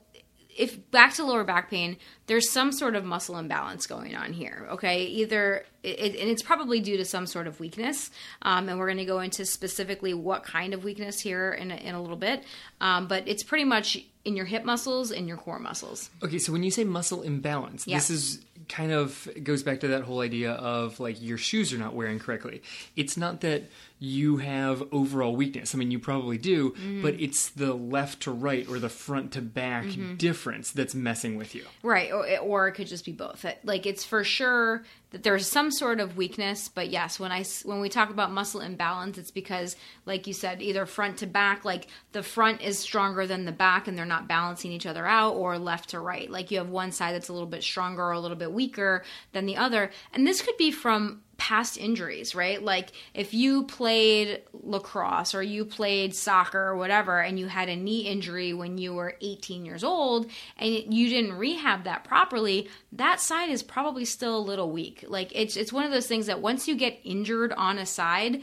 if 0.57 0.91
back 0.91 1.15
to 1.15 1.25
lower 1.25 1.45
back 1.45 1.71
pain, 1.71 1.97
there's 2.27 2.51
some 2.51 2.73
sort 2.73 2.97
of 2.97 3.05
muscle 3.05 3.39
imbalance 3.39 3.87
going 3.87 4.17
on 4.17 4.33
here. 4.33 4.67
Okay, 4.73 5.05
either 5.05 5.65
it, 5.83 6.17
and 6.21 6.29
it's 6.29 6.43
probably 6.43 6.81
due 6.81 6.97
to 6.97 7.05
some 7.05 7.27
sort 7.27 7.47
of 7.47 7.61
weakness, 7.61 8.11
um, 8.43 8.69
and 8.69 8.79
we're 8.79 8.87
going 8.87 8.97
to 8.99 9.05
go 9.05 9.21
into 9.21 9.45
specifically 9.45 10.13
what 10.15 10.43
kind 10.43 10.75
of 10.75 10.83
weakness 10.83 11.21
here 11.21 11.53
in 11.53 11.71
a, 11.71 11.77
in 11.77 11.95
a 11.95 12.01
little 12.01 12.17
bit. 12.17 12.43
Um, 12.81 13.07
but 13.07 13.29
it's 13.29 13.45
pretty 13.45 13.65
much 13.65 13.99
in 14.25 14.35
your 14.37 14.47
hip 14.47 14.65
muscles 14.65 15.13
and 15.13 15.29
your 15.29 15.37
core 15.37 15.61
muscles. 15.61 16.11
Okay, 16.23 16.39
so 16.39 16.53
when 16.53 16.65
you 16.65 16.71
say 16.73 16.83
muscle 16.83 17.23
imbalance, 17.23 17.87
Yeah. 17.87 17.99
this 17.99 18.11
is 18.11 18.41
kind 18.69 18.91
of 18.91 19.29
goes 19.45 19.63
back 19.63 19.79
to 19.79 19.87
that 19.89 20.03
whole 20.03 20.19
idea 20.21 20.51
of 20.51 20.99
like 20.99 21.23
your 21.23 21.39
shoes 21.39 21.73
are 21.73 21.79
not 21.79 21.95
wearing 21.95 22.19
correctly. 22.19 22.63
It's 22.97 23.17
not 23.17 23.43
that 23.43 23.63
you 24.01 24.39
have 24.39 24.83
overall 24.93 25.37
weakness. 25.37 25.73
I 25.73 25.79
mean, 25.79 25.93
you 25.93 26.01
probably 26.01 26.37
do, 26.37 26.71
Mm-hmm. 26.71 27.03
but 27.03 27.15
it's 27.21 27.51
the 27.51 27.73
left 27.75 28.23
to 28.25 28.33
right 28.33 28.69
or 28.69 28.81
the 28.81 28.89
front 28.89 29.31
to 29.35 29.41
back 29.41 29.87
difference 30.17 30.73
that's 30.73 30.97
messing 30.97 31.37
with 31.37 31.55
you. 31.55 31.65
Right, 31.85 32.11
or, 32.21 32.39
or 32.39 32.69
it 32.69 32.73
could 32.73 32.87
just 32.87 33.05
be 33.05 33.13
both. 33.13 33.45
Like 33.65 33.87
it's 33.87 34.05
for 34.05 34.25
sure 34.25 34.85
that 35.11 35.23
there's 35.23 35.47
some 35.47 35.71
sort 35.71 36.01
of 36.01 36.17
weakness, 36.17 36.69
but 36.69 36.91
yes, 36.91 37.21
when 37.21 37.33
I 37.33 37.45
when 37.65 37.81
we 37.81 37.89
talk 37.89 38.11
about 38.11 38.33
muscle 38.33 38.61
imbalance, 38.61 39.19
it's 39.19 39.31
because, 39.31 39.77
like 40.05 40.27
you 40.27 40.33
said, 40.33 40.61
either 40.61 40.85
front 40.85 41.19
to 41.19 41.27
back, 41.27 41.65
like 41.65 41.87
the 42.13 42.23
front 42.23 42.61
is 42.61 42.79
stronger 42.79 43.27
than 43.27 43.45
the 43.45 43.53
back, 43.53 43.89
and 43.89 43.97
they're 43.97 44.05
not 44.05 44.29
balancing 44.29 44.73
each 44.73 44.87
other 44.87 45.07
out, 45.07 45.35
or 45.35 45.59
left 45.59 45.91
to 45.91 46.01
right, 46.01 46.31
like 46.31 46.51
you 46.51 46.59
have 46.59 46.69
one 46.69 46.93
side 46.93 47.15
that's 47.15 47.29
a 47.29 47.33
little 47.33 47.49
bit 47.49 47.63
stronger 47.63 48.03
or 48.03 48.13
a 48.13 48.21
little 48.21 48.37
bit 48.37 48.53
weaker 48.53 49.05
than 49.33 49.47
the 49.47 49.57
other, 49.57 49.91
and 50.13 50.27
this 50.27 50.43
could 50.43 50.57
be 50.57 50.71
from 50.71 51.23
past 51.39 51.77
injuries, 51.77 52.35
right? 52.35 52.63
Like 52.63 52.93
if 53.15 53.35
you 53.35 53.65
played 53.65 54.43
lacrosse 54.53 55.35
or 55.35 55.43
you 55.43 55.65
played 55.65 56.15
soccer 56.15 56.59
or 56.61 56.77
whatever 56.77 57.21
and 57.21 57.39
you 57.39 57.47
had 57.47 57.69
a 57.69 57.77
knee 57.77 58.01
injury 58.01 58.53
when 58.55 58.79
you 58.79 58.95
were 58.95 59.17
18 59.21 59.65
years 59.65 59.85
old 59.85 60.31
and 60.57 60.73
you 60.95 61.09
didn't 61.09 61.35
rehab 61.35 61.85
that 61.85 62.05
properly, 62.05 62.69
that 62.93 63.21
side 63.21 63.51
is 63.51 63.63
probably 63.63 64.05
still 64.05 64.39
a 64.39 64.41
little 64.41 64.71
weak. 64.71 65.05
Like 65.07 65.31
it's 65.35 65.57
it's 65.57 65.73
one 65.73 65.85
of 65.85 65.91
those 65.93 66.07
things 66.07 66.27
that 66.27 66.41
once 66.41 66.67
you 66.67 66.75
get 66.75 66.99
injured 67.05 67.53
on 67.53 67.79
a 67.79 67.87
side, 67.87 68.41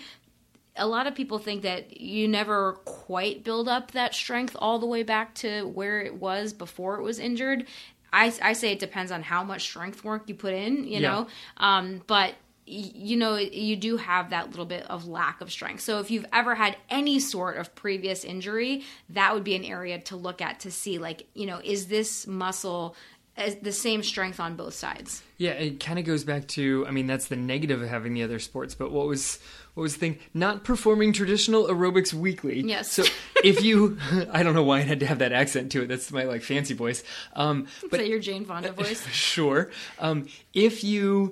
a 0.75 0.87
lot 0.87 1.07
of 1.07 1.15
people 1.15 1.39
think 1.39 1.63
that 1.63 1.99
you 1.99 2.27
never 2.27 2.73
quite 2.85 3.43
build 3.43 3.67
up 3.67 3.91
that 3.91 4.13
strength 4.13 4.55
all 4.59 4.79
the 4.79 4.87
way 4.87 5.03
back 5.03 5.35
to 5.35 5.67
where 5.67 6.01
it 6.01 6.15
was 6.15 6.53
before 6.53 6.99
it 6.99 7.03
was 7.03 7.19
injured. 7.19 7.65
I, 8.11 8.31
I 8.41 8.53
say 8.53 8.71
it 8.71 8.79
depends 8.79 9.11
on 9.11 9.23
how 9.23 9.43
much 9.43 9.63
strength 9.63 10.03
work 10.03 10.23
you 10.27 10.35
put 10.35 10.53
in, 10.53 10.83
you 10.85 10.99
Yeah. 10.99 11.11
know. 11.11 11.27
Um, 11.57 12.01
but 12.05 12.35
you 12.65 13.17
know 13.17 13.35
you 13.35 13.75
do 13.75 13.97
have 13.97 14.29
that 14.29 14.49
little 14.49 14.65
bit 14.65 14.83
of 14.89 15.07
lack 15.07 15.41
of 15.41 15.51
strength. 15.51 15.81
So 15.81 15.99
if 15.99 16.09
you've 16.09 16.25
ever 16.31 16.55
had 16.55 16.77
any 16.89 17.19
sort 17.19 17.57
of 17.57 17.75
previous 17.75 18.23
injury, 18.23 18.83
that 19.09 19.33
would 19.33 19.43
be 19.43 19.55
an 19.55 19.65
area 19.65 19.99
to 19.99 20.15
look 20.15 20.41
at 20.41 20.61
to 20.61 20.71
see 20.71 20.97
like, 20.97 21.27
you 21.33 21.45
know, 21.45 21.59
is 21.63 21.87
this 21.87 22.25
muscle 22.25 22.95
as 23.35 23.55
the 23.55 23.71
same 23.71 24.03
strength 24.03 24.39
on 24.39 24.55
both 24.55 24.73
sides. 24.75 25.23
Yeah, 25.37 25.51
it 25.51 25.79
kind 25.79 25.97
of 25.97 26.05
goes 26.05 26.23
back 26.23 26.47
to 26.49 26.85
I 26.87 26.91
mean 26.91 27.07
that's 27.07 27.27
the 27.27 27.35
negative 27.35 27.81
of 27.81 27.89
having 27.89 28.13
the 28.13 28.23
other 28.23 28.39
sports, 28.39 28.75
but 28.75 28.91
what 28.91 29.07
was 29.07 29.39
what 29.73 29.81
was 29.81 29.93
the 29.95 29.99
thing? 29.99 30.19
Not 30.33 30.63
performing 30.63 31.13
traditional 31.13 31.65
aerobics 31.65 32.13
weekly. 32.13 32.61
Yes. 32.61 32.91
So 32.91 33.03
if 33.43 33.63
you 33.63 33.97
I 34.31 34.43
don't 34.43 34.53
know 34.53 34.63
why 34.63 34.77
I 34.77 34.81
had 34.81 34.99
to 34.99 35.07
have 35.07 35.19
that 35.19 35.33
accent 35.33 35.71
to 35.71 35.81
it. 35.83 35.87
That's 35.87 36.11
my 36.11 36.23
like 36.23 36.43
fancy 36.43 36.73
voice. 36.73 37.03
Um 37.35 37.67
Is 37.83 37.89
that 37.89 38.07
your 38.07 38.19
Jane 38.19 38.45
Fonda 38.45 38.71
voice? 38.71 39.05
sure. 39.11 39.71
Um 39.99 40.27
if 40.53 40.83
you 40.83 41.31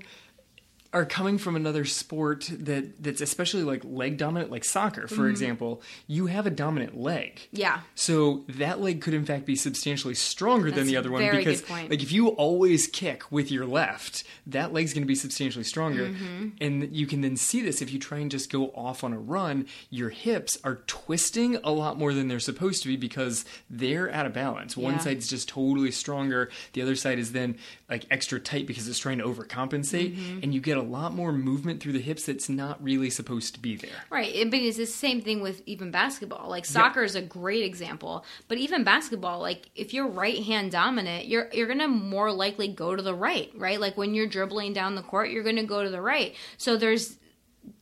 are 0.94 1.06
coming 1.06 1.38
from 1.38 1.56
another 1.56 1.86
sport 1.86 2.50
that 2.52 3.02
that's 3.02 3.22
especially 3.22 3.64
like 3.64 3.82
leg 3.86 4.18
dominant 4.18 4.52
like 4.52 4.66
soccer 4.66 5.08
for 5.08 5.30
example 5.30 5.82
you 6.06 6.26
have 6.26 6.46
a 6.46 6.50
dominant 6.50 7.00
leg 7.00 7.36
Mm-hmm. 7.36 7.56
Yeah. 7.62 7.80
so 7.96 8.44
that 8.50 8.82
leg 8.82 9.00
could 9.02 9.14
in 9.14 9.24
fact 9.26 9.46
be 9.46 9.56
substantially 9.56 10.16
stronger 10.16 10.70
than 10.70 10.88
the 10.88 10.98
other 10.98 11.10
one 11.10 11.22
because 11.32 11.68
like 11.70 12.04
if 12.04 12.12
you 12.12 12.28
always 12.30 12.88
kick 12.88 13.32
with 13.32 13.52
your 13.52 13.66
left 13.66 14.24
that 14.48 14.74
leg's 14.74 14.94
going 14.94 15.04
to 15.04 15.08
be 15.08 15.16
substantially 15.16 15.64
stronger 15.64 16.08
Mm-hmm. 16.10 16.48
and 16.60 16.94
you 16.94 17.08
can 17.08 17.22
then 17.22 17.38
see 17.38 17.62
this 17.62 17.82
if 17.82 17.94
you 17.94 17.98
try 18.00 18.18
and 18.20 18.30
just 18.30 18.52
go 18.52 18.68
off 18.70 19.04
on 19.06 19.14
a 19.14 19.20
run 19.20 19.68
your 19.90 20.10
hips 20.10 20.58
are 20.66 20.76
twisting 20.88 21.56
a 21.64 21.72
lot 21.72 21.98
more 21.98 22.14
than 22.14 22.28
they're 22.28 22.40
supposed 22.40 22.82
to 22.84 22.90
be 22.90 22.98
because 22.98 23.46
they're 23.70 24.12
out 24.12 24.26
of 24.26 24.34
balance 24.34 24.76
one 24.76 24.96
Yeah. 24.96 25.00
side's 25.00 25.30
just 25.30 25.48
totally 25.48 25.92
stronger 25.92 26.50
the 26.74 26.82
other 26.82 26.96
side 26.96 27.18
is 27.18 27.32
then 27.32 27.58
like 27.90 28.06
extra 28.12 28.42
tight 28.42 28.68
because 28.68 28.88
it's 28.90 29.00
trying 29.00 29.20
to 29.20 29.24
overcompensate 29.24 30.16
Mm-hmm. 30.16 30.40
and 30.44 30.54
you 30.54 30.60
get 30.60 30.78
a 30.78 30.81
lot 30.84 31.14
more 31.14 31.32
movement 31.32 31.82
through 31.82 31.94
the 31.94 32.00
hips 32.02 32.26
that's 32.26 32.50
not 32.50 32.82
really 32.84 33.10
supposed 33.10 33.54
to 33.56 33.60
be 33.60 33.76
there 33.76 33.90
Right, 34.10 34.34
it- 34.36 34.52
but 34.52 34.60
it's 34.60 34.78
the 34.78 34.86
same 34.86 35.22
thing 35.22 35.42
with 35.42 35.62
even 35.66 35.92
basketball. 35.92 36.50
Like 36.50 36.66
soccer 36.66 37.04
is 37.04 37.16
a 37.16 37.22
great 37.22 37.64
example, 37.64 38.26
but 38.48 38.58
even 38.58 38.84
basketball, 38.84 39.40
like 39.40 39.70
if 39.76 39.94
you're 39.94 40.08
right 40.08 40.44
hand 40.44 40.72
dominant, 40.72 41.28
you're 41.28 41.50
you're 41.54 41.68
gonna 41.68 41.88
more 41.88 42.32
likely 42.32 42.68
go 42.68 42.96
to 42.96 43.02
the 43.02 43.14
right, 43.16 43.52
right? 43.56 43.80
Like 43.80 43.98
when 43.98 44.14
you're 44.14 44.28
dribbling 44.28 44.74
down 44.74 44.96
the 44.96 45.02
court, 45.02 45.30
you're 45.32 45.44
gonna 45.44 45.64
go 45.64 45.84
to 45.84 45.90
the 45.90 46.02
right. 46.02 46.36
So 46.58 46.78
there's 46.78 47.18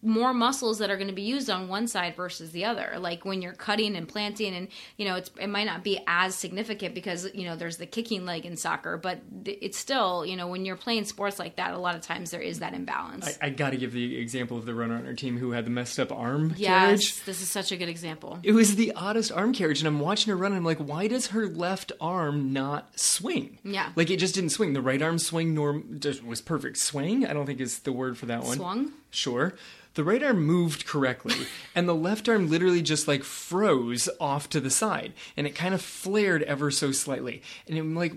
more 0.01 0.33
muscles 0.33 0.79
that 0.79 0.89
are 0.89 0.95
going 0.95 1.09
to 1.09 1.13
be 1.13 1.21
used 1.21 1.49
on 1.49 1.67
one 1.67 1.87
side 1.87 2.15
versus 2.15 2.51
the 2.51 2.63
other 2.63 2.95
like 2.99 3.25
when 3.25 3.41
you're 3.41 3.53
cutting 3.53 3.95
and 3.97 4.07
planting 4.07 4.55
and 4.55 4.69
you 4.97 5.05
know 5.05 5.15
it's, 5.15 5.29
it 5.39 5.47
might 5.47 5.65
not 5.65 5.83
be 5.83 5.99
as 6.07 6.33
significant 6.35 6.95
because 6.95 7.27
you 7.33 7.43
know 7.43 7.55
there's 7.55 7.77
the 7.77 7.85
kicking 7.85 8.25
leg 8.25 8.45
in 8.45 8.55
soccer 8.55 8.97
but 8.97 9.19
it's 9.45 9.77
still 9.77 10.25
you 10.25 10.37
know 10.37 10.47
when 10.47 10.63
you're 10.63 10.77
playing 10.77 11.03
sports 11.03 11.37
like 11.37 11.57
that 11.57 11.73
a 11.73 11.77
lot 11.77 11.95
of 11.95 12.01
times 12.01 12.31
there 12.31 12.41
is 12.41 12.59
that 12.59 12.73
imbalance 12.73 13.37
I, 13.41 13.47
I 13.47 13.49
got 13.49 13.71
to 13.71 13.77
give 13.77 13.91
the 13.91 14.17
example 14.17 14.57
of 14.57 14.65
the 14.65 14.73
runner 14.73 14.95
on 14.95 15.05
our 15.05 15.13
team 15.13 15.37
who 15.37 15.51
had 15.51 15.65
the 15.65 15.69
messed 15.71 15.99
up 15.99 16.11
arm 16.11 16.53
yes 16.55 16.85
carriage. 16.85 17.23
this 17.25 17.41
is 17.41 17.49
such 17.49 17.71
a 17.73 17.77
good 17.77 17.89
example 17.89 18.39
It 18.43 18.53
was 18.53 18.75
the 18.75 18.93
oddest 18.95 19.31
arm 19.31 19.53
carriage, 19.53 19.79
and 19.79 19.87
I'm 19.87 19.99
watching 19.99 20.31
her 20.31 20.37
run, 20.37 20.51
and 20.51 20.57
I'm 20.59 20.65
like, 20.65 20.77
why 20.77 21.07
does 21.07 21.27
her 21.27 21.47
left 21.47 21.91
arm 21.99 22.53
not 22.53 22.97
swing? 22.99 23.57
Yeah. 23.63 23.91
like 23.95 24.09
it 24.09 24.17
just 24.17 24.35
didn't 24.35 24.51
swing. 24.51 24.73
The 24.73 24.81
right 24.81 25.01
arm 25.01 25.19
swing 25.19 25.53
norm 25.53 25.99
just 25.99 26.23
was 26.23 26.41
perfect. 26.41 26.77
Swing, 26.77 27.25
I 27.25 27.33
don't 27.33 27.45
think 27.45 27.59
is 27.59 27.79
the 27.79 27.91
word 27.91 28.17
for 28.17 28.27
that 28.27 28.43
one. 28.43 28.57
Swung? 28.57 28.93
Sure. 29.09 29.53
The 29.99 30.05
right 30.05 30.23
arm 30.23 30.45
moved 30.45 30.85
correctly, 30.85 31.35
and 31.75 31.85
the 31.85 31.93
left 31.93 32.29
arm 32.29 32.49
literally 32.49 32.81
just 32.81 33.05
like 33.05 33.21
froze 33.21 34.07
off 34.17 34.47
to 34.51 34.61
the 34.61 34.69
side, 34.69 35.11
and 35.35 35.45
it 35.45 35.55
kind 35.55 35.73
of 35.73 35.81
flared 35.81 36.41
ever 36.43 36.71
so 36.71 36.93
slightly. 36.93 37.41
And 37.67 37.77
I'm 37.77 37.93
like, 37.95 38.13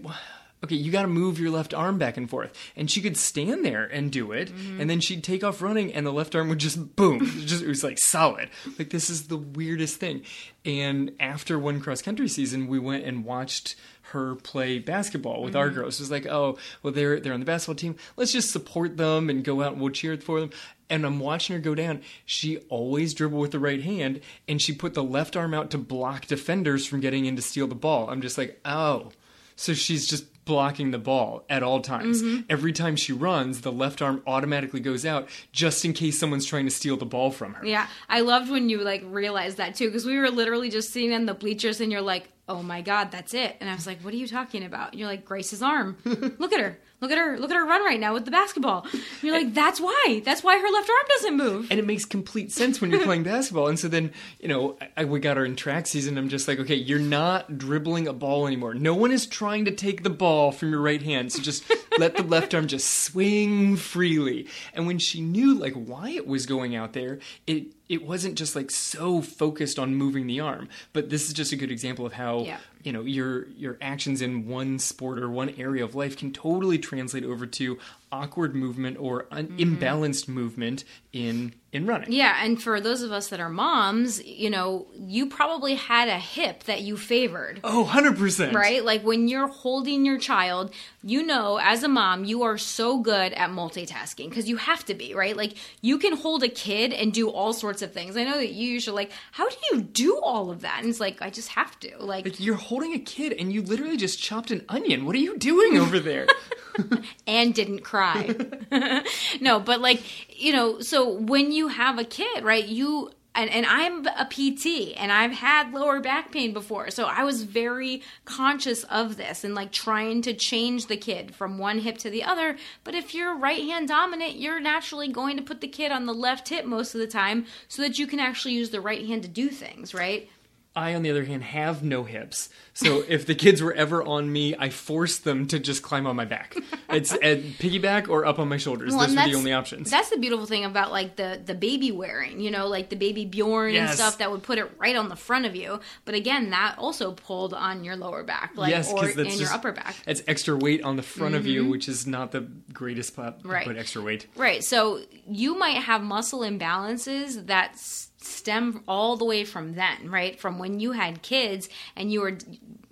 okay, 0.63 0.77
you 0.77 0.93
got 0.93 1.03
to 1.03 1.09
move 1.09 1.41
your 1.41 1.51
left 1.51 1.75
arm 1.75 1.99
back 1.99 2.17
and 2.17 2.31
forth. 2.31 2.57
And 2.77 2.89
she 2.89 3.01
could 3.01 3.17
stand 3.17 3.65
there 3.65 3.85
and 3.85 4.13
do 4.13 4.31
it, 4.31 4.55
mm-hmm. 4.55 4.81
and 4.81 4.89
then 4.89 5.01
she'd 5.01 5.25
take 5.25 5.43
off 5.43 5.61
running, 5.61 5.93
and 5.93 6.07
the 6.07 6.13
left 6.13 6.37
arm 6.37 6.49
would 6.51 6.61
just 6.61 6.95
boom, 6.95 7.21
it 7.21 7.47
just 7.47 7.65
it 7.65 7.69
was 7.69 7.83
like 7.83 7.99
solid. 7.99 8.49
Like 8.79 8.91
this 8.91 9.11
is 9.11 9.27
the 9.27 9.37
weirdest 9.37 9.97
thing. 9.97 10.23
And 10.65 11.11
after 11.19 11.59
one 11.59 11.81
cross 11.81 12.01
country 12.01 12.29
season, 12.29 12.69
we 12.69 12.79
went 12.79 13.05
and 13.05 13.25
watched 13.25 13.75
her 14.13 14.37
play 14.37 14.79
basketball 14.79 15.43
with 15.43 15.55
our 15.57 15.67
mm-hmm. 15.67 15.81
girls. 15.81 16.01
It 16.01 16.03
was 16.03 16.11
like, 16.11 16.27
oh, 16.27 16.59
well, 16.83 16.93
they're 16.93 17.21
they're 17.21 17.33
on 17.33 17.41
the 17.41 17.47
basketball 17.47 17.75
team. 17.75 17.97
Let's 18.17 18.33
just 18.33 18.51
support 18.51 18.97
them 18.97 19.29
and 19.29 19.45
go 19.45 19.63
out 19.63 19.73
and 19.73 19.81
we'll 19.81 19.91
cheer 19.91 20.17
for 20.17 20.41
them. 20.41 20.51
And 20.89 21.07
I'm 21.07 21.21
watching 21.21 21.57
her 21.57 21.63
go 21.63 21.75
down. 21.75 22.03
She 22.27 22.59
always 22.69 23.15
dribbled 23.15 23.41
with 23.41 23.53
the 23.53 23.59
right 23.59 23.83
hand, 23.83 24.21
and 24.47 24.61
she 24.61 24.73
put 24.73 24.95
the 24.95 25.03
left 25.03 25.37
arm 25.37 25.55
out 25.55 25.71
to 25.71 25.79
block 25.79 26.27
defenders 26.27 26.87
from 26.87 27.01
getting 27.01 27.27
in 27.27 27.37
to 27.37 27.43
steal 27.43 27.67
the 27.67 27.75
ball. 27.75 28.11
I'm 28.11 28.21
just 28.21 28.37
like, 28.37 28.61
oh, 28.65 29.13
so 29.57 29.75
she's 29.75 30.07
just 30.07 30.27
blocking 30.45 30.91
the 30.91 30.99
ball 30.99 31.45
at 31.49 31.63
all 31.63 31.81
times. 31.81 32.23
Mm-hmm. 32.23 32.43
Every 32.51 32.73
time 32.73 32.97
she 32.97 33.13
runs, 33.13 33.61
the 33.61 33.73
left 33.73 34.03
arm 34.03 34.23
automatically 34.27 34.81
goes 34.81 35.07
out 35.07 35.29
just 35.53 35.85
in 35.85 35.93
case 35.93 36.19
someone's 36.19 36.47
trying 36.47 36.65
to 36.65 36.71
steal 36.71 36.97
the 36.97 37.07
ball 37.07 37.31
from 37.31 37.55
her. 37.55 37.65
Yeah, 37.65 37.87
I 38.09 38.21
loved 38.21 38.51
when 38.51 38.69
you 38.69 38.79
like 38.79 39.03
realized 39.07 39.59
that 39.59 39.75
too 39.75 39.87
because 39.87 40.05
we 40.05 40.19
were 40.19 40.31
literally 40.31 40.69
just 40.69 40.93
sitting 40.93 41.13
in 41.13 41.27
the 41.27 41.35
bleachers 41.35 41.81
and 41.81 41.93
you're 41.93 42.01
like, 42.01 42.32
"Oh 42.49 42.63
my 42.63 42.83
god, 42.83 43.11
that's 43.11 43.35
it!" 43.35 43.57
And 43.61 43.71
I 43.71 43.75
was 43.75 43.87
like, 43.87 44.01
"What 44.01 44.13
are 44.15 44.17
you 44.17 44.29
talking 44.29 44.65
about?" 44.65 44.93
And 44.93 45.01
you're 45.01 45.09
like, 45.09 45.25
"Grace's 45.25 45.63
arm. 45.63 45.97
look 46.05 46.53
at 46.53 46.61
her. 46.61 46.79
Look 47.03 47.11
at 47.11 47.19
her. 47.19 47.39
Look 47.39 47.51
at 47.51 47.57
her 47.57 47.67
run 47.67 47.85
right 47.85 48.01
now 48.01 48.15
with 48.15 48.25
the 48.25 48.31
basketball." 48.31 48.87
And 48.93 49.03
you're 49.23 49.35
like, 49.35 49.53
"That's 49.53 49.81
why. 49.81 50.23
That's 50.25 50.43
why 50.43 50.59
her 50.59 50.71
left 50.71 50.89
arm 50.89 51.07
doesn't 51.09 51.37
move." 51.37 51.69
and 51.71 51.79
it 51.79 51.87
makes 51.87 52.05
complete 52.05 52.53
sense 52.53 52.81
when 52.81 52.91
you're 52.91 53.03
playing 53.05 53.23
basketball. 53.25 53.67
And 53.69 53.79
so 53.79 53.89
then, 53.89 54.13
you 54.41 54.49
know, 54.49 54.77
I, 54.97 55.05
we 55.05 55.21
got 55.21 55.37
her 55.37 55.45
in 55.45 55.57
track 55.57 55.87
season. 55.87 56.17
I'm 56.17 56.29
just 56.29 56.47
like, 56.49 56.59
okay, 56.61 56.75
you're 56.75 56.99
not 56.99 57.59
dribbling 57.59 58.07
a 58.09 58.13
ball 58.13 58.47
anymore. 58.47 58.75
No 58.75 58.95
one 58.95 59.11
is 59.11 59.27
trying 59.27 59.65
to 59.65 59.71
take 59.73 60.03
the 60.03 60.11
ball 60.11 60.53
from 60.53 60.71
your 60.71 60.81
right 60.81 61.03
hand. 61.03 61.33
So 61.33 61.43
just 61.43 61.65
let 61.99 62.17
the 62.17 62.23
left 62.23 62.55
arm 62.55 62.67
just 62.67 62.89
swing 63.05 63.77
freely. 63.77 64.49
And 64.75 64.87
when 64.87 64.99
she 64.99 65.21
knew 65.21 65.55
like 65.55 65.75
why 65.75 66.11
it 66.11 66.27
was 66.27 66.47
going 66.47 66.77
out 66.77 66.93
there, 66.93 67.19
it 67.47 67.75
it 67.89 68.07
wasn't 68.07 68.37
just 68.37 68.57
like 68.57 68.71
so 68.71 69.21
focused 69.21 69.79
on 69.79 69.95
moving 69.95 70.27
the 70.27 70.41
arm. 70.41 70.69
But 70.93 71.11
this 71.11 71.27
is 71.27 71.35
just 71.35 71.53
a 71.53 71.57
good 71.57 71.71
example 71.71 72.07
of 72.07 72.13
how 72.15 72.41
Yeah. 72.45 72.59
You 72.83 72.93
know 72.93 73.03
your 73.03 73.49
your 73.51 73.77
actions 73.81 74.23
in 74.23 74.47
one 74.47 74.79
sport 74.79 75.19
or 75.19 75.31
one 75.31 75.51
area 75.59 75.85
of 75.85 75.95
life 75.95 76.17
can 76.17 76.33
totally 76.33 76.79
translate 76.79 77.25
over 77.25 77.47
to 77.47 77.79
awkward 78.13 78.55
movement 78.55 78.99
or 79.01 79.27
un- 79.31 79.49
mm-hmm. 79.49 79.75
imbalanced 79.77 80.29
movement 80.29 80.85
in 81.13 81.55
in 81.73 81.87
running. 81.87 82.13
Yeah, 82.13 82.37
and 82.45 82.63
for 82.63 82.81
those 82.83 83.01
of 83.01 83.13
us 83.13 83.29
that 83.29 83.41
are 83.41 83.49
moms, 83.49 84.23
you 84.23 84.51
know, 84.51 84.89
you 84.95 85.27
probably 85.27 85.75
had 85.75 86.07
a 86.07 86.19
hip 86.19 86.65
that 86.65 86.83
you 86.83 86.99
favored. 86.99 87.61
Oh, 87.65 87.89
100%. 87.91 88.53
right? 88.53 88.85
Like 88.85 89.03
when 89.03 89.27
you're 89.27 89.49
holding 89.49 90.05
your 90.05 90.19
child, 90.19 90.75
you 91.03 91.23
know, 91.23 91.59
as 91.63 91.83
a 91.83 91.89
mom, 91.89 92.27
you 92.27 92.43
are 92.43 92.59
so 92.59 92.99
good 92.99 93.33
at 93.33 93.49
multitasking 93.49 94.29
because 94.29 94.51
you 94.51 94.59
have 94.59 94.85
to 94.85 94.95
be, 94.95 95.15
right? 95.15 95.35
Like 95.35 95.55
you 95.81 95.97
can 95.97 96.15
hold 96.15 96.43
a 96.43 96.49
kid 96.49 96.93
and 96.93 97.11
do 97.11 97.31
all 97.31 97.55
sorts 97.55 97.81
of 97.81 97.93
things. 97.93 98.19
I 98.19 98.25
know 98.25 98.37
that 98.37 98.53
you 98.53 98.69
usually 98.69 98.95
like, 98.95 99.13
how 99.33 99.49
do 99.49 99.57
you 99.73 99.81
do 99.81 100.21
all 100.23 100.51
of 100.51 100.61
that? 100.61 100.81
And 100.81 100.91
it's 100.91 101.01
like, 101.01 101.23
I 101.23 101.31
just 101.31 101.49
have 101.49 101.81
to. 101.81 101.97
Like, 101.99 102.27
Like 102.27 102.39
you're 102.39 102.57
holding 102.57 102.93
a 102.93 102.99
kid 102.99 103.33
and 103.33 103.51
you 103.51 103.63
literally 103.63 103.97
just 103.97 104.19
chopped 104.19 104.51
an 104.51 104.63
onion. 104.69 105.07
What 105.07 105.17
are 105.17 105.21
you 105.21 105.39
doing 105.39 105.79
over 105.79 105.99
there? 105.99 106.27
and 107.27 107.55
didn't 107.55 107.81
cry. 107.81 108.35
no, 109.41 109.61
but 109.61 109.81
like, 109.81 110.03
you 110.41 110.53
know, 110.53 110.81
so 110.81 111.13
when 111.13 111.53
you 111.53 111.69
have 111.69 111.99
a 111.99 112.05
kid, 112.05 112.45
right, 112.45 112.65
you 112.65 113.11
and, 113.35 113.49
and 113.51 113.65
I'm 113.67 114.07
a 114.07 114.27
PT 114.27 114.95
and 114.97 115.11
I've 115.11 115.33
had 115.33 115.73
lower 115.73 116.01
back 116.01 116.33
pain 116.33 116.53
before. 116.53 116.91
So 116.91 117.07
I 117.07 117.25
was 117.25 117.45
very 117.45 118.03
conscious 118.25 118.85
of 118.85 119.17
this 119.17 119.43
and 119.43 119.55
like 119.55 119.73
trying 119.73 120.23
to 120.23 120.35
change 120.35 120.87
the 120.87 120.97
kid 120.97 121.35
from 121.35 121.59
one 121.59 121.79
hip 121.79 121.97
to 121.99 122.11
the 122.11 122.25
other. 122.25 122.57
But 122.85 122.95
if 122.95 123.15
you're 123.15 123.35
right 123.35 123.63
hand 123.63 123.89
dominant, 123.89 124.37
you're 124.37 124.61
naturally 124.61 125.09
going 125.09 125.39
to 125.39 125.43
put 125.43 125.63
the 125.63 125.69
kid 125.69 125.93
on 125.93 126.05
the 126.05 126.13
left 126.13 126.51
hip 126.51 126.67
most 126.67 126.95
of 126.95 127.01
the 127.01 127.07
time 127.07 127.47
so 127.69 127.81
that 127.83 127.99
you 127.99 128.07
can 128.07 128.21
actually 128.21 128.55
use 128.55 128.71
the 128.71 128.81
right 128.83 129.07
hand 129.07 129.23
to 129.23 129.29
do 129.29 129.49
things, 129.49 129.95
right? 129.95 130.29
I, 130.75 130.95
on 130.95 131.03
the 131.03 131.11
other 131.11 131.25
hand, 131.25 131.43
have 131.43 131.83
no 131.83 132.05
hips. 132.05 132.49
So 132.73 133.05
if 133.07 133.27
the 133.27 133.35
kids 133.35 133.61
were 133.63 133.75
ever 133.75 134.03
on 134.03 134.33
me, 134.33 134.55
I 134.59 134.71
force 134.71 135.19
them 135.19 135.47
to 135.49 135.59
just 135.59 135.83
climb 135.83 136.07
on 136.07 136.17
my 136.17 136.25
back. 136.25 136.57
It's 136.93 137.11
at 137.15 137.41
piggyback 137.59 138.11
or 138.11 138.27
up 138.27 138.39
on 138.39 138.51
my 138.51 138.59
shoulders. 138.59 138.91
Well, 138.91 139.01
Those 139.01 139.09
are 139.09 139.11
the 139.13 139.17
that's- 139.17 139.35
only 139.37 139.53
options. 139.55 139.91
That's 139.91 140.11
the 140.11 140.19
beautiful 140.19 140.45
thing 140.45 140.67
about 140.67 140.93
like 140.93 141.17
the 141.17 141.41
the 141.43 141.55
baby 141.55 141.91
wearing, 141.91 142.39
you 142.39 142.51
know, 142.51 142.69
like 142.69 142.91
the 142.91 142.97
baby 142.97 143.25
Bjorn 143.25 143.75
and 143.75 143.89
stuff 143.89 144.19
that 144.19 144.31
would 144.31 144.43
put 144.43 144.59
it 144.59 144.71
right 144.79 144.95
on 144.95 145.09
the 145.09 145.17
front 145.17 145.47
of 145.47 145.57
you. 145.57 145.81
But 146.05 146.15
again, 146.17 146.51
that 146.51 146.75
also 146.77 147.13
pulled 147.13 147.55
on 147.55 147.83
your 147.83 147.97
lower 147.97 148.23
back, 148.25 148.53
like 148.57 148.69
yes, 148.73 148.93
or 148.93 149.09
in 149.09 149.17
that's 149.17 149.31
your 149.31 149.39
just 149.41 149.55
upper 149.55 149.73
back. 149.73 149.95
Mm-hmm. 149.95 150.11
It's 150.11 150.23
extra 150.29 150.55
weight 150.55 150.83
on 150.83 150.97
the 150.97 151.03
front 151.03 151.35
of 151.35 151.47
you, 151.47 151.67
which 151.67 151.89
is 151.89 152.07
not 152.07 152.31
the 152.33 152.43
greatest 152.75 153.09
spot 153.15 153.41
to 153.43 153.49
Right. 153.49 153.67
put 153.67 153.79
extra 153.79 154.03
weight. 154.03 154.27
Right. 154.37 154.63
So 154.63 155.01
you 155.27 155.59
might 155.59 155.77
have 155.79 156.03
muscle 156.03 156.41
imbalances 156.41 157.47
that 157.47 157.71
s- 157.73 158.11
stem 158.23 158.83
all 158.89 159.17
the 159.17 159.25
way 159.25 159.45
from 159.45 159.75
then, 159.75 160.11
right? 160.11 160.39
From 160.39 160.59
when 160.59 160.81
you 160.81 160.93
had 160.93 161.23
kids 161.23 161.69
and 161.97 162.13
you 162.13 162.21
were 162.21 162.39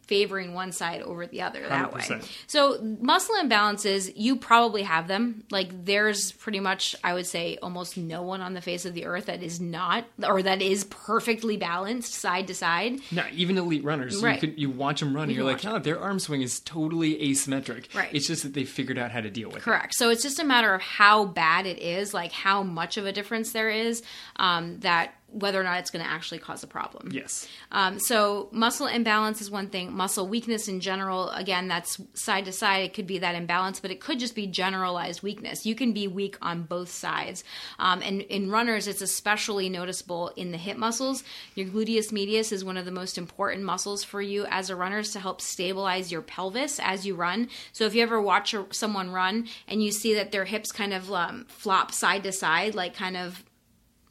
favoring 0.06 0.54
one 0.54 0.72
side 0.72 1.00
over 1.02 1.24
the 1.24 1.40
other 1.40 1.68
that 1.68 1.94
way. 1.94 2.00
100%. 2.00 2.28
So 2.48 2.82
muscle 3.00 3.36
imbalances, 3.36 4.10
you 4.16 4.34
probably 4.34 4.82
have 4.82 5.06
them. 5.06 5.44
Like 5.52 5.84
there's 5.84 6.32
pretty 6.32 6.58
much 6.58 6.96
I 7.04 7.14
would 7.14 7.26
say 7.26 7.58
almost 7.62 7.96
no 7.96 8.22
one 8.22 8.40
on 8.40 8.54
the 8.54 8.60
face 8.60 8.84
of 8.84 8.94
the 8.94 9.04
earth 9.06 9.26
that 9.26 9.40
is 9.40 9.60
not 9.60 10.04
or 10.26 10.42
that 10.42 10.62
is 10.62 10.82
perfectly 10.82 11.56
balanced 11.56 12.12
side 12.14 12.48
to 12.48 12.56
side. 12.56 12.98
No, 13.12 13.22
even 13.32 13.56
elite 13.56 13.84
runners, 13.84 14.20
Right. 14.20 14.34
you 14.42 14.48
could 14.48 14.58
you 14.58 14.68
watch 14.70 14.98
them 14.98 15.14
run, 15.14 15.24
and 15.28 15.32
You 15.32 15.44
you're 15.44 15.54
can 15.56 15.70
like, 15.70 15.80
oh, 15.80 15.82
their 15.84 16.00
arm 16.00 16.18
swing 16.18 16.42
is 16.42 16.58
totally 16.58 17.14
asymmetric. 17.30 17.94
Right. 17.94 18.08
It's 18.12 18.26
just 18.26 18.42
that 18.42 18.52
they 18.52 18.64
figured 18.64 18.98
out 18.98 19.12
how 19.12 19.20
to 19.20 19.30
deal 19.30 19.46
with 19.50 19.58
it. 19.58 19.62
Correct. 19.62 19.94
So 19.94 20.10
it's 20.10 20.24
just 20.24 20.40
a 20.40 20.44
matter 20.44 20.74
of 20.74 20.82
how 20.82 21.24
bad 21.26 21.66
it 21.66 21.78
is, 21.78 22.12
like 22.12 22.32
how 22.32 22.64
much 22.64 22.96
of 22.96 23.06
a 23.06 23.12
difference 23.12 23.52
there 23.52 23.70
is. 23.70 24.02
Um, 24.34 24.80
that 24.80 25.14
whether 25.32 25.60
or 25.60 25.64
not 25.64 25.78
it's 25.78 25.90
going 25.90 26.04
to 26.04 26.10
actually 26.10 26.38
cause 26.38 26.62
a 26.62 26.66
problem. 26.66 27.10
Yes. 27.12 27.46
Um, 27.72 27.98
so 27.98 28.48
muscle 28.52 28.86
imbalance 28.86 29.40
is 29.40 29.50
one 29.50 29.68
thing. 29.68 29.92
Muscle 29.92 30.26
weakness 30.26 30.68
in 30.68 30.80
general, 30.80 31.30
again, 31.30 31.68
that's 31.68 32.00
side 32.14 32.44
to 32.46 32.52
side. 32.52 32.84
It 32.84 32.94
could 32.94 33.06
be 33.06 33.18
that 33.18 33.34
imbalance, 33.34 33.80
but 33.80 33.90
it 33.90 34.00
could 34.00 34.18
just 34.18 34.34
be 34.34 34.46
generalized 34.46 35.22
weakness. 35.22 35.64
You 35.64 35.74
can 35.74 35.92
be 35.92 36.08
weak 36.08 36.36
on 36.42 36.62
both 36.62 36.90
sides. 36.90 37.44
Um, 37.78 38.02
and 38.02 38.22
in 38.22 38.50
runners, 38.50 38.86
it's 38.86 39.02
especially 39.02 39.68
noticeable 39.68 40.32
in 40.36 40.52
the 40.52 40.58
hip 40.58 40.76
muscles. 40.76 41.24
Your 41.54 41.66
gluteus 41.66 42.12
medius 42.12 42.52
is 42.52 42.64
one 42.64 42.76
of 42.76 42.84
the 42.84 42.90
most 42.90 43.18
important 43.18 43.64
muscles 43.64 44.04
for 44.04 44.20
you 44.20 44.46
as 44.50 44.70
a 44.70 44.76
runner 44.76 45.02
to 45.02 45.20
help 45.20 45.40
stabilize 45.40 46.12
your 46.12 46.22
pelvis 46.22 46.78
as 46.82 47.06
you 47.06 47.14
run. 47.14 47.48
So 47.72 47.84
if 47.84 47.94
you 47.94 48.02
ever 48.02 48.20
watch 48.20 48.54
a, 48.54 48.66
someone 48.70 49.10
run 49.10 49.48
and 49.68 49.82
you 49.82 49.92
see 49.92 50.14
that 50.14 50.32
their 50.32 50.44
hips 50.44 50.72
kind 50.72 50.92
of 50.92 51.12
um, 51.12 51.46
flop 51.48 51.92
side 51.92 52.24
to 52.24 52.32
side, 52.32 52.74
like 52.74 52.94
kind 52.94 53.16
of 53.16 53.44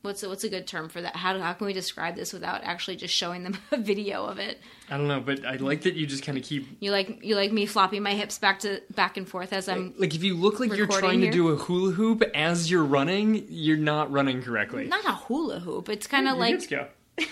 what's 0.01 0.23
a, 0.23 0.29
what's 0.29 0.43
a 0.43 0.49
good 0.49 0.67
term 0.67 0.89
for 0.89 1.01
that? 1.01 1.15
How, 1.15 1.37
how 1.39 1.53
can 1.53 1.67
we 1.67 1.73
describe 1.73 2.15
this 2.15 2.33
without 2.33 2.63
actually 2.63 2.95
just 2.95 3.13
showing 3.13 3.43
them 3.43 3.57
a 3.71 3.77
video 3.77 4.25
of 4.25 4.39
it? 4.39 4.59
I 4.89 4.97
don't 4.97 5.07
know, 5.07 5.19
but 5.19 5.45
I 5.45 5.55
like 5.55 5.81
that 5.83 5.95
you 5.95 6.07
just 6.07 6.23
kind 6.23 6.37
of 6.37 6.43
keep 6.43 6.67
You 6.79 6.91
like 6.91 7.23
you 7.23 7.35
like 7.35 7.51
me 7.51 7.65
flopping 7.65 8.03
my 8.03 8.13
hips 8.13 8.37
back 8.37 8.59
to 8.59 8.81
back 8.95 9.17
and 9.17 9.27
forth 9.27 9.53
as 9.53 9.69
I'm 9.69 9.93
like 9.97 10.15
if 10.15 10.23
you 10.23 10.35
look 10.35 10.59
like 10.59 10.75
you're 10.75 10.87
trying 10.87 11.21
here? 11.21 11.31
to 11.31 11.37
do 11.37 11.49
a 11.49 11.55
hula 11.55 11.91
hoop 11.91 12.23
as 12.33 12.71
you're 12.71 12.83
running, 12.83 13.45
you're 13.49 13.77
not 13.77 14.11
running 14.11 14.41
correctly. 14.41 14.87
not 14.87 15.05
a 15.05 15.13
hula 15.13 15.59
hoop. 15.59 15.89
It's 15.89 16.07
kind 16.07 16.27
of 16.27 16.37
like 16.37 16.51
hips 16.51 16.67
go. 16.67 16.87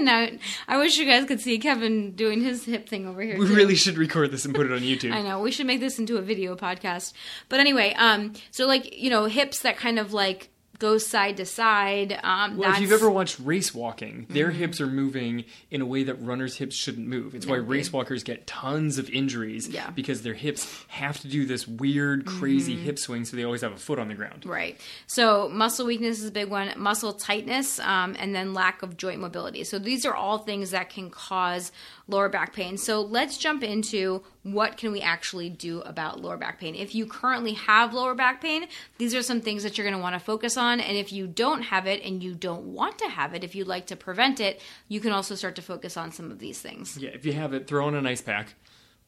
now. 0.00 0.28
I 0.68 0.78
wish 0.78 0.96
you 0.98 1.04
guys 1.04 1.26
could 1.26 1.40
see 1.40 1.58
Kevin 1.58 2.12
doing 2.12 2.40
his 2.42 2.64
hip 2.64 2.88
thing 2.88 3.06
over 3.06 3.22
here. 3.22 3.38
We 3.38 3.46
too. 3.46 3.54
really 3.54 3.74
should 3.74 3.98
record 3.98 4.30
this 4.30 4.44
and 4.44 4.54
put 4.54 4.66
it 4.66 4.72
on 4.72 4.80
YouTube. 4.80 5.12
I 5.14 5.22
know 5.22 5.40
we 5.40 5.50
should 5.50 5.66
make 5.66 5.80
this 5.80 5.98
into 5.98 6.16
a 6.16 6.22
video 6.22 6.56
podcast. 6.56 7.12
But 7.48 7.60
anyway, 7.60 7.94
um, 7.94 8.32
so 8.50 8.66
like 8.66 8.96
you 8.96 9.10
know 9.10 9.26
hips 9.26 9.60
that 9.60 9.76
kind 9.76 9.98
of 9.98 10.12
like 10.12 10.48
go 10.82 10.98
side 10.98 11.36
to 11.36 11.46
side. 11.46 12.18
Um, 12.24 12.56
Well, 12.56 12.72
if 12.74 12.80
you've 12.80 12.92
ever 12.92 13.08
watched 13.08 13.38
race 13.38 13.72
walking, 13.74 14.26
their 14.28 14.48
Mm-hmm. 14.48 14.58
hips 14.58 14.80
are 14.80 14.86
moving 14.88 15.44
in 15.70 15.80
a 15.80 15.86
way 15.86 16.02
that 16.02 16.16
runners' 16.16 16.56
hips 16.56 16.74
shouldn't 16.76 17.06
move. 17.06 17.34
It's 17.36 17.46
why 17.46 17.56
No, 17.58 17.62
race 17.62 17.92
walkers 17.92 18.24
get 18.24 18.46
tons 18.46 18.98
of 18.98 19.08
injuries 19.08 19.68
Yeah. 19.68 19.90
because 19.90 20.22
their 20.22 20.34
hips 20.34 20.66
have 20.88 21.20
to 21.20 21.28
do 21.28 21.46
this 21.46 21.66
weird, 21.68 22.26
crazy 22.26 22.74
Mm-hmm. 22.74 22.84
hip 22.84 22.98
swing, 22.98 23.24
so 23.24 23.36
they 23.36 23.44
always 23.44 23.60
have 23.62 23.72
a 23.72 23.76
foot 23.76 23.98
on 24.00 24.08
the 24.08 24.14
ground. 24.14 24.44
Right. 24.44 24.76
So 25.06 25.48
muscle 25.48 25.86
weakness 25.86 26.18
is 26.18 26.26
a 26.26 26.32
big 26.32 26.48
one, 26.48 26.72
muscle 26.76 27.12
tightness, 27.12 27.78
um, 27.78 28.16
and 28.18 28.34
then 28.34 28.52
lack 28.52 28.82
of 28.82 28.96
joint 28.96 29.20
mobility. 29.20 29.62
So 29.64 29.78
these 29.78 30.04
are 30.04 30.14
all 30.14 30.38
things 30.38 30.72
that 30.72 30.90
can 30.90 31.08
cause 31.10 31.70
lower 32.08 32.28
back 32.28 32.52
pain. 32.52 32.76
So 32.76 33.00
let's 33.02 33.38
jump 33.38 33.62
into 33.62 34.22
what 34.42 34.76
can 34.76 34.92
we 34.92 35.00
actually 35.00 35.48
do 35.48 35.80
about 35.82 36.20
lower 36.20 36.36
back 36.36 36.58
pain. 36.58 36.74
If 36.74 36.94
you 36.94 37.06
currently 37.06 37.52
have 37.54 37.94
lower 37.94 38.14
back 38.14 38.40
pain, 38.40 38.66
these 38.98 39.14
are 39.14 39.22
some 39.22 39.40
things 39.40 39.62
that 39.62 39.78
you're 39.78 39.84
going 39.86 39.96
to 39.96 40.02
want 40.02 40.14
to 40.14 40.20
focus 40.20 40.56
on. 40.56 40.80
And 40.80 40.96
if 40.96 41.12
you 41.12 41.26
don't 41.26 41.62
have 41.62 41.86
it 41.86 42.02
and 42.02 42.22
you 42.22 42.34
don't 42.34 42.64
want 42.64 42.98
to 42.98 43.08
have 43.08 43.34
it, 43.34 43.44
if 43.44 43.54
you'd 43.54 43.68
like 43.68 43.86
to 43.86 43.96
prevent 43.96 44.40
it, 44.40 44.60
you 44.88 45.00
can 45.00 45.12
also 45.12 45.34
start 45.34 45.56
to 45.56 45.62
focus 45.62 45.96
on 45.96 46.12
some 46.12 46.30
of 46.30 46.38
these 46.38 46.60
things. 46.60 46.98
Yeah, 46.98 47.10
if 47.10 47.24
you 47.24 47.32
have 47.32 47.54
it, 47.54 47.66
throw 47.66 47.86
on 47.86 47.94
an 47.94 48.06
ice 48.06 48.20
pack. 48.20 48.54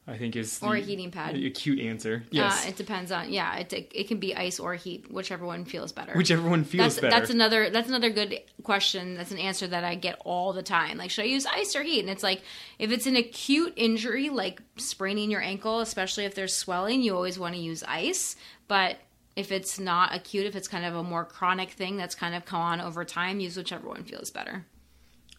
I 0.07 0.17
think 0.17 0.35
is 0.35 0.59
Or 0.61 0.75
a 0.75 0.79
heating 0.79 1.09
pad. 1.09 1.35
A 1.35 1.49
cute 1.49 1.79
answer. 1.79 2.23
Yes, 2.29 2.63
Uh, 2.65 2.69
it 2.69 2.75
depends 2.75 3.11
on 3.11 3.33
yeah. 3.33 3.55
It, 3.57 3.73
it 3.73 4.07
can 4.07 4.19
be 4.19 4.35
ice 4.35 4.59
or 4.59 4.75
heat, 4.75 5.11
whichever 5.11 5.45
one 5.47 5.65
feels 5.65 5.91
better. 5.91 6.13
whichever 6.13 6.47
one 6.47 6.63
feels 6.63 6.95
that's 6.95 7.01
better. 7.01 7.19
that's 7.19 7.31
another 7.31 7.69
that's 7.71 7.89
another 7.89 8.11
good 8.11 8.39
question. 8.61 9.15
That's 9.15 9.31
an 9.31 9.39
answer 9.39 9.65
that 9.67 9.83
I 9.83 9.95
get 9.95 10.21
all 10.23 10.53
the 10.53 10.61
time. 10.61 10.97
Like, 10.99 11.09
should 11.09 11.23
I 11.23 11.27
use 11.27 11.47
ice 11.47 11.75
or 11.75 11.81
heat? 11.81 12.01
And 12.01 12.09
it's 12.09 12.21
like, 12.21 12.43
if 12.77 12.91
it's 12.91 13.07
an 13.07 13.15
acute 13.15 13.73
injury, 13.77 14.29
like 14.29 14.61
spraining 14.77 15.31
your 15.31 15.41
ankle, 15.41 15.79
especially 15.79 16.25
if 16.25 16.35
there's 16.35 16.53
swelling, 16.55 17.01
you 17.01 17.15
always 17.15 17.39
want 17.39 17.55
to 17.55 17.59
use 17.61 17.83
ice. 17.87 18.35
But 18.67 18.97
if 19.35 19.51
it's 19.51 19.79
not 19.79 20.13
acute, 20.15 20.45
if 20.45 20.55
it's 20.55 20.67
kind 20.67 20.85
of 20.85 20.95
a 20.95 21.03
more 21.03 21.25
chronic 21.25 21.71
thing 21.71 21.97
that's 21.97 22.13
kind 22.15 22.35
of 22.35 22.45
come 22.45 22.61
on 22.61 22.79
over 22.79 23.03
time, 23.05 23.39
use 23.39 23.57
whichever 23.57 23.87
one 23.89 24.03
feels 24.03 24.29
better. 24.29 24.65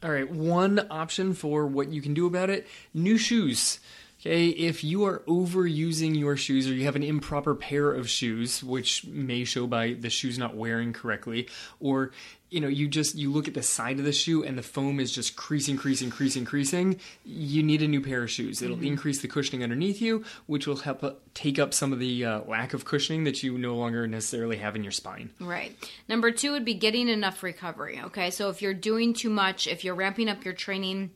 All 0.03 0.11
right, 0.11 0.31
one 0.31 0.87
option 0.91 1.33
for 1.33 1.67
what 1.67 1.89
you 1.89 2.03
can 2.03 2.13
do 2.15 2.27
about 2.27 2.51
it 2.51 2.67
new 2.93 3.17
shoes. 3.17 3.81
Okay, 4.21 4.49
if 4.49 4.83
you 4.83 5.05
are 5.05 5.21
overusing 5.29 6.19
your 6.19 6.37
shoes 6.37 6.69
or 6.69 6.73
you 6.73 6.85
have 6.85 6.97
an 6.97 7.03
improper 7.03 7.55
pair 7.55 7.93
of 7.93 8.09
shoes, 8.09 8.65
which 8.65 9.05
may 9.07 9.45
show 9.45 9.67
by 9.67 9.93
the 9.93 10.09
shoes 10.09 10.39
not 10.39 10.57
wearing 10.57 10.95
correctly, 10.95 11.49
or 11.81 12.13
you 12.49 12.61
know, 12.61 12.69
you 12.69 12.89
just 12.89 13.17
you 13.17 13.31
look 13.31 13.49
at 13.49 13.55
the 13.55 13.63
side 13.63 13.99
of 13.99 14.05
the 14.05 14.13
shoe 14.13 14.43
and 14.43 14.57
the 14.57 14.63
foam 14.63 15.01
is 15.01 15.13
just 15.13 15.37
creasing, 15.37 15.77
creasing, 15.77 16.11
creasing, 16.11 16.45
creasing, 16.45 16.99
you 17.25 17.63
need 17.63 17.83
a 17.83 17.89
new 17.89 18.01
pair 18.01 18.23
of 18.23 18.31
shoes. 18.31 18.63
It'll 18.63 18.81
increase 18.81 19.21
the 19.21 19.29
cushioning 19.29 19.63
underneath 19.63 20.01
you, 20.01 20.25
which 20.47 20.67
will 20.67 20.77
help 20.77 21.03
uh, 21.03 21.13
take 21.35 21.59
up 21.59 21.75
some 21.75 21.93
of 21.93 21.99
the 21.99 22.25
uh, 22.25 22.41
lack 22.43 22.73
of 22.73 22.85
cushioning 22.85 23.25
that 23.25 23.43
you 23.43 23.59
no 23.59 23.75
longer 23.77 24.07
necessarily 24.07 24.57
have 24.59 24.77
in 24.77 24.83
your 24.83 24.93
spine. 24.93 25.31
Right. 25.41 25.77
Number 26.09 26.31
two 26.31 26.53
would 26.53 26.65
be 26.65 26.75
getting 26.75 27.09
enough 27.09 27.43
recovery. 27.43 28.01
Okay. 28.05 28.31
So 28.31 28.49
if 28.49 28.63
you're 28.63 28.75
doing 28.75 29.13
too 29.13 29.31
much, 29.31 29.67
if 29.67 29.85
you're 29.85 29.97
ramping 29.97 30.29
up 30.29 30.45
your 30.45 30.55
training, 30.55 31.11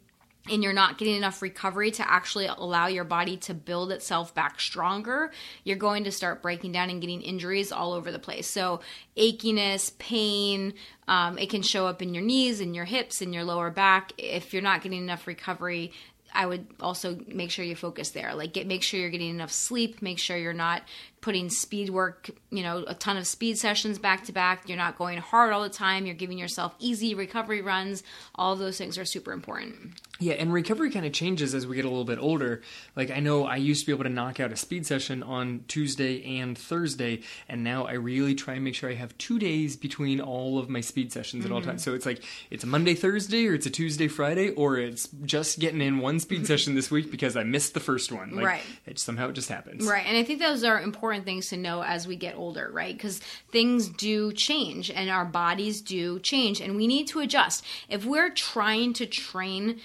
and 0.48 0.62
you're 0.62 0.72
not 0.72 0.96
getting 0.96 1.16
enough 1.16 1.42
recovery 1.42 1.90
to 1.92 2.10
actually 2.10 2.46
allow 2.46 2.86
your 2.86 3.04
body 3.04 3.36
to 3.36 3.54
build 3.54 3.92
itself 3.92 4.34
back 4.34 4.58
stronger, 4.58 5.30
you're 5.64 5.76
going 5.76 6.04
to 6.04 6.12
start 6.12 6.40
breaking 6.40 6.72
down 6.72 6.88
and 6.88 7.00
getting 7.00 7.20
injuries 7.20 7.72
all 7.72 7.92
over 7.92 8.10
the 8.10 8.18
place. 8.18 8.46
So, 8.46 8.80
achiness, 9.16 9.96
pain, 9.98 10.74
um, 11.08 11.38
it 11.38 11.50
can 11.50 11.62
show 11.62 11.86
up 11.86 12.00
in 12.00 12.14
your 12.14 12.24
knees, 12.24 12.60
and 12.60 12.74
your 12.74 12.86
hips, 12.86 13.20
and 13.20 13.34
your 13.34 13.44
lower 13.44 13.70
back. 13.70 14.12
If 14.16 14.52
you're 14.52 14.62
not 14.62 14.82
getting 14.82 15.02
enough 15.02 15.26
recovery, 15.26 15.92
I 16.32 16.46
would 16.46 16.66
also 16.80 17.18
make 17.26 17.50
sure 17.50 17.64
you 17.64 17.76
focus 17.76 18.10
there. 18.10 18.34
Like 18.34 18.52
get 18.52 18.66
make 18.66 18.82
sure 18.82 19.00
you're 19.00 19.10
getting 19.10 19.30
enough 19.30 19.52
sleep, 19.52 20.00
make 20.02 20.18
sure 20.18 20.36
you're 20.36 20.52
not 20.52 20.82
putting 21.20 21.50
speed 21.50 21.90
work, 21.90 22.30
you 22.50 22.62
know, 22.62 22.84
a 22.86 22.94
ton 22.94 23.16
of 23.16 23.26
speed 23.26 23.58
sessions 23.58 23.98
back 23.98 24.24
to 24.24 24.32
back. 24.32 24.68
You're 24.68 24.78
not 24.78 24.96
going 24.96 25.18
hard 25.18 25.52
all 25.52 25.62
the 25.62 25.68
time. 25.68 26.06
You're 26.06 26.14
giving 26.14 26.38
yourself 26.38 26.74
easy 26.78 27.14
recovery 27.14 27.60
runs. 27.60 28.02
All 28.34 28.56
those 28.56 28.78
things 28.78 28.96
are 28.96 29.04
super 29.04 29.32
important. 29.32 29.92
Yeah, 30.18 30.34
and 30.34 30.52
recovery 30.52 30.90
kind 30.90 31.06
of 31.06 31.12
changes 31.12 31.54
as 31.54 31.66
we 31.66 31.76
get 31.76 31.84
a 31.84 31.88
little 31.88 32.04
bit 32.04 32.18
older. 32.18 32.62
Like 32.96 33.10
I 33.10 33.20
know 33.20 33.44
I 33.44 33.56
used 33.56 33.80
to 33.80 33.86
be 33.86 33.92
able 33.92 34.04
to 34.04 34.10
knock 34.10 34.40
out 34.40 34.52
a 34.52 34.56
speed 34.56 34.86
session 34.86 35.22
on 35.22 35.64
Tuesday 35.66 36.38
and 36.40 36.56
Thursday, 36.56 37.20
and 37.48 37.64
now 37.64 37.86
I 37.86 37.92
really 37.92 38.34
try 38.34 38.54
and 38.54 38.64
make 38.64 38.74
sure 38.74 38.90
I 38.90 38.94
have 38.94 39.16
two 39.18 39.38
days 39.38 39.76
between 39.76 40.20
all 40.20 40.58
of 40.58 40.68
my 40.68 40.80
speed 40.80 41.12
sessions 41.12 41.44
at 41.44 41.52
all 41.52 41.60
mm-hmm. 41.60 41.70
times. 41.70 41.84
So 41.84 41.94
it's 41.94 42.06
like 42.06 42.22
it's 42.50 42.64
a 42.64 42.66
Monday, 42.66 42.94
Thursday, 42.94 43.46
or 43.46 43.54
it's 43.54 43.66
a 43.66 43.70
Tuesday, 43.70 44.08
Friday, 44.08 44.50
or 44.50 44.78
it's 44.78 45.08
just 45.24 45.58
getting 45.58 45.80
in 45.80 45.98
one 45.98 46.20
speed 46.20 46.46
session 46.50 46.74
this 46.74 46.90
week 46.90 47.10
because 47.10 47.36
I 47.36 47.42
missed 47.42 47.74
the 47.74 47.80
first 47.80 48.12
one. 48.12 48.36
Like, 48.36 48.44
Right. 48.44 48.62
It 48.86 48.98
somehow 48.98 49.28
it 49.28 49.34
just 49.34 49.48
happens. 49.48 49.86
Right. 49.86 50.04
And 50.06 50.16
I 50.16 50.24
think 50.24 50.40
those 50.40 50.64
are 50.64 50.80
important 50.80 51.09
things 51.18 51.48
to 51.48 51.56
know 51.56 51.82
as 51.82 52.06
we 52.06 52.16
get 52.16 52.36
older, 52.36 52.70
right? 52.72 52.96
Because 52.96 53.18
things 53.50 53.88
do 53.88 54.32
change 54.32 54.90
and 54.90 55.10
our 55.10 55.24
bodies 55.24 55.80
do 55.80 56.18
change 56.20 56.60
and 56.60 56.76
we 56.76 56.86
need 56.86 57.08
to 57.08 57.20
adjust. 57.20 57.64
If 57.88 58.04
we're 58.04 58.30
trying 58.30 58.92
to 58.94 59.06
train 59.06 59.80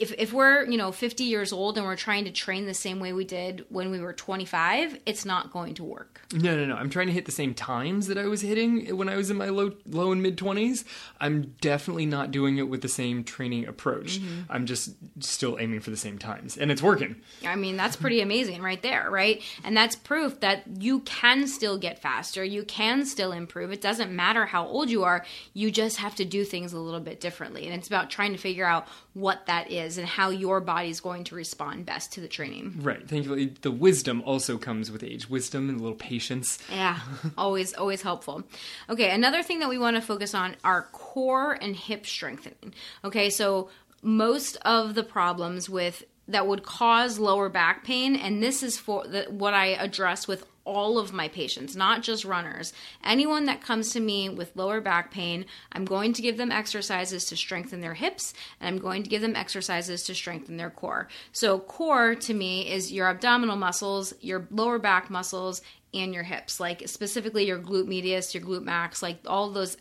if, 0.00 0.12
if 0.18 0.32
we're 0.32 0.64
you 0.64 0.78
know 0.78 0.90
50 0.90 1.24
years 1.24 1.52
old 1.52 1.76
and 1.76 1.86
we're 1.86 1.94
trying 1.94 2.24
to 2.24 2.32
train 2.32 2.66
the 2.66 2.74
same 2.74 2.98
way 2.98 3.12
we 3.12 3.24
did 3.24 3.64
when 3.68 3.90
we 3.90 4.00
were 4.00 4.12
25 4.12 4.98
it's 5.06 5.24
not 5.24 5.52
going 5.52 5.74
to 5.74 5.84
work 5.84 6.22
No, 6.32 6.56
no, 6.56 6.64
no. 6.64 6.74
I'm 6.74 6.90
trying 6.90 7.08
to 7.08 7.12
hit 7.12 7.26
the 7.26 7.32
same 7.32 7.54
times 7.54 8.06
that 8.06 8.16
I 8.16 8.26
was 8.26 8.40
hitting 8.40 8.96
when 8.96 9.08
I 9.08 9.16
was 9.16 9.30
in 9.30 9.36
my 9.36 9.48
low, 9.48 9.72
low 9.86 10.12
and 10.12 10.22
mid 10.22 10.36
20s. 10.36 10.84
I'm 11.20 11.54
definitely 11.60 12.06
not 12.06 12.30
doing 12.30 12.58
it 12.58 12.68
with 12.68 12.82
the 12.82 12.88
same 12.88 13.24
training 13.24 13.66
approach. 13.66 14.18
Mm-hmm. 14.18 14.50
I'm 14.50 14.66
just 14.66 14.94
still 15.18 15.58
aiming 15.58 15.80
for 15.80 15.90
the 15.90 15.96
same 15.96 16.18
times, 16.18 16.56
and 16.56 16.70
it's 16.70 16.82
working. 16.82 17.16
I 17.44 17.56
mean, 17.56 17.76
that's 17.76 17.96
pretty 17.96 18.20
amazing 18.20 18.62
right 18.62 18.80
there, 18.80 19.10
right? 19.10 19.42
And 19.64 19.76
that's 19.76 19.96
proof 19.96 20.40
that 20.40 20.62
you 20.78 21.00
can 21.00 21.46
still 21.46 21.76
get 21.78 22.00
faster. 22.00 22.44
You 22.44 22.62
can 22.62 23.04
still 23.04 23.32
improve. 23.32 23.72
It 23.72 23.80
doesn't 23.80 24.12
matter 24.12 24.46
how 24.46 24.66
old 24.66 24.88
you 24.88 25.04
are. 25.04 25.24
You 25.52 25.70
just 25.70 25.98
have 25.98 26.14
to 26.16 26.24
do 26.24 26.44
things 26.44 26.72
a 26.72 26.78
little 26.78 27.00
bit 27.00 27.20
differently. 27.20 27.66
And 27.66 27.74
it's 27.74 27.88
about 27.88 28.08
trying 28.08 28.32
to 28.32 28.38
figure 28.38 28.66
out 28.66 28.86
what 29.14 29.46
that 29.46 29.70
is 29.70 29.89
and 29.98 30.06
how 30.06 30.30
your 30.30 30.60
body 30.60 30.90
is 30.90 31.00
going 31.00 31.24
to 31.24 31.34
respond 31.34 31.86
best 31.86 32.12
to 32.12 32.20
the 32.20 32.28
training. 32.28 32.80
Right. 32.82 33.06
Thankfully, 33.08 33.54
the 33.62 33.70
wisdom 33.70 34.22
also 34.24 34.58
comes 34.58 34.90
with 34.90 35.02
age. 35.02 35.28
Wisdom 35.28 35.68
and 35.68 35.78
a 35.78 35.82
little 35.82 35.96
patience. 35.96 36.58
Yeah, 36.70 36.98
always, 37.38 37.74
always 37.74 38.02
helpful. 38.02 38.44
Okay, 38.88 39.10
another 39.10 39.42
thing 39.42 39.60
that 39.60 39.68
we 39.68 39.78
want 39.78 39.96
to 39.96 40.02
focus 40.02 40.34
on 40.34 40.56
are 40.64 40.88
core 40.92 41.52
and 41.52 41.76
hip 41.76 42.06
strengthening. 42.06 42.74
Okay, 43.04 43.30
so 43.30 43.70
most 44.02 44.56
of 44.62 44.94
the 44.94 45.02
problems 45.02 45.68
with 45.68 46.04
that 46.28 46.46
would 46.46 46.62
cause 46.62 47.18
lower 47.18 47.48
back 47.48 47.84
pain, 47.84 48.16
and 48.16 48.42
this 48.42 48.62
is 48.62 48.78
for 48.78 49.06
the, 49.06 49.24
what 49.30 49.54
I 49.54 49.68
address 49.68 50.28
with 50.28 50.46
all 50.70 50.98
of 50.98 51.12
my 51.12 51.26
patients, 51.26 51.74
not 51.74 52.00
just 52.00 52.24
runners. 52.24 52.72
Anyone 53.02 53.46
that 53.46 53.60
comes 53.60 53.90
to 53.92 54.00
me 54.00 54.28
with 54.28 54.54
lower 54.54 54.80
back 54.80 55.10
pain, 55.10 55.44
I'm 55.72 55.84
going 55.84 56.12
to 56.12 56.22
give 56.22 56.36
them 56.36 56.52
exercises 56.52 57.24
to 57.26 57.36
strengthen 57.36 57.80
their 57.80 57.94
hips, 57.94 58.34
and 58.60 58.68
I'm 58.68 58.80
going 58.80 59.02
to 59.02 59.10
give 59.10 59.20
them 59.20 59.34
exercises 59.34 60.04
to 60.04 60.14
strengthen 60.14 60.56
their 60.56 60.70
core. 60.70 61.08
So, 61.32 61.58
core 61.58 62.14
to 62.14 62.34
me 62.34 62.70
is 62.70 62.92
your 62.92 63.08
abdominal 63.08 63.56
muscles, 63.56 64.14
your 64.20 64.46
lower 64.52 64.78
back 64.78 65.10
muscles, 65.10 65.60
and 65.92 66.14
your 66.14 66.22
hips, 66.22 66.60
like 66.60 66.84
specifically 66.86 67.46
your 67.46 67.58
glute 67.58 67.88
medius, 67.88 68.32
your 68.32 68.44
glute 68.44 68.62
max, 68.62 69.02
like 69.02 69.18
all 69.26 69.50
those 69.50 69.76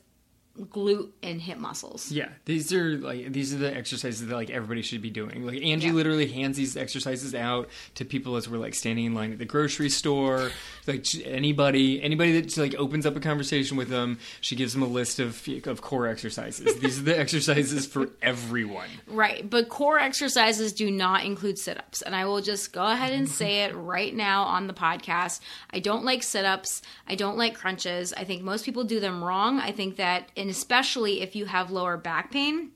glute 0.59 1.09
and 1.23 1.41
hip 1.41 1.57
muscles. 1.57 2.11
Yeah, 2.11 2.29
these 2.45 2.71
are 2.73 2.97
like 2.97 3.31
these 3.31 3.53
are 3.53 3.57
the 3.57 3.75
exercises 3.75 4.25
that 4.27 4.35
like 4.35 4.49
everybody 4.49 4.81
should 4.81 5.01
be 5.01 5.09
doing. 5.09 5.45
Like 5.45 5.61
Angie 5.61 5.87
Yeah. 5.87 5.93
literally 5.93 6.27
hands 6.27 6.57
these 6.57 6.75
exercises 6.77 7.33
out 7.33 7.69
to 7.95 8.05
people 8.05 8.35
as 8.35 8.49
we're 8.49 8.57
like 8.57 8.75
standing 8.75 9.05
in 9.05 9.13
line 9.13 9.31
at 9.31 9.37
the 9.39 9.45
grocery 9.45 9.89
store. 9.89 10.51
Like 10.87 11.05
anybody, 11.25 12.01
anybody 12.01 12.39
that 12.41 12.57
like 12.57 12.75
opens 12.75 13.05
up 13.05 13.15
a 13.15 13.19
conversation 13.19 13.77
with 13.77 13.89
them, 13.89 14.19
she 14.41 14.55
gives 14.55 14.73
them 14.73 14.81
a 14.83 14.87
list 14.87 15.19
of 15.19 15.47
of 15.65 15.81
core 15.81 16.07
exercises. 16.07 16.79
these 16.79 16.99
are 16.99 17.03
the 17.03 17.17
exercises 17.25 17.85
for 17.85 18.09
everyone. 18.21 18.89
Right, 19.07 19.49
but 19.49 19.69
core 19.69 19.99
exercises 19.99 20.73
do 20.73 20.89
not 20.91 21.23
include 21.23 21.57
sit 21.57 21.77
ups. 21.77 22.01
And 22.01 22.15
I 22.15 22.25
will 22.25 22.41
just 22.41 22.73
go 22.73 22.85
ahead 22.85 23.13
and 23.13 23.29
say 23.29 23.63
it 23.63 23.75
right 23.75 24.13
now 24.13 24.43
on 24.43 24.67
the 24.67 24.73
podcast. 24.73 25.39
I 25.71 25.79
don't 25.79 26.03
like 26.03 26.23
sit 26.23 26.45
ups. 26.45 26.81
I 27.07 27.15
don't 27.15 27.37
like 27.37 27.55
crunches. 27.55 28.13
I 28.13 28.23
think 28.23 28.41
most 28.43 28.65
people 28.65 28.83
do 28.83 28.99
them 28.99 29.23
wrong. 29.23 29.59
I 29.59 29.71
think 29.71 29.97
that, 29.97 30.29
and 30.49 30.55
especially 30.55 31.21
if 31.21 31.35
you 31.35 31.45
have 31.45 31.69
lower 31.69 31.95
back 31.95 32.31
pain, 32.31 32.71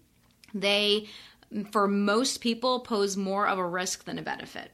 they 0.54 1.08
for 1.72 1.88
most 1.88 2.40
people 2.40 2.82
pose 2.82 3.18
more 3.18 3.48
of 3.48 3.58
a 3.58 3.66
risk 3.66 4.06
than 4.06 4.20
a 4.20 4.22
benefit. 4.22 4.70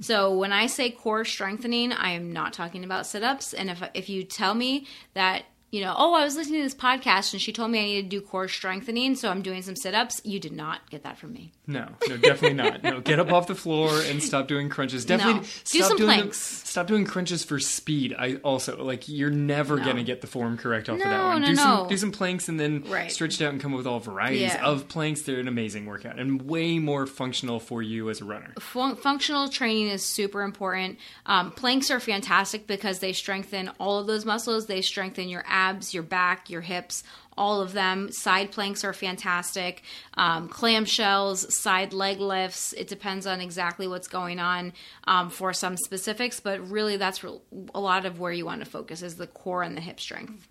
So 0.00 0.34
when 0.34 0.52
I 0.52 0.66
say 0.66 0.90
core 0.90 1.24
strengthening, 1.24 1.92
I 1.92 2.10
am 2.10 2.30
not 2.30 2.52
talking 2.52 2.84
about 2.84 3.06
sit-ups 3.06 3.54
and 3.54 3.70
if 3.70 3.82
if 3.94 4.10
you 4.10 4.22
tell 4.22 4.54
me 4.54 4.86
that 5.14 5.44
you 5.72 5.80
know, 5.80 5.94
oh, 5.96 6.12
I 6.14 6.22
was 6.22 6.36
listening 6.36 6.60
to 6.60 6.64
this 6.66 6.74
podcast 6.74 7.32
and 7.32 7.40
she 7.42 7.50
told 7.52 7.70
me 7.70 7.80
I 7.80 7.84
need 7.84 8.02
to 8.02 8.08
do 8.08 8.20
core 8.20 8.46
strengthening, 8.46 9.16
so 9.16 9.30
I'm 9.30 9.42
doing 9.42 9.62
some 9.62 9.74
sit 9.74 9.94
ups. 9.94 10.20
You 10.22 10.38
did 10.38 10.52
not 10.52 10.88
get 10.90 11.02
that 11.02 11.18
from 11.18 11.32
me. 11.32 11.50
No, 11.66 11.88
no, 12.08 12.16
definitely 12.18 12.54
not. 12.54 12.82
No, 12.84 13.00
get 13.00 13.18
up 13.18 13.32
off 13.32 13.46
the 13.46 13.54
floor 13.54 13.90
and 14.04 14.22
stop 14.22 14.46
doing 14.48 14.68
crunches. 14.68 15.04
Definitely 15.04 15.40
No. 15.40 15.40
Do 15.40 15.48
stop 15.78 15.88
some 15.88 15.96
doing 15.96 16.18
planks. 16.20 16.38
stop 16.38 16.86
doing 16.86 17.04
crunches 17.06 17.42
for 17.42 17.58
speed. 17.58 18.14
I 18.18 18.34
also 18.44 18.84
like 18.84 19.08
you're 19.08 19.30
never 19.30 19.78
No. 19.78 19.84
gonna 19.86 20.04
get 20.04 20.20
the 20.20 20.26
form 20.26 20.58
correct 20.58 20.88
off 20.90 20.96
of 20.98 21.02
that 21.04 21.10
No, 21.16 21.26
one. 21.28 21.40
no, 21.42 21.48
do 21.48 21.56
some 21.56 21.82
no. 21.84 21.88
do 21.88 21.96
some 21.96 22.12
planks 22.12 22.48
and 22.50 22.60
then 22.60 22.84
Right. 22.86 23.10
stretch 23.10 23.40
it 23.40 23.44
out 23.44 23.52
and 23.52 23.60
come 23.62 23.72
up 23.72 23.78
with 23.78 23.86
all 23.86 23.98
varieties 24.00 24.40
Yeah. 24.52 24.64
of 24.66 24.88
planks. 24.88 25.22
They're 25.22 25.40
an 25.40 25.48
amazing 25.48 25.86
workout 25.86 26.18
and 26.18 26.42
way 26.42 26.78
more 26.78 27.06
functional 27.06 27.60
for 27.60 27.80
you 27.82 28.10
as 28.10 28.20
a 28.20 28.24
runner. 28.26 28.52
Fun- 28.60 28.96
functional 28.96 29.48
training 29.48 29.88
is 29.88 30.04
super 30.04 30.42
important. 30.42 30.98
Um, 31.24 31.50
planks 31.52 31.90
are 31.90 32.00
fantastic 32.00 32.66
because 32.66 32.98
they 32.98 33.14
strengthen 33.14 33.70
all 33.80 33.98
of 33.98 34.06
those 34.06 34.26
muscles. 34.26 34.66
They 34.66 34.82
strengthen 34.82 35.28
your 35.30 35.44
abs, 35.46 35.61
your 35.92 36.02
back, 36.02 36.50
your 36.50 36.60
hips, 36.60 37.02
all 37.36 37.60
of 37.60 37.72
them. 37.72 38.10
Side 38.12 38.50
planks 38.52 38.84
are 38.84 38.92
fantastic. 38.92 39.82
Um, 40.14 40.48
clamshells, 40.48 41.50
side 41.52 41.92
leg 41.92 42.20
lifts. 42.20 42.72
It 42.74 42.88
depends 42.88 43.26
on 43.26 43.40
exactly 43.40 43.86
what's 43.88 44.08
going 44.08 44.38
on 44.38 44.72
um, 45.04 45.30
for 45.30 45.52
some 45.52 45.76
specifics, 45.76 46.40
but 46.40 46.66
really 46.70 46.96
that's 46.96 47.24
a 47.74 47.80
lot 47.80 48.04
of 48.06 48.18
where 48.20 48.32
you 48.32 48.44
want 48.44 48.62
to 48.64 48.70
focus 48.70 49.02
is 49.02 49.16
the 49.16 49.26
core 49.26 49.62
and 49.62 49.76
the 49.76 49.80
hip 49.80 49.98
strength. 50.00 50.48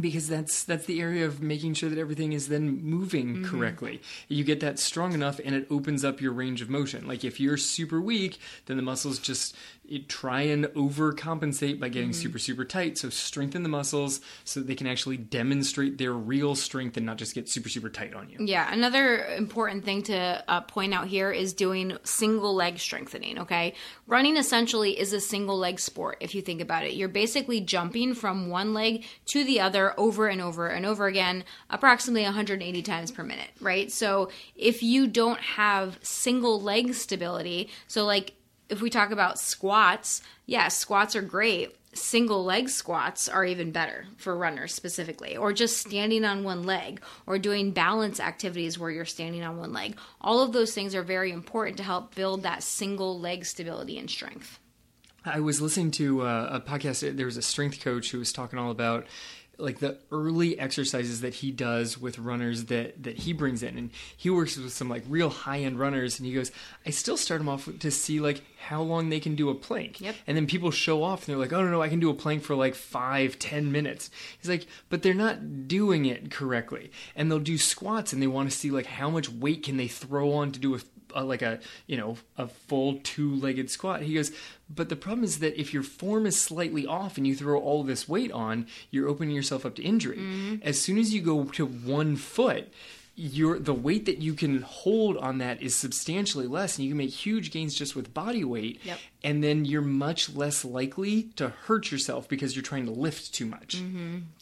because 0.00 0.28
that's 0.28 0.64
that's 0.64 0.86
the 0.86 1.00
area 1.00 1.24
of 1.24 1.40
making 1.40 1.72
sure 1.74 1.88
that 1.88 1.98
everything 1.98 2.32
is 2.32 2.48
then 2.48 2.82
moving 2.82 3.36
Mm-hmm. 3.36 3.44
correctly. 3.58 4.02
You 4.28 4.42
get 4.42 4.58
that 4.60 4.80
strong 4.80 5.12
enough, 5.12 5.38
and 5.44 5.54
it 5.54 5.66
opens 5.70 6.04
up 6.04 6.20
your 6.20 6.32
range 6.32 6.60
of 6.62 6.68
motion. 6.68 7.06
Like 7.06 7.22
if 7.24 7.38
you're 7.38 7.56
super 7.56 8.00
weak, 8.00 8.38
then 8.66 8.76
the 8.76 8.82
muscles 8.82 9.20
just 9.20 9.54
it, 9.88 10.08
try 10.08 10.42
and 10.42 10.64
overcompensate 10.66 11.78
by 11.80 11.84
Mm-hmm. 11.86 11.92
getting 11.92 12.12
super 12.12 12.38
super 12.38 12.64
tight. 12.64 12.98
So 12.98 13.08
strengthen 13.10 13.62
the 13.62 13.68
muscles 13.68 14.20
so 14.44 14.60
that 14.60 14.66
they 14.66 14.74
can 14.74 14.86
actually 14.86 15.16
demonstrate 15.16 15.98
their 15.98 16.12
real 16.12 16.54
strength 16.54 16.96
and 16.96 17.04
not 17.06 17.18
just 17.18 17.34
get 17.34 17.48
super 17.48 17.68
super 17.68 17.88
tight 17.90 18.14
on 18.14 18.30
you. 18.30 18.38
Yeah, 18.40 18.72
another 18.72 19.24
important 19.36 19.84
thing 19.84 20.02
to 20.04 20.42
uh, 20.48 20.62
point 20.62 20.94
out 20.94 21.06
here 21.06 21.30
is 21.30 21.52
doing 21.52 21.98
single 22.04 22.54
leg 22.54 22.78
strengthening, 22.78 23.38
okay? 23.40 23.74
Running 24.06 24.36
essentially 24.36 24.98
is 24.98 25.12
a 25.12 25.20
single 25.20 25.58
leg 25.58 25.78
sport 25.78 26.18
if 26.20 26.34
you 26.34 26.42
think 26.42 26.60
about 26.60 26.84
it. 26.84 26.94
You're 26.94 27.08
basically 27.08 27.60
jumping 27.60 28.14
from 28.14 28.48
one 28.48 28.72
leg 28.74 29.04
to 29.26 29.44
the 29.44 29.60
other 29.60 29.98
over 30.00 30.26
and 30.28 30.40
over 30.40 30.68
and 30.68 30.86
over 30.86 31.06
again, 31.06 31.44
approximately 31.70 32.22
180 32.24 32.82
times 32.82 33.10
per 33.10 33.22
minute, 33.22 33.50
right? 33.60 33.92
So 33.92 34.30
if 34.56 34.82
you 34.82 35.06
don't 35.06 35.40
have 35.40 35.98
single 36.02 36.60
leg 36.60 36.94
stability, 36.94 37.70
so 37.86 38.04
like 38.04 38.32
if 38.68 38.80
we 38.80 38.90
talk 38.90 39.10
about 39.10 39.38
squats, 39.38 40.22
yeah, 40.46 40.68
squats 40.68 41.16
are 41.16 41.22
great. 41.22 41.76
Single 41.92 42.44
leg 42.44 42.68
squats 42.68 43.28
are 43.28 43.44
even 43.44 43.70
better 43.70 44.06
for 44.16 44.36
runners 44.36 44.74
specifically, 44.74 45.36
or 45.36 45.52
just 45.52 45.78
standing 45.78 46.24
on 46.24 46.42
one 46.42 46.64
leg, 46.64 47.00
or 47.24 47.38
doing 47.38 47.70
balance 47.70 48.18
activities 48.18 48.78
where 48.78 48.90
you're 48.90 49.04
standing 49.04 49.44
on 49.44 49.58
one 49.58 49.72
leg. 49.72 49.96
All 50.20 50.42
of 50.42 50.52
those 50.52 50.74
things 50.74 50.94
are 50.94 51.04
very 51.04 51.30
important 51.30 51.76
to 51.76 51.84
help 51.84 52.14
build 52.14 52.42
that 52.42 52.64
single 52.64 53.20
leg 53.20 53.44
stability 53.44 53.96
and 53.96 54.10
strength. 54.10 54.58
I 55.24 55.40
was 55.40 55.60
listening 55.62 55.92
to 55.92 56.22
uh, 56.22 56.48
a 56.52 56.60
podcast. 56.60 57.16
There 57.16 57.26
was 57.26 57.36
a 57.36 57.42
strength 57.42 57.80
coach 57.80 58.10
who 58.10 58.18
was 58.18 58.32
talking 58.32 58.58
all 58.58 58.70
about 58.70 59.06
like 59.58 59.78
the 59.78 59.98
early 60.12 60.58
exercises 60.58 61.20
that 61.20 61.34
he 61.34 61.50
does 61.50 61.98
with 61.98 62.18
runners 62.18 62.64
that 62.66 63.02
that 63.02 63.18
he 63.18 63.32
brings 63.32 63.62
in, 63.62 63.76
and 63.78 63.90
he 64.16 64.30
works 64.30 64.56
with 64.56 64.72
some 64.72 64.88
like 64.88 65.04
real 65.08 65.30
high 65.30 65.60
end 65.60 65.78
runners, 65.78 66.18
and 66.18 66.26
he 66.26 66.32
goes, 66.34 66.50
I 66.86 66.90
still 66.90 67.16
start 67.16 67.40
them 67.40 67.48
off 67.48 67.68
to 67.78 67.90
see 67.90 68.20
like 68.20 68.42
how 68.68 68.80
long 68.82 69.10
they 69.10 69.20
can 69.20 69.34
do 69.34 69.50
a 69.50 69.54
plank, 69.54 70.00
Yep. 70.00 70.14
and 70.26 70.36
then 70.36 70.46
people 70.46 70.70
show 70.70 71.02
off, 71.02 71.20
and 71.20 71.32
they're 71.32 71.40
like, 71.40 71.52
oh 71.52 71.62
no 71.62 71.70
no, 71.70 71.82
I 71.82 71.88
can 71.88 72.00
do 72.00 72.10
a 72.10 72.14
plank 72.14 72.42
for 72.42 72.54
like 72.54 72.74
five 72.74 73.38
ten 73.38 73.70
minutes. 73.70 74.10
He's 74.40 74.48
like, 74.48 74.66
but 74.88 75.02
they're 75.02 75.14
not 75.14 75.68
doing 75.68 76.06
it 76.06 76.30
correctly, 76.30 76.90
and 77.14 77.30
they'll 77.30 77.38
do 77.40 77.58
squats, 77.58 78.12
and 78.12 78.22
they 78.22 78.26
want 78.26 78.50
to 78.50 78.56
see 78.56 78.70
like 78.70 78.86
how 78.86 79.10
much 79.10 79.28
weight 79.30 79.62
can 79.62 79.76
they 79.76 79.88
throw 79.88 80.32
on 80.32 80.50
to 80.52 80.58
do 80.60 80.74
a 80.74 80.78
a, 81.14 81.24
like 81.24 81.42
a 81.42 81.58
you 81.86 81.96
know 81.96 82.16
a 82.36 82.46
full 82.48 82.98
two-legged 83.02 83.70
squat 83.70 84.02
he 84.02 84.14
goes 84.14 84.32
but 84.68 84.88
the 84.88 84.96
problem 84.96 85.24
is 85.24 85.38
that 85.38 85.58
if 85.60 85.72
your 85.72 85.82
form 85.82 86.26
is 86.26 86.40
slightly 86.40 86.86
off 86.86 87.16
and 87.16 87.26
you 87.26 87.34
throw 87.34 87.58
all 87.60 87.82
this 87.84 88.08
weight 88.08 88.32
on 88.32 88.66
you're 88.90 89.08
opening 89.08 89.34
yourself 89.34 89.64
up 89.64 89.74
to 89.74 89.82
injury 89.82 90.60
as 90.62 90.80
soon 90.80 90.98
as 90.98 91.14
you 91.14 91.20
go 91.22 91.44
to 91.44 91.64
one 91.66 92.16
foot 92.16 92.72
your 93.16 93.60
the 93.60 93.72
weight 93.72 94.06
that 94.06 94.18
you 94.18 94.34
can 94.34 94.60
hold 94.62 95.16
on 95.18 95.38
that 95.38 95.62
is 95.62 95.72
substantially 95.72 96.48
less 96.48 96.76
and 96.76 96.84
you 96.84 96.90
can 96.90 96.98
make 96.98 97.10
huge 97.10 97.52
gains 97.52 97.72
just 97.72 97.94
with 97.94 98.12
body 98.12 98.42
weight 98.42 98.80
Yep. 98.82 98.98
and 99.22 99.44
then 99.44 99.64
you're 99.64 99.82
much 99.82 100.34
less 100.34 100.64
likely 100.64 101.24
to 101.36 101.50
hurt 101.66 101.92
yourself 101.92 102.28
because 102.28 102.56
you're 102.56 102.64
trying 102.64 102.86
to 102.86 102.90
lift 102.90 103.32
too 103.32 103.46
much 103.46 103.80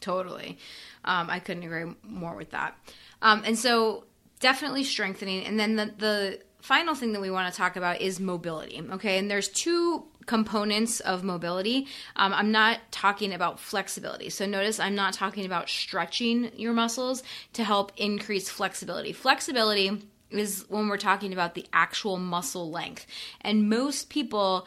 Totally. 0.01 0.57
Um, 1.05 1.29
I 1.29 1.39
couldn't 1.39 1.63
agree 1.63 1.93
more 2.03 2.35
with 2.35 2.49
that. 2.51 2.75
Um, 3.21 3.43
and 3.45 3.59
so 3.59 4.05
definitely 4.39 4.83
strengthening. 4.85 5.45
And 5.45 5.59
then 5.59 5.75
the, 5.75 5.93
the 5.97 6.39
final 6.63 6.95
thing 6.95 7.11
that 7.11 7.19
we 7.19 7.29
want 7.29 7.53
to 7.53 7.57
talk 7.57 7.75
about 7.75 7.99
is 7.99 8.21
mobility. 8.21 8.81
Okay. 8.93 9.17
And 9.17 9.29
there's 9.29 9.49
two 9.49 10.05
components 10.25 11.01
of 11.01 11.21
mobility. 11.21 11.87
Um, 12.15 12.33
I'm 12.33 12.53
not 12.53 12.79
talking 12.89 13.33
about 13.33 13.59
flexibility. 13.59 14.29
So 14.29 14.45
notice 14.45 14.79
I'm 14.79 14.95
not 14.95 15.13
talking 15.13 15.45
about 15.45 15.67
stretching 15.67 16.51
your 16.55 16.71
muscles 16.71 17.21
to 17.51 17.65
help 17.65 17.91
increase 17.97 18.47
flexibility. 18.47 19.11
Flexibility 19.11 20.07
is 20.29 20.63
when 20.69 20.87
we're 20.87 20.97
talking 20.97 21.33
about 21.33 21.53
the 21.53 21.65
actual 21.73 22.15
muscle 22.15 22.71
length. 22.71 23.07
And 23.41 23.69
most 23.69 24.09
people 24.09 24.65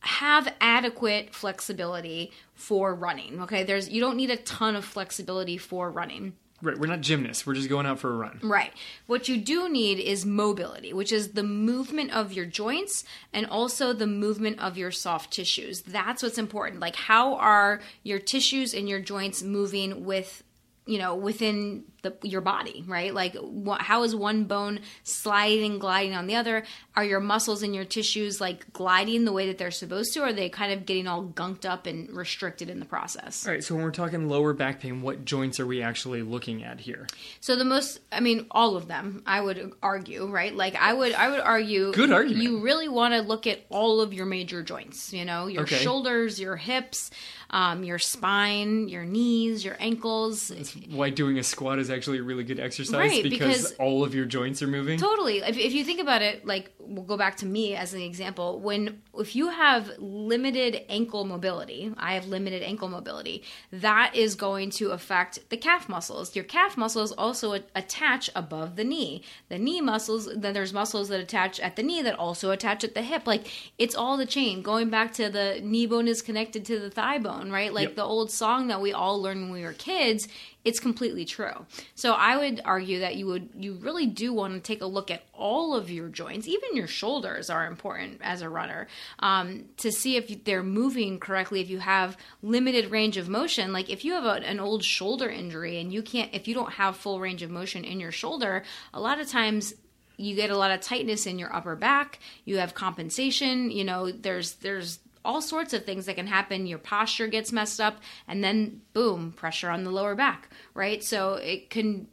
have 0.00 0.52
adequate 0.60 1.32
flexibility 1.32 2.32
for 2.54 2.92
running. 2.92 3.42
Okay, 3.42 3.62
there's 3.62 3.88
you 3.88 4.00
don't 4.00 4.16
need 4.16 4.30
a 4.30 4.36
ton 4.36 4.74
of 4.74 4.84
flexibility 4.84 5.58
for 5.58 5.92
running. 5.92 6.34
Right 6.62 6.78
we're 6.78 6.86
not 6.86 7.00
gymnasts 7.00 7.46
we're 7.46 7.54
just 7.54 7.68
going 7.68 7.86
out 7.86 7.98
for 7.98 8.12
a 8.12 8.16
run 8.16 8.40
Right. 8.42 8.72
What 9.06 9.28
you 9.28 9.36
do 9.36 9.68
need 9.68 9.98
is 9.98 10.24
mobility, 10.24 10.92
which 10.92 11.12
is 11.12 11.32
the 11.32 11.42
movement 11.42 12.12
of 12.12 12.32
your 12.32 12.46
joints 12.46 13.04
and 13.32 13.46
also 13.46 13.92
the 13.92 14.06
movement 14.06 14.60
of 14.60 14.76
your 14.76 14.90
soft 14.90 15.32
tissues. 15.32 15.82
That's 15.82 16.22
what's 16.22 16.38
important. 16.38 16.80
Like 16.80 16.96
how 16.96 17.34
are 17.34 17.80
your 18.02 18.18
tissues 18.18 18.74
and 18.74 18.88
your 18.88 19.00
joints 19.00 19.42
moving 19.42 20.04
with 20.04 20.42
you 20.86 20.98
know 20.98 21.14
within 21.16 21.84
the, 22.02 22.14
your 22.22 22.40
body 22.40 22.84
right 22.86 23.12
like 23.12 23.36
how 23.80 24.04
is 24.04 24.14
one 24.14 24.44
bone 24.44 24.78
sliding 25.02 25.78
gliding 25.78 26.14
on 26.14 26.26
the 26.26 26.34
other 26.36 26.62
are 26.94 27.04
your 27.04 27.18
muscles 27.20 27.62
and 27.62 27.74
your 27.74 27.84
tissues 27.84 28.40
like 28.40 28.72
gliding 28.72 29.24
the 29.24 29.32
way 29.32 29.46
that 29.48 29.58
they're 29.58 29.70
supposed 29.72 30.12
to 30.14 30.20
or 30.20 30.26
are 30.26 30.32
they 30.32 30.48
kind 30.48 30.72
of 30.72 30.86
getting 30.86 31.08
all 31.08 31.24
gunked 31.24 31.64
up 31.68 31.86
and 31.86 32.08
restricted 32.14 32.70
in 32.70 32.78
the 32.78 32.86
process 32.86 33.46
all 33.46 33.52
right 33.52 33.64
so 33.64 33.74
when 33.74 33.82
we're 33.82 33.90
talking 33.90 34.28
lower 34.28 34.52
back 34.52 34.78
pain 34.80 35.02
what 35.02 35.24
joints 35.24 35.58
are 35.58 35.66
we 35.66 35.82
actually 35.82 36.22
looking 36.22 36.62
at 36.62 36.78
here 36.80 37.06
So 37.40 37.56
the 37.56 37.64
most, 37.64 37.98
I 38.12 38.20
mean, 38.20 38.46
all 38.50 38.76
of 38.76 38.86
them. 38.88 39.22
I 39.26 39.40
would 39.40 39.72
argue, 39.82 40.26
right? 40.26 40.54
Like 40.54 40.74
I 40.76 40.92
would, 40.92 41.12
I 41.12 41.28
would 41.30 41.40
argue. 41.40 41.92
Good 41.92 42.10
argument. 42.12 42.42
You 42.42 42.60
really 42.60 42.88
want 42.88 43.14
to 43.14 43.20
look 43.20 43.46
at 43.46 43.60
all 43.70 44.00
of 44.00 44.12
your 44.12 44.26
major 44.26 44.62
joints. 44.62 45.12
You 45.12 45.24
know, 45.24 45.46
your 45.46 45.62
Okay. 45.62 45.76
shoulders, 45.76 46.38
your 46.40 46.56
hips, 46.56 47.10
um, 47.50 47.84
your 47.84 47.98
spine, 47.98 48.88
your 48.88 49.04
knees, 49.04 49.64
your 49.64 49.76
ankles. 49.78 50.50
why 50.90 51.10
doing 51.10 51.38
a 51.38 51.42
squat 51.42 51.78
is 51.78 51.90
actually 51.90 52.18
a 52.18 52.22
really 52.22 52.44
good 52.44 52.58
exercise 52.60 52.94
Right, 52.94 53.22
because, 53.22 53.38
because- 53.38 53.72
all 53.74 54.02
of 54.04 54.14
your 54.14 54.24
joints 54.24 54.62
are 54.62 54.66
moving. 54.66 54.98
Totally. 54.98 55.38
If, 55.38 55.56
if 55.56 55.72
you 55.72 55.84
think 55.84 56.00
about 56.00 56.22
it, 56.22 56.46
like 56.46 56.72
we'll 56.78 57.04
go 57.04 57.16
back 57.16 57.36
to 57.38 57.46
me 57.46 57.74
as 57.74 57.94
an 57.94 58.00
example. 58.00 58.60
When 58.60 59.02
if 59.18 59.34
you 59.36 59.48
have 59.50 59.90
limited 59.98 60.82
ankle 60.88 61.24
mobility, 61.24 61.92
I 61.96 62.14
have 62.14 62.26
limited 62.26 62.62
ankle 62.62 62.88
mobility. 62.88 63.42
That 63.72 64.14
is 64.14 64.34
going 64.34 64.70
to 64.70 64.90
affect 64.90 65.48
the 65.50 65.56
calf 65.56 65.88
muscles. 65.88 66.34
Your 66.34 66.44
calf 66.44 66.76
muscles 66.76 67.12
also 67.12 67.52
attach 67.74 68.30
above 68.34 68.76
the 68.76 68.84
knee. 68.84 69.22
The 69.48 69.58
knee 69.58 69.80
muscles. 69.80 70.28
Then 70.34 70.52
there's 70.54 70.72
muscles 70.72 71.08
that 71.08 71.20
attach 71.20 71.60
at 71.60 71.76
the 71.76 71.82
knee 71.82 72.02
that 72.02 72.18
also 72.18 72.50
attach 72.50 72.84
at 72.84 72.94
the 72.94 73.02
hip. 73.02 73.26
Like 73.26 73.46
it's 73.78 73.94
all 73.94 74.16
the 74.16 74.26
chain. 74.26 74.62
Going 74.62 74.90
back 74.90 75.12
to 75.14 75.28
the 75.28 75.60
knee 75.62 75.86
bone 75.86 76.08
is 76.08 76.22
connected 76.22 76.64
to 76.66 76.78
the 76.78 76.90
thigh 76.90 77.18
bone, 77.18 77.35
right? 77.50 77.72
Like 77.72 77.88
Yep. 77.88 77.96
the 77.96 78.04
old 78.04 78.30
song 78.30 78.68
that 78.68 78.80
we 78.80 78.92
all 78.92 79.20
learned 79.20 79.42
when 79.42 79.52
we 79.52 79.62
were 79.62 79.72
kids 79.72 80.28
it's 80.66 80.80
completely 80.80 81.24
true. 81.24 81.64
So 81.94 82.12
I 82.14 82.36
would 82.36 82.60
argue 82.64 82.98
that 82.98 83.14
you 83.14 83.26
would 83.26 83.50
you 83.56 83.74
really 83.74 84.04
do 84.04 84.32
want 84.32 84.54
to 84.54 84.58
take 84.60 84.82
a 84.82 84.86
look 84.86 85.12
at 85.12 85.22
all 85.32 85.76
of 85.76 85.92
your 85.92 86.08
joints, 86.08 86.48
even 86.48 86.74
your 86.74 86.88
shoulders 86.88 87.48
are 87.48 87.68
important 87.68 88.20
as 88.20 88.42
a 88.42 88.48
runner 88.48 88.88
um, 89.20 89.66
to 89.76 89.92
see 89.92 90.16
if 90.16 90.42
they're 90.42 90.64
moving 90.64 91.20
correctly. 91.20 91.60
If 91.60 91.70
you 91.70 91.78
have 91.78 92.16
limited 92.42 92.90
range 92.90 93.16
of 93.16 93.28
motion, 93.28 93.72
like 93.72 93.88
if 93.88 94.04
you 94.04 94.14
have 94.14 94.24
a, 94.24 94.44
an 94.44 94.58
old 94.58 94.82
shoulder 94.82 95.28
injury 95.28 95.78
and 95.80 95.92
you 95.92 96.02
can't, 96.02 96.34
if 96.34 96.48
you 96.48 96.54
don't 96.54 96.72
have 96.72 96.96
full 96.96 97.20
range 97.20 97.44
of 97.44 97.50
motion 97.50 97.84
in 97.84 98.00
your 98.00 98.10
shoulder, 98.10 98.64
a 98.92 98.98
lot 99.00 99.20
of 99.20 99.28
times 99.28 99.72
you 100.16 100.34
get 100.34 100.50
a 100.50 100.56
lot 100.58 100.72
of 100.72 100.80
tightness 100.80 101.26
in 101.26 101.38
your 101.38 101.54
upper 101.54 101.76
back. 101.76 102.18
You 102.44 102.56
have 102.58 102.74
compensation. 102.74 103.70
You 103.70 103.84
know, 103.84 104.10
there's 104.10 104.54
there's 104.54 104.98
all 105.26 105.42
sorts 105.42 105.74
of 105.74 105.84
things 105.84 106.06
that 106.06 106.16
can 106.16 106.26
happen. 106.26 106.66
Your 106.66 106.78
posture 106.78 107.26
gets 107.26 107.52
messed 107.52 107.80
up, 107.80 107.98
and 108.26 108.42
then 108.42 108.80
boom, 108.92 109.32
pressure 109.32 109.68
on 109.68 109.84
the 109.84 109.90
lower 109.90 110.14
back, 110.14 110.48
right? 110.72 111.02
So 111.04 111.34
it 111.34 111.68
can 111.68 112.06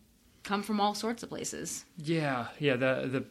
come 0.43 0.63
from 0.63 0.81
all 0.81 0.95
sorts 0.95 1.23
of 1.23 1.29
places. 1.29 1.85
Yeah, 1.97 2.47
yeah. 2.59 2.75
The 2.75 3.07
the 3.09 3.25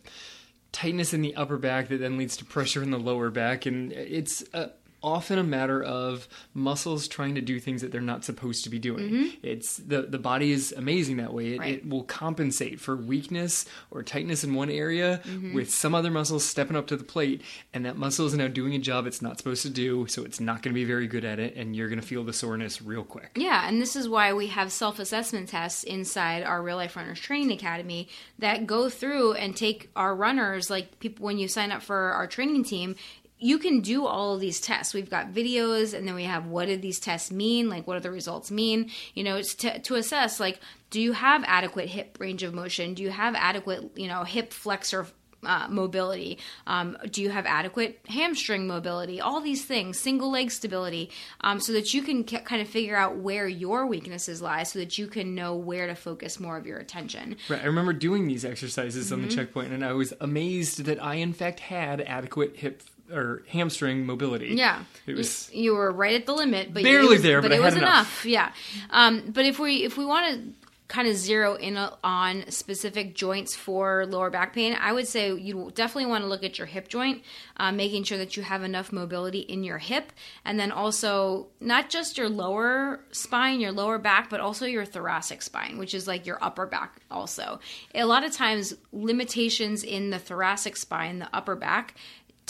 tightness 0.71 1.13
in 1.13 1.21
the 1.21 1.35
upper 1.37 1.59
back 1.59 1.89
that 1.89 1.99
then 1.99 2.17
leads 2.17 2.37
to 2.39 2.45
pressure 2.45 2.83
in 2.83 2.91
the 2.91 2.99
lower 2.99 3.31
back, 3.31 3.67
and 3.67 3.93
it's. 3.93 4.45
Uh, 4.55 4.69
often 5.03 5.39
a 5.39 5.43
matter 5.43 5.83
of 5.83 6.29
muscles 6.55 7.09
trying 7.09 7.35
to 7.35 7.41
do 7.41 7.59
things 7.61 7.83
that 7.83 7.93
they're 7.93 8.01
not 8.01 8.25
supposed 8.25 8.65
to 8.65 8.71
be 8.71 8.79
doing. 8.79 9.11
Mm-hmm. 9.11 9.29
It's 9.43 9.77
the 9.79 10.03
the 10.03 10.19
body 10.19 10.53
is 10.53 10.73
amazing 10.77 11.17
that 11.19 11.33
way. 11.33 11.55
It, 11.55 11.59
right. 11.59 11.75
it, 11.75 11.89
will 11.89 12.05
compensate 12.05 12.81
for 12.81 12.97
weakness 12.97 13.67
or 13.91 14.03
tightness 14.03 14.45
in 14.45 14.55
one 14.55 14.71
area 14.71 15.21
mm-hmm. 15.25 15.55
with 15.55 15.71
some 15.71 15.95
other 15.95 16.11
muscles 16.11 16.45
stepping 16.45 16.77
up 16.77 16.87
to 16.89 16.97
the 16.97 17.05
plate, 17.05 17.43
and 17.75 17.85
that 17.85 17.97
muscle 17.97 18.27
is 18.27 18.35
now 18.35 18.49
doing 18.49 18.75
a 18.75 18.79
job 18.79 19.07
it's 19.07 19.23
not 19.23 19.39
supposed 19.39 19.63
to 19.63 19.71
do. 19.71 20.07
So 20.07 20.25
it's 20.25 20.41
not 20.41 20.63
going 20.63 20.73
to 20.73 20.81
be 20.81 20.85
very 20.85 21.07
good 21.07 21.25
at 21.25 21.39
it, 21.39 21.57
and 21.57 21.75
you're 21.75 21.89
going 21.89 22.01
to 22.01 22.07
feel 22.07 22.25
the 22.25 22.33
soreness 22.33 22.81
real 22.81 23.05
quick. 23.05 23.33
Yeah, 23.37 23.69
and 23.69 23.81
this 23.81 23.97
is 23.97 24.09
why 24.09 24.33
we 24.33 24.49
have 24.49 24.73
self 24.73 24.99
assessment 24.99 25.49
tests 25.49 25.85
inside 25.85 26.43
our 26.43 26.63
Real 26.63 26.77
Life 26.77 26.97
Runners 26.97 27.21
Training 27.21 27.53
Academy 27.53 28.09
that 28.39 28.67
go 28.67 28.89
through 28.89 29.33
and 29.35 29.57
take 29.57 29.91
our 29.97 30.15
runners 30.15 30.71
like 30.71 30.99
people 31.01 31.25
when 31.25 31.39
you 31.39 31.49
sign 31.49 31.73
up 31.73 31.83
for 31.83 31.97
our 32.13 32.27
training 32.27 32.65
team 32.65 32.97
you 33.43 33.59
can 33.59 33.81
do 33.81 34.07
all 34.07 34.35
of 34.35 34.41
these 34.41 34.61
tests. 34.61 34.95
We've 34.95 35.11
got 35.11 35.33
videos, 35.33 35.95
and 35.95 36.07
then 36.07 36.15
we 36.15 36.25
have 36.25 36.47
what 36.47 36.67
did 36.67 36.81
these 36.81 37.01
tests 37.01 37.33
mean? 37.33 37.69
Like, 37.69 37.87
what 37.87 37.95
do 37.95 38.01
the 38.01 38.11
results 38.11 38.51
mean? 38.51 38.91
You 39.15 39.25
know, 39.25 39.37
it's 39.37 39.55
to, 39.57 39.81
to 39.81 39.97
assess, 39.97 40.39
like, 40.39 40.61
do 40.91 41.01
you 41.01 41.13
have 41.13 41.43
adequate 41.47 41.89
hip 41.89 42.19
range 42.21 42.45
of 42.45 42.55
motion? 42.55 42.95
Do 42.95 43.03
you 43.03 43.11
have 43.11 43.35
adequate, 43.35 43.91
you 43.97 44.07
know, 44.07 44.23
hip 44.23 44.53
flexor 44.53 45.09
uh, 45.45 45.67
mobility? 45.69 46.39
Um, 46.69 46.97
do 47.11 47.21
you 47.21 47.31
have 47.31 47.45
adequate 47.47 47.99
hamstring 48.09 48.69
mobility? 48.69 49.21
All 49.21 49.41
these 49.41 49.65
things, 49.65 49.99
single 49.99 50.31
leg 50.31 50.53
stability, 50.53 51.11
um, 51.41 51.59
so 51.59 51.73
that 51.73 51.93
you 51.93 52.03
can 52.03 52.23
kind 52.23 52.63
of 52.63 52.69
figure 52.69 52.97
out 52.97 53.17
where 53.17 53.49
your 53.49 53.87
weaknesses 53.87 54.41
lie, 54.41 54.63
so 54.63 54.79
that 54.79 54.99
you 54.99 55.09
can 55.09 55.35
know 55.35 55.57
where 55.57 55.89
to 55.89 55.97
focus 55.97 56.39
more 56.39 56.57
of 56.57 56.65
your 56.65 56.79
attention. 56.79 57.37
Right. 57.49 57.61
I 57.61 57.67
remember 57.67 57.93
doing 57.93 58.29
these 58.29 58.45
exercises 58.45 59.07
mm-hmm. 59.07 59.15
on 59.15 59.23
the 59.23 59.29
mm-hmm. 59.29 59.37
checkpoint, 59.37 59.73
and 59.73 59.85
I 59.85 59.95
was 59.95 60.15
amazed 60.21 60.85
that 60.85 61.03
I, 61.03 61.17
in 61.17 61.33
fact, 61.33 61.59
had 61.59 62.01
adequate 62.03 62.57
hip 62.57 62.83
or 63.13 63.43
hamstring 63.49 64.07
mobility. 64.07 64.55
Yeah, 64.55 64.85
it 65.07 65.17
was. 65.17 65.51
You, 65.53 65.63
you 65.63 65.75
were 65.75 65.93
right 65.93 66.15
at 66.15 66.27
the 66.27 66.33
limit, 66.33 66.73
but 66.73 66.83
barely 66.83 67.09
was, 67.09 67.23
there, 67.23 67.43
but, 67.43 67.51
but 67.51 67.59
it 67.59 67.61
was 67.61 67.77
enough. 67.77 68.25
enough. 68.25 68.27
Yeah, 68.27 68.53
um, 68.91 69.31
but 69.33 69.45
if 69.45 69.59
we 69.59 69.85
if 69.85 69.97
we 69.97 70.05
want 70.05 70.35
to 70.35 70.53
kind 70.93 71.09
of 71.09 71.17
zero 71.17 71.55
in 71.55 71.75
on 72.05 72.45
specific 72.51 73.15
joints 73.15 73.57
for 73.57 74.05
lower 74.05 74.29
back 74.29 74.53
pain, 74.53 74.77
I 74.79 74.93
would 74.93 75.09
say 75.09 75.33
you 75.35 75.73
definitely 75.75 76.05
want 76.05 76.23
to 76.23 76.29
look 76.29 76.45
at 76.45 76.59
your 76.59 76.67
hip 76.67 76.87
joint, 76.87 77.23
uh, 77.57 77.73
making 77.73 78.05
sure 78.05 78.19
that 78.19 78.37
you 78.37 78.43
have 78.43 78.63
enough 78.63 78.93
mobility 78.93 79.39
in 79.39 79.65
your 79.65 79.79
hip, 79.79 80.13
and 80.45 80.61
then 80.61 80.71
also 80.71 81.47
not 81.61 81.89
just 81.89 82.19
your 82.19 82.29
lower 82.29 83.01
spine, 83.11 83.59
your 83.59 83.73
lower 83.73 83.97
back, 83.97 84.29
but 84.29 84.41
also 84.41 84.67
your 84.67 84.85
thoracic 84.85 85.41
spine, 85.41 85.79
which 85.79 85.95
is 85.95 86.07
like 86.07 86.27
your 86.27 86.37
upper 86.45 86.67
back 86.67 87.01
also. 87.11 87.59
A 87.95 88.05
lot 88.05 88.23
of 88.23 88.33
times, 88.33 88.75
limitations 88.93 89.83
in 89.83 90.11
the 90.11 90.19
thoracic 90.19 90.77
spine, 90.77 91.21
the 91.21 91.29
upper 91.33 91.57
back, 91.57 91.95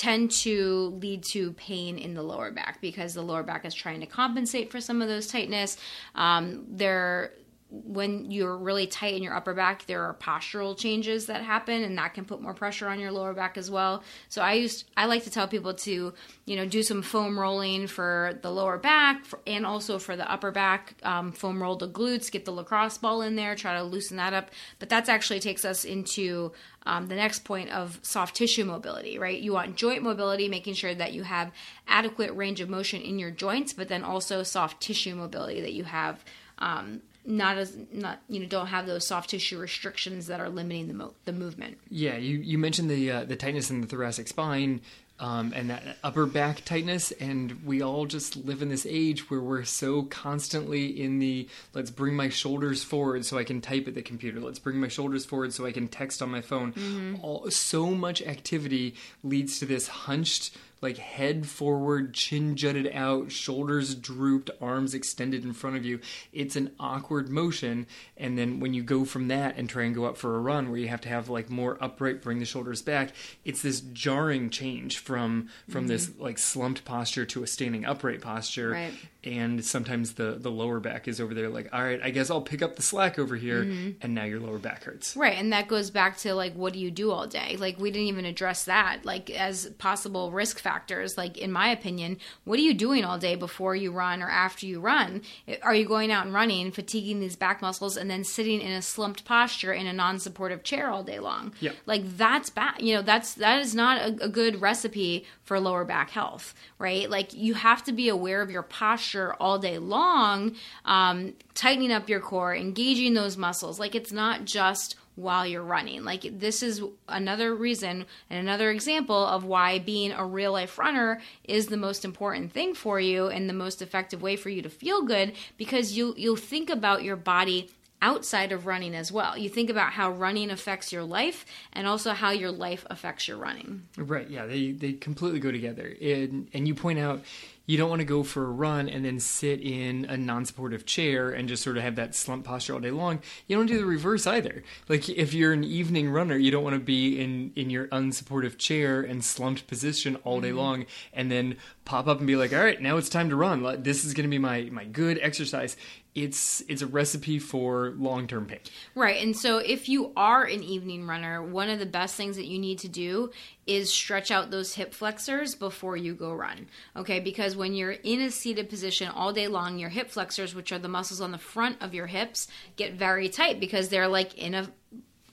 tend 0.02 0.32
to 0.32 0.98
lead 1.00 1.22
to 1.22 1.52
pain 1.52 1.96
in 1.96 2.12
the 2.12 2.22
lower 2.24 2.50
back 2.50 2.80
because 2.80 3.14
the 3.14 3.22
lower 3.22 3.44
back 3.44 3.64
is 3.64 3.72
trying 3.72 4.00
to 4.00 4.06
compensate 4.06 4.68
for 4.68 4.80
some 4.80 5.00
of 5.00 5.06
those 5.06 5.28
tightness. 5.28 5.76
Um, 6.16 6.64
there 6.68 7.34
when 7.72 8.30
you're 8.30 8.56
really 8.56 8.86
tight 8.86 9.14
in 9.14 9.22
your 9.22 9.34
upper 9.34 9.54
back, 9.54 9.86
there 9.86 10.02
are 10.02 10.12
postural 10.12 10.76
changes 10.76 11.26
that 11.26 11.42
happen, 11.42 11.82
and 11.82 11.96
that 11.96 12.12
can 12.12 12.26
put 12.26 12.42
more 12.42 12.52
pressure 12.52 12.86
on 12.86 13.00
your 13.00 13.10
lower 13.10 13.32
back 13.32 13.56
as 13.56 13.70
well. 13.70 14.02
So 14.28 14.42
I 14.42 14.54
used 14.54 14.84
I 14.94 15.06
like 15.06 15.24
to 15.24 15.30
tell 15.30 15.48
people 15.48 15.72
to 15.72 16.12
you 16.44 16.56
know 16.56 16.66
do 16.66 16.82
some 16.82 17.00
foam 17.00 17.38
rolling 17.38 17.86
for 17.86 18.38
the 18.42 18.50
lower 18.50 18.76
back 18.76 19.24
for, 19.24 19.38
and 19.46 19.64
also 19.64 19.98
for 19.98 20.16
the 20.16 20.30
upper 20.30 20.50
back. 20.50 20.96
Um, 21.02 21.32
foam 21.32 21.62
roll 21.62 21.76
the 21.76 21.88
glutes, 21.88 22.30
get 22.30 22.44
the 22.44 22.52
lacrosse 22.52 22.98
ball 22.98 23.22
in 23.22 23.36
there, 23.36 23.54
try 23.54 23.74
to 23.74 23.82
loosen 23.82 24.18
that 24.18 24.34
up. 24.34 24.50
But 24.78 24.90
that 24.90 25.08
actually 25.08 25.40
takes 25.40 25.64
us 25.64 25.86
into 25.86 26.52
um, 26.84 27.06
the 27.06 27.14
next 27.14 27.44
point 27.44 27.70
of 27.70 28.00
soft 28.02 28.36
tissue 28.36 28.64
mobility, 28.64 29.18
right? 29.18 29.40
You 29.40 29.54
want 29.54 29.76
joint 29.76 30.02
mobility, 30.02 30.46
making 30.46 30.74
sure 30.74 30.94
that 30.94 31.14
you 31.14 31.22
have 31.22 31.52
adequate 31.88 32.34
range 32.34 32.60
of 32.60 32.68
motion 32.68 33.00
in 33.00 33.18
your 33.18 33.30
joints, 33.30 33.72
but 33.72 33.88
then 33.88 34.02
also 34.02 34.42
soft 34.42 34.82
tissue 34.82 35.14
mobility 35.14 35.62
that 35.62 35.72
you 35.72 35.84
have. 35.84 36.22
Um, 36.58 37.00
not 37.24 37.56
as 37.56 37.76
not 37.92 38.20
you 38.28 38.40
know 38.40 38.46
don't 38.46 38.66
have 38.66 38.86
those 38.86 39.06
soft 39.06 39.30
tissue 39.30 39.58
restrictions 39.58 40.26
that 40.26 40.40
are 40.40 40.48
limiting 40.48 40.88
the 40.88 40.94
mo- 40.94 41.14
the 41.24 41.32
movement. 41.32 41.78
Yeah, 41.88 42.16
you 42.16 42.38
you 42.38 42.58
mentioned 42.58 42.90
the 42.90 43.10
uh, 43.10 43.24
the 43.24 43.36
tightness 43.36 43.70
in 43.70 43.80
the 43.80 43.86
thoracic 43.86 44.28
spine. 44.28 44.80
Um, 45.20 45.52
and 45.54 45.70
that 45.70 45.98
upper 46.02 46.26
back 46.26 46.64
tightness, 46.64 47.12
and 47.12 47.64
we 47.64 47.80
all 47.80 48.06
just 48.06 48.34
live 48.34 48.60
in 48.60 48.70
this 48.70 48.84
age 48.88 49.30
where 49.30 49.38
we're 49.38 49.62
so 49.62 50.02
constantly 50.02 50.86
in 50.86 51.20
the 51.20 51.48
let's 51.74 51.92
bring 51.92 52.16
my 52.16 52.28
shoulders 52.28 52.82
forward 52.82 53.24
so 53.24 53.38
I 53.38 53.44
can 53.44 53.60
type 53.60 53.86
at 53.86 53.94
the 53.94 54.02
computer. 54.02 54.40
Let's 54.40 54.58
bring 54.58 54.80
my 54.80 54.88
shoulders 54.88 55.24
forward 55.24 55.52
so 55.52 55.64
I 55.64 55.70
can 55.70 55.86
text 55.86 56.22
on 56.22 56.30
my 56.30 56.40
phone. 56.40 56.72
Mm-hmm. 56.72 57.16
All, 57.22 57.48
so 57.50 57.86
much 57.92 58.20
activity 58.22 58.96
leads 59.22 59.60
to 59.60 59.66
this 59.66 59.86
hunched 59.86 60.56
like 60.82 60.98
head 60.98 61.46
forward, 61.46 62.12
chin 62.12 62.56
jutted 62.56 62.90
out, 62.92 63.30
shoulders 63.30 63.94
drooped, 63.94 64.50
arms 64.60 64.94
extended 64.94 65.44
in 65.44 65.52
front 65.52 65.76
of 65.76 65.84
you. 65.84 66.00
It's 66.32 66.56
an 66.56 66.72
awkward 66.80 67.28
motion. 67.28 67.86
And 68.16 68.36
then 68.36 68.58
when 68.58 68.74
you 68.74 68.82
go 68.82 69.04
from 69.04 69.28
that 69.28 69.56
and 69.56 69.68
try 69.68 69.84
and 69.84 69.94
go 69.94 70.04
up 70.04 70.16
for 70.16 70.34
a 70.34 70.40
run 70.40 70.68
where 70.70 70.78
you 70.78 70.88
have 70.88 71.00
to 71.02 71.08
have 71.08 71.28
like 71.28 71.48
more 71.48 71.78
upright, 71.80 72.20
bring 72.20 72.40
the 72.40 72.44
shoulders 72.44 72.82
back, 72.82 73.12
it's 73.44 73.62
this 73.62 73.80
jarring 73.80 74.50
change 74.50 74.98
from 74.98 75.48
from 75.68 75.82
mm-hmm. 75.82 75.88
this 75.88 76.10
like 76.18 76.38
slumped 76.38 76.84
posture 76.84 77.24
to 77.26 77.44
a 77.44 77.46
standing 77.46 77.84
upright 77.84 78.20
posture. 78.20 78.70
Right 78.70 78.92
and 79.24 79.64
sometimes 79.64 80.14
the 80.14 80.36
the 80.38 80.50
lower 80.50 80.80
back 80.80 81.06
is 81.06 81.20
over 81.20 81.32
there 81.32 81.48
like 81.48 81.68
all 81.72 81.82
right 81.82 82.00
i 82.02 82.10
guess 82.10 82.28
i'll 82.28 82.40
pick 82.40 82.60
up 82.60 82.74
the 82.74 82.82
slack 82.82 83.18
over 83.18 83.36
here 83.36 83.64
mm-hmm. 83.64 83.90
and 84.00 84.14
now 84.14 84.24
your 84.24 84.40
lower 84.40 84.58
back 84.58 84.82
hurts 84.82 85.16
right 85.16 85.38
and 85.38 85.52
that 85.52 85.68
goes 85.68 85.90
back 85.90 86.16
to 86.16 86.34
like 86.34 86.52
what 86.54 86.72
do 86.72 86.80
you 86.80 86.90
do 86.90 87.10
all 87.12 87.26
day 87.26 87.56
like 87.58 87.78
we 87.78 87.90
didn't 87.90 88.08
even 88.08 88.24
address 88.24 88.64
that 88.64 89.04
like 89.04 89.30
as 89.30 89.66
possible 89.78 90.32
risk 90.32 90.58
factors 90.58 90.71
like 91.16 91.38
in 91.38 91.52
my 91.52 91.68
opinion 91.68 92.18
what 92.44 92.58
are 92.58 92.62
you 92.62 92.74
doing 92.74 93.04
all 93.04 93.18
day 93.18 93.34
before 93.34 93.74
you 93.76 93.92
run 93.92 94.22
or 94.22 94.28
after 94.28 94.66
you 94.66 94.80
run? 94.80 95.22
Are 95.62 95.74
you 95.74 95.86
going 95.86 96.10
out 96.10 96.24
and 96.24 96.34
running 96.34 96.72
fatiguing 96.72 97.20
these 97.20 97.36
back 97.36 97.62
muscles 97.62 97.96
and 97.96 98.10
then 98.10 98.24
sitting 98.24 98.60
in 98.60 98.72
a 98.72 98.82
slumped 98.82 99.24
posture 99.24 99.72
in 99.72 99.86
a 99.86 99.92
non-supportive 99.92 100.62
chair 100.62 100.90
all 100.90 101.02
day 101.02 101.18
long? 101.18 101.52
Yeah. 101.60 101.72
Like 101.86 102.16
that's 102.16 102.50
bad 102.50 102.80
you 102.80 102.94
know 102.94 103.02
that's 103.02 103.34
that 103.34 103.60
is 103.60 103.74
not 103.74 104.00
a, 104.00 104.24
a 104.24 104.28
good 104.28 104.60
recipe 104.60 105.26
for 105.44 105.58
lower 105.60 105.84
back 105.84 106.10
health 106.10 106.54
right? 106.78 107.08
Like 107.08 107.32
you 107.34 107.54
have 107.54 107.84
to 107.84 107.92
be 107.92 108.08
aware 108.08 108.42
of 108.42 108.50
your 108.50 108.62
posture 108.62 108.92
posture 108.92 109.34
all 109.40 109.58
day 109.58 109.78
long, 109.78 110.54
um, 110.84 111.34
tightening 111.54 111.92
up 111.92 112.08
your 112.08 112.20
core, 112.20 112.54
engaging 112.54 113.14
those 113.14 113.36
muscles. 113.36 113.78
Like 113.78 113.94
it's 113.94 114.12
not 114.12 114.44
just 114.44 114.96
while 115.14 115.46
you're 115.46 115.62
running. 115.62 116.04
Like 116.04 116.38
this 116.38 116.62
is 116.62 116.82
another 117.08 117.54
reason 117.54 118.06
and 118.30 118.40
another 118.40 118.70
example 118.70 119.26
of 119.26 119.44
why 119.44 119.78
being 119.78 120.12
a 120.12 120.24
real 120.24 120.52
life 120.52 120.78
runner 120.78 121.20
is 121.44 121.66
the 121.66 121.76
most 121.76 122.04
important 122.04 122.52
thing 122.52 122.74
for 122.74 122.98
you 122.98 123.28
and 123.28 123.48
the 123.48 123.54
most 123.54 123.82
effective 123.82 124.22
way 124.22 124.36
for 124.36 124.48
you 124.48 124.62
to 124.62 124.70
feel 124.70 125.02
good 125.02 125.34
because 125.58 125.96
you 125.96 126.14
you'll 126.16 126.36
think 126.36 126.70
about 126.70 127.02
your 127.02 127.16
body 127.16 127.70
outside 128.02 128.50
of 128.50 128.66
running 128.66 128.94
as 128.94 129.12
well. 129.12 129.38
You 129.38 129.48
think 129.48 129.70
about 129.70 129.92
how 129.92 130.10
running 130.10 130.50
affects 130.50 130.92
your 130.92 131.04
life 131.04 131.46
and 131.72 131.86
also 131.86 132.12
how 132.12 132.30
your 132.30 132.50
life 132.50 132.84
affects 132.90 133.28
your 133.28 133.36
running. 133.36 133.86
Right, 133.96 134.28
yeah, 134.28 134.44
they 134.44 134.72
they 134.72 134.92
completely 134.94 135.38
go 135.38 135.52
together. 135.52 135.96
And 136.02 136.48
and 136.52 136.66
you 136.66 136.74
point 136.74 136.98
out 136.98 137.22
you 137.66 137.78
don't 137.78 137.88
want 137.88 138.00
to 138.00 138.04
go 138.04 138.22
for 138.22 138.44
a 138.44 138.50
run 138.50 138.88
and 138.88 139.04
then 139.04 139.20
sit 139.20 139.60
in 139.60 140.04
a 140.06 140.16
non-supportive 140.16 140.84
chair 140.84 141.30
and 141.30 141.48
just 141.48 141.62
sort 141.62 141.76
of 141.76 141.82
have 141.82 141.96
that 141.96 142.14
slump 142.14 142.44
posture 142.44 142.74
all 142.74 142.80
day 142.80 142.90
long. 142.90 143.20
You 143.46 143.56
don't 143.56 143.66
do 143.66 143.78
the 143.78 143.86
reverse 143.86 144.26
either. 144.26 144.62
Like 144.88 145.08
if 145.08 145.32
you're 145.32 145.52
an 145.52 145.64
evening 145.64 146.10
runner, 146.10 146.36
you 146.36 146.50
don't 146.50 146.64
want 146.64 146.74
to 146.74 146.80
be 146.80 147.20
in 147.20 147.52
in 147.54 147.70
your 147.70 147.86
unsupportive 147.88 148.58
chair 148.58 149.00
and 149.00 149.24
slumped 149.24 149.66
position 149.66 150.16
all 150.24 150.40
day 150.40 150.48
mm-hmm. 150.48 150.58
long 150.58 150.86
and 151.12 151.30
then 151.30 151.56
pop 151.84 152.06
up 152.06 152.18
and 152.18 152.26
be 152.26 152.36
like, 152.36 152.52
"All 152.52 152.62
right, 152.62 152.80
now 152.80 152.96
it's 152.96 153.08
time 153.08 153.28
to 153.28 153.36
run. 153.36 153.82
This 153.82 154.04
is 154.04 154.14
going 154.14 154.24
to 154.24 154.30
be 154.30 154.38
my 154.38 154.68
my 154.72 154.84
good 154.84 155.18
exercise." 155.22 155.76
It's 156.14 156.62
it's 156.68 156.82
a 156.82 156.86
recipe 156.86 157.38
for 157.38 157.94
long-term 157.96 158.46
pain. 158.46 158.60
Right. 158.94 159.22
And 159.22 159.36
so 159.36 159.58
if 159.58 159.88
you 159.88 160.12
are 160.16 160.44
an 160.44 160.62
evening 160.62 161.06
runner, 161.06 161.42
one 161.42 161.70
of 161.70 161.78
the 161.78 161.86
best 161.86 162.16
things 162.16 162.36
that 162.36 162.44
you 162.44 162.58
need 162.58 162.80
to 162.80 162.88
do 162.88 163.30
is 163.66 163.92
stretch 163.92 164.30
out 164.30 164.50
those 164.50 164.74
hip 164.74 164.92
flexors 164.92 165.54
before 165.54 165.96
you 165.96 166.14
go 166.14 166.34
run. 166.34 166.66
Okay, 166.96 167.20
because 167.20 167.56
when 167.56 167.74
you're 167.74 167.92
in 167.92 168.20
a 168.20 168.30
seated 168.30 168.68
position 168.68 169.08
all 169.08 169.32
day 169.32 169.48
long, 169.48 169.78
your 169.78 169.88
hip 169.88 170.10
flexors, 170.10 170.54
which 170.54 170.70
are 170.70 170.78
the 170.78 170.88
muscles 170.88 171.20
on 171.20 171.32
the 171.32 171.38
front 171.38 171.80
of 171.80 171.94
your 171.94 172.06
hips, 172.06 172.48
get 172.76 172.94
very 172.94 173.28
tight 173.28 173.58
because 173.58 173.88
they're 173.88 174.08
like 174.08 174.36
in 174.36 174.54
a 174.54 174.68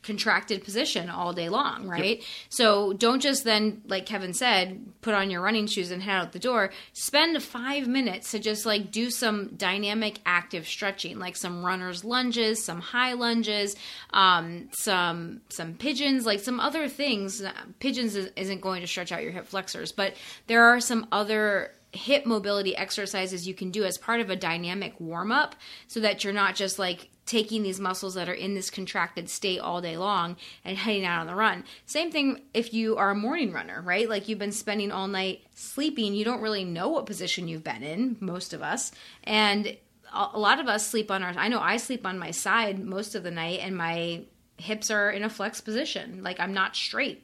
contracted 0.10 0.64
position 0.64 1.08
all 1.08 1.34
day 1.34 1.50
long, 1.50 1.88
right? 1.88 2.18
Yep. 2.18 2.28
So 2.50 2.94
don't 2.94 3.22
just 3.22 3.44
then, 3.44 3.84
like 3.86 4.08
Kevin 4.08 4.34
said, 4.34 4.84
put 5.02 5.14
on 5.14 5.30
your 5.30 5.40
running 5.40 5.68
shoes 5.68 5.92
and 5.92 6.02
head 6.02 6.16
out 6.16 6.32
the 6.32 6.40
door. 6.40 6.72
Spend 6.94 7.42
five 7.44 7.88
minutes 7.88 8.32
to 8.32 8.40
just 8.40 8.66
like 8.66 8.90
do 8.92 9.12
some 9.12 9.50
dynamic 9.56 10.18
active 10.26 10.66
stretching, 10.68 11.20
like 11.20 11.36
some 11.36 11.64
runner's 11.64 12.04
lunges, 12.04 12.66
some 12.66 12.82
high 12.82 13.14
lunges, 13.14 13.76
um, 14.10 14.70
some 14.72 15.42
some 15.50 15.76
pigeons, 15.76 16.26
like 16.26 16.40
some 16.40 16.60
other 16.60 16.90
things. 16.90 17.44
Pigeons 17.80 18.16
isn't 18.16 18.62
going 18.62 18.82
to 18.82 18.88
stretch 18.88 19.12
out 19.12 19.22
your 19.22 19.32
hip 19.32 19.46
flexors, 19.46 19.92
but 19.92 20.16
there 20.48 20.64
are 20.64 20.80
some 20.80 21.06
other 21.12 21.72
hip 21.92 22.26
mobility 22.26 22.76
exercises 22.76 23.48
you 23.48 23.54
can 23.54 23.72
do 23.72 23.84
as 23.84 23.98
part 23.98 24.22
of 24.22 24.30
a 24.30 24.36
dynamic 24.36 25.00
warm 25.00 25.32
up 25.32 25.56
so 25.88 26.00
that 26.00 26.24
you're 26.24 26.34
not 26.34 26.56
just 26.56 26.78
like 26.78 27.10
taking 27.26 27.62
these 27.62 27.80
muscles 27.80 28.16
that 28.16 28.28
are 28.28 28.34
in 28.34 28.56
this 28.56 28.70
contracted 28.70 29.30
state 29.30 29.60
all 29.60 29.82
day 29.82 29.98
long 29.98 30.36
and 30.66 30.78
heading 30.78 31.06
out 31.06 31.22
on 31.22 31.28
the 31.28 31.36
run. 31.36 31.64
Same 31.86 32.12
thing 32.12 32.42
if 32.54 32.74
you 32.74 32.98
are 32.98 33.12
a 33.12 33.16
morning 33.16 33.52
runner, 33.52 33.82
right? 33.82 34.10
Like 34.10 34.28
you've 34.28 34.40
been 34.40 34.52
spending 34.52 34.92
all 34.92 35.08
night 35.08 35.44
sleeping, 35.54 36.14
you 36.14 36.26
don't 36.26 36.42
really 36.42 36.64
know 36.64 36.90
what 36.90 37.06
position 37.06 37.48
you've 37.48 37.64
been 37.64 37.84
in, 37.84 38.18
most 38.20 38.54
of 38.54 38.62
us. 38.62 38.92
And 39.24 39.78
a 40.12 40.40
lot 40.40 40.60
of 40.60 40.68
us 40.68 40.88
sleep 40.88 41.12
on 41.12 41.22
our 41.22 41.34
I 41.38 41.50
know 41.50 41.60
I 41.60 41.78
sleep 41.78 42.06
on 42.06 42.18
my 42.18 42.32
side 42.32 42.84
most 42.84 43.14
of 43.14 43.22
the 43.22 43.32
night 43.32 43.60
and 43.62 43.78
my 43.78 44.24
hips 44.58 44.90
are 44.90 45.12
in 45.12 45.24
a 45.24 45.30
flex 45.30 45.62
position. 45.62 46.24
Like 46.24 46.40
I'm 46.40 46.54
not 46.54 46.76
straight. 46.76 47.24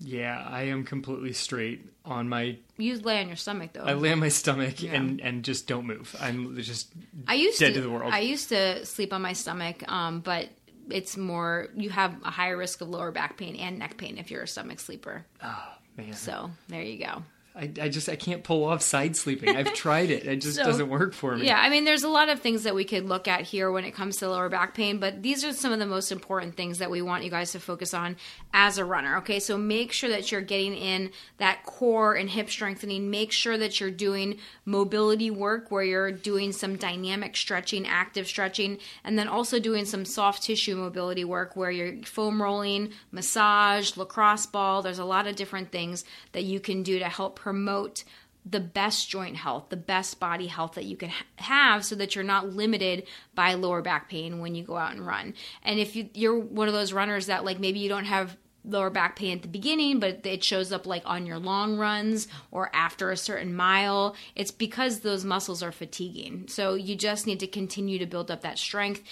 Yeah, 0.00 0.46
I 0.48 0.64
am 0.64 0.84
completely 0.84 1.32
straight 1.32 1.86
on 2.04 2.28
my. 2.28 2.58
You 2.76 2.98
lay 2.98 3.20
on 3.20 3.28
your 3.28 3.36
stomach 3.36 3.72
though. 3.72 3.84
I 3.84 3.94
lay 3.94 4.12
on 4.12 4.20
my 4.20 4.28
stomach 4.28 4.82
yeah. 4.82 4.94
and 4.94 5.20
and 5.20 5.44
just 5.44 5.66
don't 5.66 5.86
move. 5.86 6.14
I'm 6.20 6.56
just. 6.56 6.92
I 7.26 7.34
used 7.34 7.58
dead 7.58 7.68
to, 7.68 7.74
to 7.74 7.80
the 7.80 7.90
world. 7.90 8.12
I 8.12 8.20
used 8.20 8.48
to 8.50 8.84
sleep 8.84 9.12
on 9.12 9.22
my 9.22 9.32
stomach, 9.32 9.90
um, 9.90 10.20
but 10.20 10.48
it's 10.90 11.16
more 11.16 11.68
you 11.76 11.90
have 11.90 12.14
a 12.24 12.30
higher 12.30 12.56
risk 12.56 12.80
of 12.80 12.88
lower 12.88 13.12
back 13.12 13.36
pain 13.36 13.56
and 13.56 13.78
neck 13.78 13.96
pain 13.96 14.18
if 14.18 14.30
you're 14.30 14.42
a 14.42 14.48
stomach 14.48 14.80
sleeper. 14.80 15.24
Oh 15.42 15.72
man! 15.96 16.12
So 16.12 16.50
there 16.68 16.82
you 16.82 16.98
go. 16.98 17.22
I, 17.56 17.70
I 17.80 17.88
just 17.88 18.08
I 18.08 18.16
can't 18.16 18.42
pull 18.42 18.64
off 18.64 18.82
side 18.82 19.16
sleeping. 19.16 19.56
I've 19.56 19.74
tried 19.74 20.10
it. 20.10 20.26
It 20.26 20.40
just 20.40 20.56
so, 20.56 20.64
doesn't 20.64 20.88
work 20.88 21.14
for 21.14 21.36
me. 21.36 21.46
Yeah, 21.46 21.60
I 21.60 21.70
mean 21.70 21.84
there's 21.84 22.02
a 22.02 22.08
lot 22.08 22.28
of 22.28 22.40
things 22.40 22.64
that 22.64 22.74
we 22.74 22.84
could 22.84 23.08
look 23.08 23.28
at 23.28 23.42
here 23.42 23.70
when 23.70 23.84
it 23.84 23.92
comes 23.92 24.16
to 24.16 24.28
lower 24.28 24.48
back 24.48 24.74
pain, 24.74 24.98
but 24.98 25.22
these 25.22 25.44
are 25.44 25.52
some 25.52 25.72
of 25.72 25.78
the 25.78 25.86
most 25.86 26.10
important 26.10 26.56
things 26.56 26.78
that 26.78 26.90
we 26.90 27.00
want 27.00 27.22
you 27.22 27.30
guys 27.30 27.52
to 27.52 27.60
focus 27.60 27.94
on 27.94 28.16
as 28.52 28.76
a 28.76 28.84
runner. 28.84 29.18
Okay? 29.18 29.38
So 29.38 29.56
make 29.56 29.92
sure 29.92 30.10
that 30.10 30.32
you're 30.32 30.40
getting 30.40 30.74
in 30.74 31.12
that 31.38 31.64
core 31.64 32.14
and 32.14 32.28
hip 32.28 32.50
strengthening. 32.50 33.08
Make 33.08 33.30
sure 33.30 33.56
that 33.56 33.78
you're 33.78 33.90
doing 33.92 34.38
mobility 34.64 35.30
work 35.30 35.70
where 35.70 35.84
you're 35.84 36.10
doing 36.10 36.50
some 36.50 36.74
dynamic 36.74 37.36
stretching, 37.36 37.86
active 37.86 38.26
stretching, 38.26 38.78
and 39.04 39.16
then 39.16 39.28
also 39.28 39.60
doing 39.60 39.84
some 39.84 40.04
soft 40.04 40.42
tissue 40.42 40.74
mobility 40.74 41.24
work 41.24 41.54
where 41.54 41.70
you're 41.70 42.02
foam 42.02 42.42
rolling, 42.42 42.90
massage, 43.12 43.96
lacrosse 43.96 44.46
ball. 44.46 44.82
There's 44.82 44.98
a 44.98 45.04
lot 45.04 45.28
of 45.28 45.36
different 45.36 45.70
things 45.70 46.04
that 46.32 46.42
you 46.42 46.58
can 46.58 46.82
do 46.82 46.98
to 46.98 47.08
help 47.08 47.38
promote 47.44 48.04
the 48.46 48.58
best 48.58 49.10
joint 49.10 49.36
health, 49.36 49.66
the 49.68 49.76
best 49.76 50.18
body 50.18 50.46
health 50.46 50.76
that 50.76 50.86
you 50.86 50.96
can 50.96 51.10
ha- 51.10 51.24
have 51.36 51.84
so 51.84 51.94
that 51.94 52.14
you're 52.14 52.24
not 52.24 52.48
limited 52.48 53.06
by 53.34 53.52
lower 53.52 53.82
back 53.82 54.08
pain 54.08 54.38
when 54.38 54.54
you 54.54 54.64
go 54.64 54.78
out 54.78 54.92
and 54.92 55.06
run. 55.06 55.34
And 55.62 55.78
if 55.78 55.94
you, 55.94 56.08
you're 56.14 56.38
one 56.38 56.68
of 56.68 56.74
those 56.74 56.94
runners 56.94 57.26
that 57.26 57.44
like 57.44 57.60
maybe 57.60 57.80
you 57.80 57.90
don't 57.90 58.06
have 58.06 58.38
lower 58.64 58.88
back 58.88 59.16
pain 59.16 59.36
at 59.36 59.42
the 59.42 59.48
beginning, 59.48 60.00
but 60.00 60.24
it 60.24 60.42
shows 60.42 60.72
up 60.72 60.86
like 60.86 61.02
on 61.04 61.26
your 61.26 61.38
long 61.38 61.76
runs 61.76 62.28
or 62.50 62.70
after 62.74 63.10
a 63.10 63.16
certain 63.16 63.54
mile. 63.54 64.16
It's 64.34 64.50
because 64.50 65.00
those 65.00 65.22
muscles 65.22 65.62
are 65.62 65.72
fatiguing. 65.72 66.48
So 66.48 66.72
you 66.74 66.96
just 66.96 67.26
need 67.26 67.40
to 67.40 67.46
continue 67.46 67.98
to 67.98 68.06
build 68.06 68.30
up 68.30 68.40
that 68.40 68.58
strength 68.58 69.02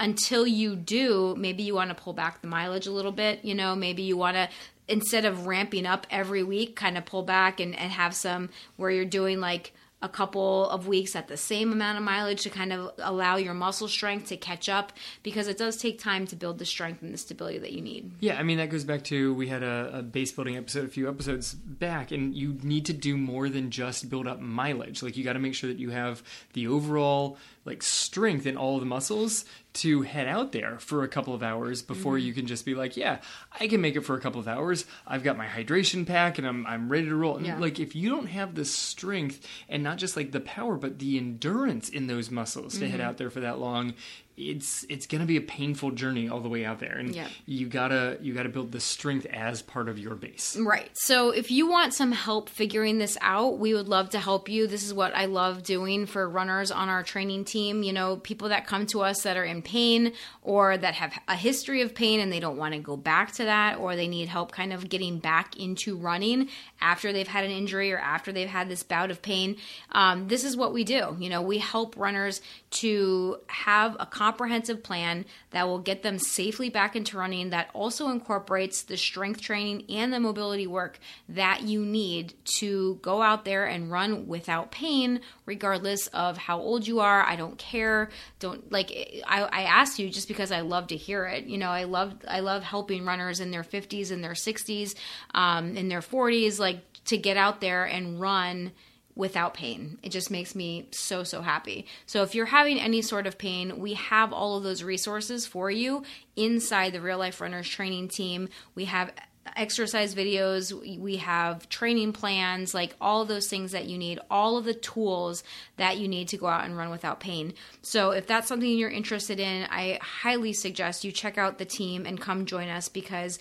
until 0.00 0.44
you 0.44 0.74
do. 0.74 1.36
Maybe 1.38 1.62
you 1.62 1.74
want 1.74 1.90
to 1.90 2.02
pull 2.02 2.14
back 2.14 2.42
the 2.42 2.48
mileage 2.48 2.88
a 2.88 2.92
little 2.92 3.12
bit, 3.12 3.44
you 3.44 3.54
know, 3.54 3.76
maybe 3.76 4.02
you 4.02 4.16
want 4.16 4.36
to 4.36 4.48
instead 4.88 5.24
of 5.24 5.46
ramping 5.46 5.86
up 5.86 6.06
every 6.10 6.42
week, 6.42 6.76
kind 6.76 6.96
of 6.96 7.04
pull 7.04 7.22
back 7.22 7.60
and, 7.60 7.76
and 7.78 7.92
have 7.92 8.14
some 8.14 8.50
where 8.76 8.90
you're 8.90 9.04
doing 9.04 9.40
like 9.40 9.72
a 10.02 10.08
couple 10.08 10.68
of 10.68 10.86
weeks 10.86 11.16
at 11.16 11.26
the 11.26 11.36
same 11.36 11.72
amount 11.72 11.96
of 11.96 12.04
mileage 12.04 12.42
to 12.42 12.50
kind 12.50 12.72
of 12.72 12.92
allow 12.98 13.36
your 13.36 13.54
muscle 13.54 13.88
strength 13.88 14.28
to 14.28 14.36
catch 14.36 14.68
up 14.68 14.92
because 15.22 15.48
it 15.48 15.56
does 15.56 15.78
take 15.78 15.98
time 15.98 16.26
to 16.26 16.36
build 16.36 16.58
the 16.58 16.66
strength 16.66 17.00
and 17.02 17.14
the 17.14 17.18
stability 17.18 17.58
that 17.58 17.72
you 17.72 17.80
need. 17.80 18.12
Yeah, 18.20 18.38
I 18.38 18.42
mean, 18.42 18.58
that 18.58 18.68
goes 18.68 18.84
back 18.84 19.04
to 19.04 19.32
we 19.34 19.48
had 19.48 19.62
a, 19.62 19.98
a 19.98 20.02
base 20.02 20.32
building 20.32 20.56
episode 20.56 20.84
a 20.84 20.88
few 20.88 21.08
episodes 21.08 21.54
back, 21.54 22.12
and 22.12 22.34
you 22.34 22.58
need 22.62 22.84
to 22.86 22.92
do 22.92 23.16
more 23.16 23.48
than 23.48 23.70
just 23.70 24.10
build 24.10 24.28
up 24.28 24.38
mileage. 24.38 25.02
Like, 25.02 25.16
you 25.16 25.24
got 25.24 25.32
to 25.32 25.38
make 25.38 25.54
sure 25.54 25.68
that 25.68 25.78
you 25.78 25.90
have 25.90 26.22
the 26.52 26.66
overall 26.66 27.38
like 27.64 27.82
strength 27.82 28.46
in 28.46 28.56
all 28.56 28.78
the 28.78 28.86
muscles 28.86 29.44
to 29.76 30.02
head 30.02 30.26
out 30.26 30.52
there 30.52 30.78
for 30.78 31.02
a 31.02 31.08
couple 31.08 31.34
of 31.34 31.42
hours 31.42 31.82
before 31.82 32.16
mm-hmm. 32.16 32.26
you 32.26 32.32
can 32.32 32.46
just 32.46 32.64
be 32.64 32.74
like, 32.74 32.96
yeah, 32.96 33.18
I 33.58 33.68
can 33.68 33.80
make 33.80 33.96
it 33.96 34.02
for 34.02 34.14
a 34.14 34.20
couple 34.20 34.40
of 34.40 34.48
hours. 34.48 34.86
I've 35.06 35.22
got 35.22 35.36
my 35.36 35.46
hydration 35.46 36.06
pack 36.06 36.38
and 36.38 36.46
I'm 36.46 36.66
I'm 36.66 36.88
ready 36.88 37.08
to 37.08 37.14
roll. 37.14 37.40
Yeah. 37.40 37.58
like 37.58 37.78
if 37.78 37.94
you 37.94 38.08
don't 38.08 38.26
have 38.26 38.54
the 38.54 38.64
strength 38.64 39.46
and 39.68 39.82
not 39.82 39.98
just 39.98 40.16
like 40.16 40.32
the 40.32 40.40
power, 40.40 40.76
but 40.76 40.98
the 40.98 41.18
endurance 41.18 41.88
in 41.88 42.06
those 42.06 42.30
muscles 42.30 42.74
mm-hmm. 42.74 42.84
to 42.84 42.88
head 42.90 43.00
mm-hmm. 43.00 43.08
out 43.08 43.18
there 43.18 43.30
for 43.30 43.40
that 43.40 43.58
long, 43.58 43.94
it's 44.36 44.84
it's 44.88 45.06
going 45.06 45.20
to 45.20 45.26
be 45.26 45.36
a 45.36 45.40
painful 45.40 45.90
journey 45.92 46.28
all 46.28 46.40
the 46.40 46.48
way 46.48 46.64
out 46.64 46.78
there 46.78 46.98
and 46.98 47.14
yeah. 47.14 47.28
you 47.46 47.66
gotta 47.68 48.18
you 48.20 48.34
gotta 48.34 48.48
build 48.48 48.72
the 48.72 48.80
strength 48.80 49.26
as 49.26 49.62
part 49.62 49.88
of 49.88 49.98
your 49.98 50.14
base. 50.14 50.56
Right. 50.56 50.90
So 50.94 51.30
if 51.30 51.50
you 51.50 51.68
want 51.68 51.94
some 51.94 52.12
help 52.12 52.48
figuring 52.48 52.98
this 52.98 53.16
out 53.20 53.58
we 53.58 53.74
would 53.74 53.88
love 53.88 54.10
to 54.10 54.18
help 54.18 54.48
you. 54.48 54.66
This 54.66 54.84
is 54.84 54.92
what 54.92 55.14
i 55.14 55.24
love 55.24 55.62
doing 55.62 56.06
for 56.06 56.28
runners 56.28 56.70
on 56.70 56.88
our 56.88 57.02
training 57.02 57.44
team 57.44 57.82
you 57.82 57.92
know 57.92 58.16
people 58.16 58.48
that 58.48 58.66
come 58.66 58.86
to 58.86 59.00
us 59.00 59.22
that 59.22 59.36
are 59.36 59.44
in 59.44 59.62
pain 59.62 60.12
or 60.42 60.76
that 60.76 60.94
have 60.94 61.12
a 61.28 61.36
history 61.36 61.82
of 61.82 61.94
pain 61.94 62.20
and 62.20 62.32
they 62.32 62.40
don't 62.40 62.56
want 62.56 62.74
to 62.74 62.80
go 62.80 62.96
back 62.96 63.32
to 63.32 63.44
that 63.44 63.78
or 63.78 63.96
they 63.96 64.08
need 64.08 64.28
help 64.28 64.52
kind 64.52 64.72
of 64.72 64.88
getting 64.88 65.18
back 65.18 65.56
into 65.56 65.96
running 65.96 66.48
after 66.80 67.12
they've 67.12 67.28
had 67.28 67.44
an 67.44 67.50
injury 67.50 67.92
or 67.92 67.98
after 67.98 68.32
they've 68.32 68.48
had 68.48 68.68
this 68.68 68.82
bout 68.82 69.10
of 69.10 69.22
pain 69.22 69.56
um, 69.92 70.28
this 70.28 70.44
is 70.44 70.56
what 70.56 70.72
we 70.72 70.84
do. 70.84 71.16
You 71.18 71.28
know 71.28 71.42
we 71.42 71.58
help 71.58 71.96
runners 71.96 72.40
to 72.70 73.38
have 73.46 73.96
a 73.98 74.06
comprehensive 74.26 74.82
plan 74.82 75.24
that 75.50 75.68
will 75.68 75.78
get 75.78 76.02
them 76.02 76.18
safely 76.18 76.68
back 76.68 76.96
into 76.96 77.16
running 77.16 77.50
that 77.50 77.70
also 77.72 78.08
incorporates 78.08 78.82
the 78.82 78.96
strength 78.96 79.40
training 79.40 79.84
and 79.88 80.12
the 80.12 80.18
mobility 80.18 80.66
work 80.66 80.98
that 81.28 81.62
you 81.62 81.84
need 81.84 82.34
to 82.44 82.98
go 83.02 83.22
out 83.22 83.44
there 83.44 83.66
and 83.66 83.88
run 83.88 84.26
without 84.26 84.72
pain 84.72 85.20
regardless 85.44 86.08
of 86.08 86.36
how 86.36 86.58
old 86.58 86.88
you 86.88 86.98
are. 86.98 87.22
I 87.22 87.36
don't 87.36 87.56
care. 87.56 88.10
Don't 88.40 88.72
like 88.72 88.90
i, 89.28 89.42
I 89.42 89.62
asked 89.62 90.00
you 90.00 90.10
just 90.10 90.26
because 90.26 90.50
i 90.50 90.60
love 90.60 90.88
to 90.88 90.96
hear 90.96 91.26
it. 91.26 91.44
You 91.44 91.58
know 91.58 91.70
i 91.70 91.84
love 91.84 92.14
i 92.26 92.40
love 92.40 92.64
helping 92.64 93.04
runners 93.04 93.38
in 93.38 93.52
their 93.52 93.62
50s 93.62 94.10
and 94.10 94.24
their 94.24 94.32
60s 94.32 94.96
um, 95.34 95.76
in 95.76 95.88
their 95.88 96.00
40s 96.00 96.58
like 96.58 96.80
to 97.04 97.16
get 97.16 97.36
out 97.36 97.60
there 97.60 97.84
and 97.84 98.20
run 98.20 98.72
without 99.16 99.54
pain. 99.54 99.98
It 100.02 100.10
just 100.10 100.30
makes 100.30 100.54
me 100.54 100.88
so, 100.92 101.24
so 101.24 101.40
happy. 101.40 101.86
So, 102.04 102.22
if 102.22 102.34
you're 102.34 102.46
having 102.46 102.78
any 102.78 103.02
sort 103.02 103.26
of 103.26 103.38
pain, 103.38 103.80
we 103.80 103.94
have 103.94 104.32
all 104.32 104.56
of 104.56 104.62
those 104.62 104.84
resources 104.84 105.46
for 105.46 105.70
you 105.70 106.04
inside 106.36 106.92
the 106.92 107.00
Real 107.00 107.18
Life 107.18 107.40
Runners 107.40 107.68
training 107.68 108.08
team. 108.08 108.50
We 108.74 108.84
have 108.84 109.10
exercise 109.56 110.14
videos, 110.14 110.72
we 110.98 111.16
have 111.16 111.68
training 111.68 112.12
plans, 112.12 112.74
like 112.74 112.94
all 113.00 113.24
those 113.24 113.48
things 113.48 113.72
that 113.72 113.86
you 113.86 113.96
need, 113.96 114.18
all 114.30 114.58
of 114.58 114.64
the 114.64 114.74
tools 114.74 115.44
that 115.76 115.98
you 115.98 116.08
need 116.08 116.28
to 116.28 116.36
go 116.36 116.46
out 116.46 116.64
and 116.64 116.76
run 116.76 116.90
without 116.90 117.20
pain. 117.20 117.54
So, 117.80 118.10
if 118.10 118.26
that's 118.26 118.48
something 118.48 118.68
you're 118.70 118.90
interested 118.90 119.40
in, 119.40 119.66
I 119.70 119.98
highly 120.02 120.52
suggest 120.52 121.04
you 121.04 121.10
check 121.10 121.38
out 121.38 121.58
the 121.58 121.64
team 121.64 122.04
and 122.04 122.20
come 122.20 122.44
join 122.44 122.68
us 122.68 122.90
because 122.90 123.38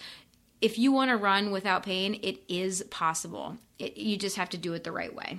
if 0.62 0.80
you 0.80 0.94
want 0.94 1.10
to 1.10 1.18
run 1.18 1.52
without 1.52 1.84
pain, 1.84 2.18
it 2.24 2.40
is 2.48 2.82
possible. 2.84 3.58
It, 3.78 3.98
you 3.98 4.16
just 4.16 4.38
have 4.38 4.50
to 4.52 4.58
do 4.58 4.72
it 4.72 4.86
the 4.86 4.92
right 4.94 5.14
way. 5.14 5.38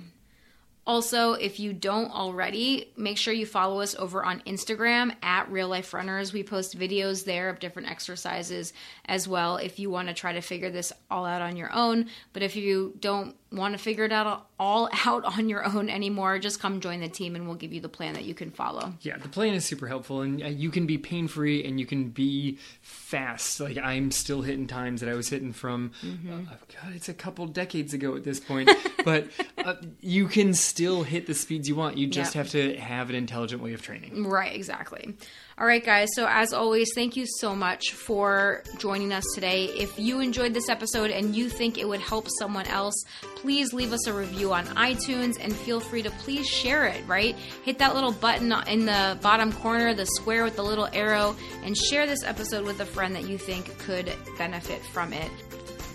Also, 0.87 1.33
if 1.33 1.59
you 1.59 1.73
don't 1.73 2.09
already, 2.11 2.93
make 2.95 3.17
sure 3.17 3.33
you 3.33 3.45
follow 3.45 3.81
us 3.81 3.93
over 3.95 4.23
on 4.23 4.39
Instagram 4.47 5.13
at 5.21 5.51
Real 5.51 5.67
Life 5.67 5.93
Runners. 5.93 6.31
We 6.31 6.43
post 6.43 6.79
videos 6.79 7.25
there 7.25 7.49
of 7.49 7.59
different 7.59 7.91
exercises 7.91 8.71
as 9.03 9.27
well 9.27 9.57
if 9.57 9.79
you 9.79 9.89
want 9.89 10.07
to 10.07 10.13
try 10.13 10.31
to 10.31 10.39
figure 10.39 10.69
this 10.69 10.93
all 11.11 11.25
out 11.25 11.41
on 11.41 11.57
your 11.57 11.73
own. 11.73 12.05
But 12.31 12.41
if 12.41 12.55
you 12.55 12.93
don't 13.01 13.35
want 13.51 13.73
to 13.73 13.77
figure 13.77 14.03
it 14.03 14.11
out 14.11 14.47
all 14.59 14.89
out 15.05 15.23
on 15.25 15.49
your 15.49 15.65
own 15.65 15.89
anymore, 15.89 16.39
just 16.39 16.59
come 16.59 16.79
join 16.79 16.99
the 16.99 17.07
team 17.07 17.35
and 17.35 17.47
we'll 17.47 17.55
give 17.55 17.73
you 17.73 17.81
the 17.81 17.89
plan 17.89 18.13
that 18.13 18.25
you 18.25 18.33
can 18.33 18.51
follow. 18.51 18.93
Yeah, 19.01 19.17
the 19.17 19.29
plan 19.29 19.53
is 19.53 19.65
super 19.65 19.87
helpful 19.87 20.21
and 20.21 20.41
uh, 20.41 20.47
you 20.47 20.69
can 20.69 20.85
be 20.85 20.97
pain 20.97 21.27
free 21.27 21.63
and 21.63 21.79
you 21.79 21.85
can 21.85 22.09
be 22.09 22.57
fast. 22.81 23.59
Like 23.59 23.77
I'm 23.77 24.11
still 24.11 24.41
hitting 24.41 24.67
times 24.67 25.01
that 25.01 25.09
I 25.09 25.15
was 25.15 25.29
hitting 25.29 25.53
from, 25.53 25.91
mm-hmm. 26.03 26.31
uh, 26.31 26.55
God, 26.81 26.95
it's 26.95 27.09
a 27.09 27.13
couple 27.13 27.45
decades 27.47 27.93
ago 27.93 28.15
at 28.15 28.23
this 28.23 28.39
point, 28.39 28.69
but 29.05 29.27
uh, 29.57 29.75
you 30.01 30.27
can 30.27 30.53
still 30.53 31.03
hit 31.03 31.27
the 31.27 31.33
speeds 31.33 31.69
you 31.69 31.75
want. 31.75 31.97
You 31.97 32.07
just 32.07 32.33
have 32.33 32.49
to 32.49 32.77
have 32.77 33.09
an 33.09 33.15
intelligent 33.15 33.61
way 33.61 33.73
of 33.73 33.81
training. 33.81 34.27
Right, 34.27 34.55
exactly. 34.55 35.15
All 35.59 35.65
right, 35.65 35.83
guys. 35.83 36.09
So, 36.13 36.27
as 36.29 36.53
always, 36.53 36.87
thank 36.93 37.15
you 37.15 37.25
so 37.25 37.55
much 37.55 37.93
for 37.93 38.61
joining 38.77 39.11
us 39.11 39.23
today. 39.33 39.65
If 39.65 39.97
you 39.97 40.19
enjoyed 40.19 40.53
this 40.53 40.69
episode 40.69 41.09
and 41.09 41.35
you 41.35 41.49
think 41.49 41.79
it 41.79 41.87
would 41.87 41.99
help 41.99 42.27
someone 42.37 42.67
else, 42.67 43.03
please 43.37 43.73
leave 43.73 43.91
us 43.91 44.05
a 44.05 44.13
review 44.13 44.53
on 44.53 44.67
iTunes 44.67 45.43
and 45.43 45.51
feel 45.51 45.79
free 45.79 46.03
to 46.03 46.11
please 46.11 46.47
share 46.47 46.85
it, 46.85 47.03
right? 47.07 47.35
Hit 47.65 47.79
that 47.79 47.95
little 47.95 48.11
button 48.11 48.53
in 48.67 48.85
the 48.85 49.17
bottom 49.23 49.51
corner, 49.51 49.95
the 49.95 50.05
square 50.05 50.43
with 50.43 50.57
the 50.57 50.63
little 50.63 50.89
arrow, 50.93 51.35
and 51.63 51.75
share 51.75 52.05
this 52.05 52.23
episode 52.23 52.63
with 52.63 52.79
a 52.79 52.85
friend 52.85 53.15
that 53.15 53.27
you 53.27 53.39
think 53.39 53.75
could 53.79 54.13
benefit 54.37 54.85
from 54.85 55.11
it. 55.11 55.31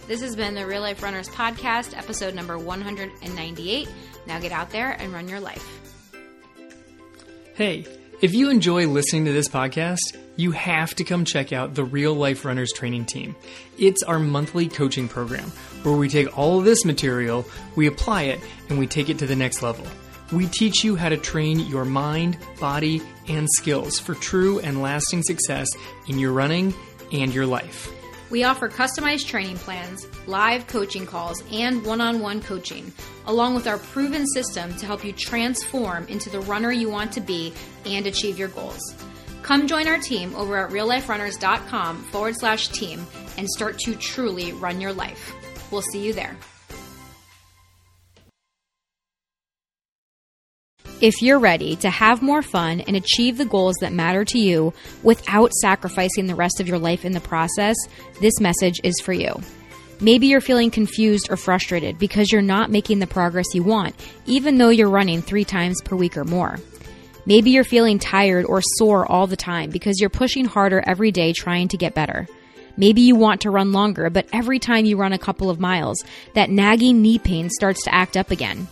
This 0.08 0.20
has 0.22 0.34
been 0.34 0.56
the 0.56 0.66
Real 0.66 0.82
Life 0.82 1.04
Runners 1.04 1.28
Podcast, 1.28 1.96
episode 1.96 2.34
number 2.34 2.58
198. 2.58 3.88
Now 4.26 4.40
get 4.40 4.50
out 4.50 4.70
there 4.70 4.96
and 4.98 5.12
run 5.12 5.28
your 5.28 5.38
life. 5.38 5.78
Hey, 7.54 7.86
if 8.23 8.35
you 8.35 8.51
enjoy 8.51 8.87
listening 8.87 9.25
to 9.25 9.33
this 9.33 9.49
podcast, 9.49 10.16
you 10.37 10.53
have 10.53 10.95
to 10.95 11.03
come 11.03 11.25
check 11.25 11.53
out 11.53 11.75
the 11.75 11.85
Real 11.85 12.14
Life 12.14 12.45
Runners 12.45 12.73
Training 12.73 13.05
Team. 13.05 13.35
It's 13.79 14.05
our 14.05 14.20
monthly 14.20 14.68
coaching 14.68 15.09
program 15.09 15.51
where 15.83 15.97
we 15.97 16.09
take 16.09 16.39
all 16.39 16.61
of 16.61 16.64
this 16.64 16.85
material, 16.85 17.45
we 17.75 17.89
apply 17.89 18.23
it, 18.23 18.39
and 18.68 18.79
we 18.79 18.87
take 18.87 19.09
it 19.09 19.18
to 19.18 19.27
the 19.27 19.35
next 19.35 19.61
level. 19.61 19.85
We 20.33 20.47
teach 20.47 20.85
you 20.85 20.95
how 20.95 21.09
to 21.09 21.16
train 21.16 21.59
your 21.61 21.85
mind, 21.85 22.39
body, 22.61 23.03
and 23.27 23.49
skills 23.57 23.99
for 23.99 24.14
true 24.14 24.61
and 24.61 24.81
lasting 24.81 25.25
success 25.25 25.68
in 26.07 26.20
your 26.20 26.33
running 26.33 26.73
and 27.12 27.35
your 27.35 27.47
life. 27.47 27.91
We 28.33 28.45
offer 28.45 28.70
customized 28.70 29.26
training 29.26 29.59
plans, 29.59 30.07
live 30.26 30.66
coaching 30.66 31.05
calls, 31.05 31.43
and 31.53 31.85
one 31.85 32.01
on 32.01 32.18
one 32.20 32.41
coaching, 32.41 32.91
along 33.26 33.55
with 33.55 33.66
our 33.66 33.76
proven 33.76 34.26
system 34.26 34.74
to 34.76 34.87
help 34.87 35.05
you 35.05 35.12
transform 35.12 36.07
into 36.09 36.30
the 36.30 36.41
runner 36.41 36.72
you 36.72 36.89
want 36.89 37.12
to 37.12 37.20
be 37.20 37.53
and 37.85 38.07
achieve 38.07 38.39
your 38.39 38.49
goals. 38.49 38.95
Come 39.43 39.66
join 39.66 39.87
our 39.87 39.99
team 39.99 40.35
over 40.35 40.57
at 40.57 40.70
realliferunners.com 40.70 42.05
forward 42.05 42.35
slash 42.39 42.68
team 42.68 43.07
and 43.37 43.47
start 43.51 43.78
to 43.80 43.95
truly 43.97 44.55
run 44.55 44.80
your 44.80 44.95
life. 44.95 45.35
We'll 45.70 45.83
see 45.83 46.03
you 46.03 46.14
there. 46.14 46.35
If 51.03 51.20
you're 51.20 51.40
ready 51.40 51.74
to 51.78 51.90
have 51.90 52.22
more 52.22 52.42
fun 52.42 52.78
and 52.82 52.94
achieve 52.94 53.36
the 53.36 53.44
goals 53.44 53.74
that 53.80 53.92
matter 53.92 54.24
to 54.24 54.38
you 54.38 54.72
without 55.03 55.53
sacrificing 55.55 56.28
the 56.28 56.36
rest 56.36 56.61
of 56.61 56.68
your 56.68 56.78
life 56.78 57.05
in 57.05 57.11
the 57.11 57.18
process, 57.20 57.74
this 58.20 58.38
message 58.38 58.78
is 58.84 58.94
for 59.03 59.12
you. 59.12 59.34
Maybe 60.00 60.28
you're 60.28 60.40
feeling 60.40 60.70
confused 60.70 61.26
or 61.28 61.36
frustrated 61.36 61.98
because 61.98 62.30
you're 62.30 62.40
not 62.40 62.70
making 62.70 63.00
the 63.00 63.09
progress 63.09 63.53
you 63.53 63.64
want, 63.64 63.96
even 64.26 64.59
though 64.59 64.68
you're 64.68 64.88
running 64.88 65.22
three 65.22 65.44
times 65.44 65.82
per 65.82 65.96
week 65.96 66.16
or 66.16 66.24
more. 66.24 66.61
Maybe 67.26 67.50
you're 67.50 67.64
feeling 67.64 67.98
tired 67.98 68.44
or 68.44 68.62
sore 68.62 69.05
all 69.11 69.26
the 69.26 69.36
time 69.36 69.70
because 69.70 69.98
you're 69.98 70.09
pushing 70.09 70.44
harder 70.44 70.84
every 70.86 71.11
day 71.11 71.32
trying 71.32 71.66
to 71.68 71.76
get 71.76 71.96
better. 71.96 72.28
Maybe 72.76 73.00
you 73.00 73.16
want 73.16 73.40
to 73.40 73.50
run 73.50 73.72
longer, 73.72 74.09
but 74.09 74.28
every 74.32 74.61
time 74.61 74.84
you 74.84 74.96
run 74.96 75.12
a 75.12 75.18
couple 75.18 75.50
of 75.50 75.59
miles, 75.59 76.05
that 76.34 76.48
nagging 76.48 77.03
knee 77.03 77.18
pain 77.18 77.50
starts 77.50 77.82
to 77.86 77.92
act 77.92 78.16
up 78.16 78.30
again. 78.30 78.68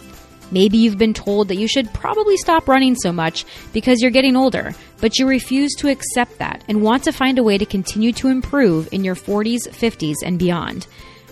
Maybe 0.50 0.78
you've 0.78 0.98
been 0.98 1.14
told 1.14 1.48
that 1.48 1.56
you 1.56 1.68
should 1.68 1.92
probably 1.92 2.36
stop 2.36 2.68
running 2.68 2.96
so 2.96 3.12
much 3.12 3.44
because 3.72 4.00
you're 4.00 4.10
getting 4.10 4.36
older, 4.36 4.74
but 5.00 5.18
you 5.18 5.26
refuse 5.26 5.74
to 5.76 5.88
accept 5.88 6.38
that 6.38 6.64
and 6.68 6.82
want 6.82 7.04
to 7.04 7.12
find 7.12 7.38
a 7.38 7.42
way 7.42 7.58
to 7.58 7.66
continue 7.66 8.12
to 8.14 8.28
improve 8.28 8.88
in 8.92 9.04
your 9.04 9.14
40s, 9.14 9.68
50s, 9.68 10.16
and 10.24 10.38
beyond. 10.38 10.86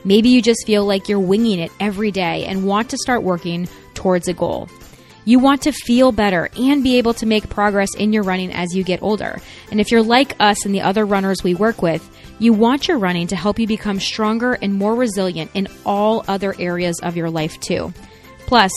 Maybe 0.04 0.28
you 0.28 0.40
just 0.40 0.66
feel 0.66 0.84
like 0.84 1.08
you're 1.08 1.18
winging 1.18 1.58
it 1.58 1.72
every 1.80 2.10
day 2.10 2.46
and 2.46 2.66
want 2.66 2.90
to 2.90 2.98
start 2.98 3.22
working 3.22 3.68
towards 3.94 4.28
a 4.28 4.32
goal. 4.32 4.68
You 5.24 5.38
want 5.38 5.62
to 5.62 5.72
feel 5.72 6.10
better 6.10 6.48
and 6.56 6.82
be 6.82 6.96
able 6.96 7.12
to 7.14 7.26
make 7.26 7.50
progress 7.50 7.94
in 7.98 8.14
your 8.14 8.22
running 8.22 8.50
as 8.50 8.74
you 8.74 8.82
get 8.82 9.02
older. 9.02 9.38
And 9.70 9.78
if 9.78 9.90
you're 9.90 10.02
like 10.02 10.34
us 10.40 10.64
and 10.64 10.74
the 10.74 10.80
other 10.80 11.04
runners 11.04 11.44
we 11.44 11.54
work 11.54 11.82
with, 11.82 12.08
you 12.38 12.54
want 12.54 12.88
your 12.88 12.98
running 12.98 13.26
to 13.26 13.36
help 13.36 13.58
you 13.58 13.66
become 13.66 14.00
stronger 14.00 14.54
and 14.54 14.72
more 14.72 14.94
resilient 14.94 15.50
in 15.52 15.68
all 15.84 16.24
other 16.28 16.54
areas 16.58 16.98
of 17.02 17.16
your 17.16 17.28
life 17.28 17.60
too. 17.60 17.92
Plus, 18.46 18.72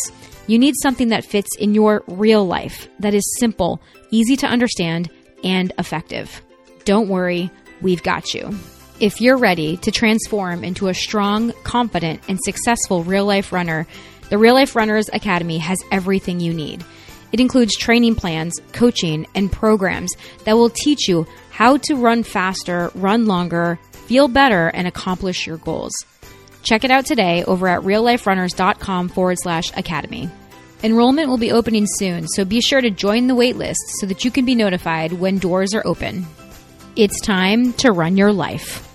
you 0.47 0.59
need 0.59 0.75
something 0.81 1.09
that 1.09 1.25
fits 1.25 1.55
in 1.57 1.73
your 1.73 2.03
real 2.07 2.45
life, 2.45 2.87
that 2.99 3.13
is 3.13 3.37
simple, 3.39 3.81
easy 4.09 4.35
to 4.37 4.47
understand, 4.47 5.09
and 5.43 5.71
effective. 5.77 6.41
Don't 6.85 7.09
worry, 7.09 7.51
we've 7.81 8.03
got 8.03 8.33
you. 8.33 8.53
If 8.99 9.19
you're 9.19 9.37
ready 9.37 9.77
to 9.77 9.91
transform 9.91 10.63
into 10.63 10.87
a 10.87 10.93
strong, 10.93 11.53
confident, 11.63 12.21
and 12.27 12.39
successful 12.43 13.03
real 13.03 13.25
life 13.25 13.51
runner, 13.51 13.87
the 14.29 14.37
Real 14.37 14.53
Life 14.53 14.75
Runners 14.75 15.09
Academy 15.11 15.57
has 15.57 15.77
everything 15.91 16.39
you 16.39 16.53
need. 16.53 16.85
It 17.31 17.39
includes 17.39 17.75
training 17.75 18.15
plans, 18.15 18.53
coaching, 18.73 19.25
and 19.35 19.51
programs 19.51 20.13
that 20.45 20.55
will 20.55 20.69
teach 20.69 21.07
you 21.07 21.25
how 21.49 21.77
to 21.77 21.95
run 21.95 22.23
faster, 22.23 22.91
run 22.95 23.25
longer, 23.25 23.79
feel 23.91 24.27
better, 24.27 24.67
and 24.67 24.87
accomplish 24.87 25.47
your 25.47 25.57
goals. 25.57 25.93
Check 26.63 26.83
it 26.83 26.91
out 26.91 27.05
today 27.05 27.43
over 27.43 27.67
at 27.67 27.81
realliferunners.com 27.81 29.09
forward 29.09 29.37
slash 29.39 29.71
academy. 29.75 30.29
Enrollment 30.83 31.29
will 31.29 31.37
be 31.37 31.51
opening 31.51 31.85
soon, 31.87 32.27
so 32.27 32.43
be 32.43 32.61
sure 32.61 32.81
to 32.81 32.89
join 32.89 33.27
the 33.27 33.35
waitlist 33.35 33.75
so 33.99 34.07
that 34.07 34.25
you 34.25 34.31
can 34.31 34.45
be 34.45 34.55
notified 34.55 35.13
when 35.13 35.37
doors 35.37 35.73
are 35.73 35.85
open. 35.85 36.25
It's 36.95 37.21
time 37.21 37.73
to 37.73 37.91
run 37.91 38.17
your 38.17 38.33
life. 38.33 38.90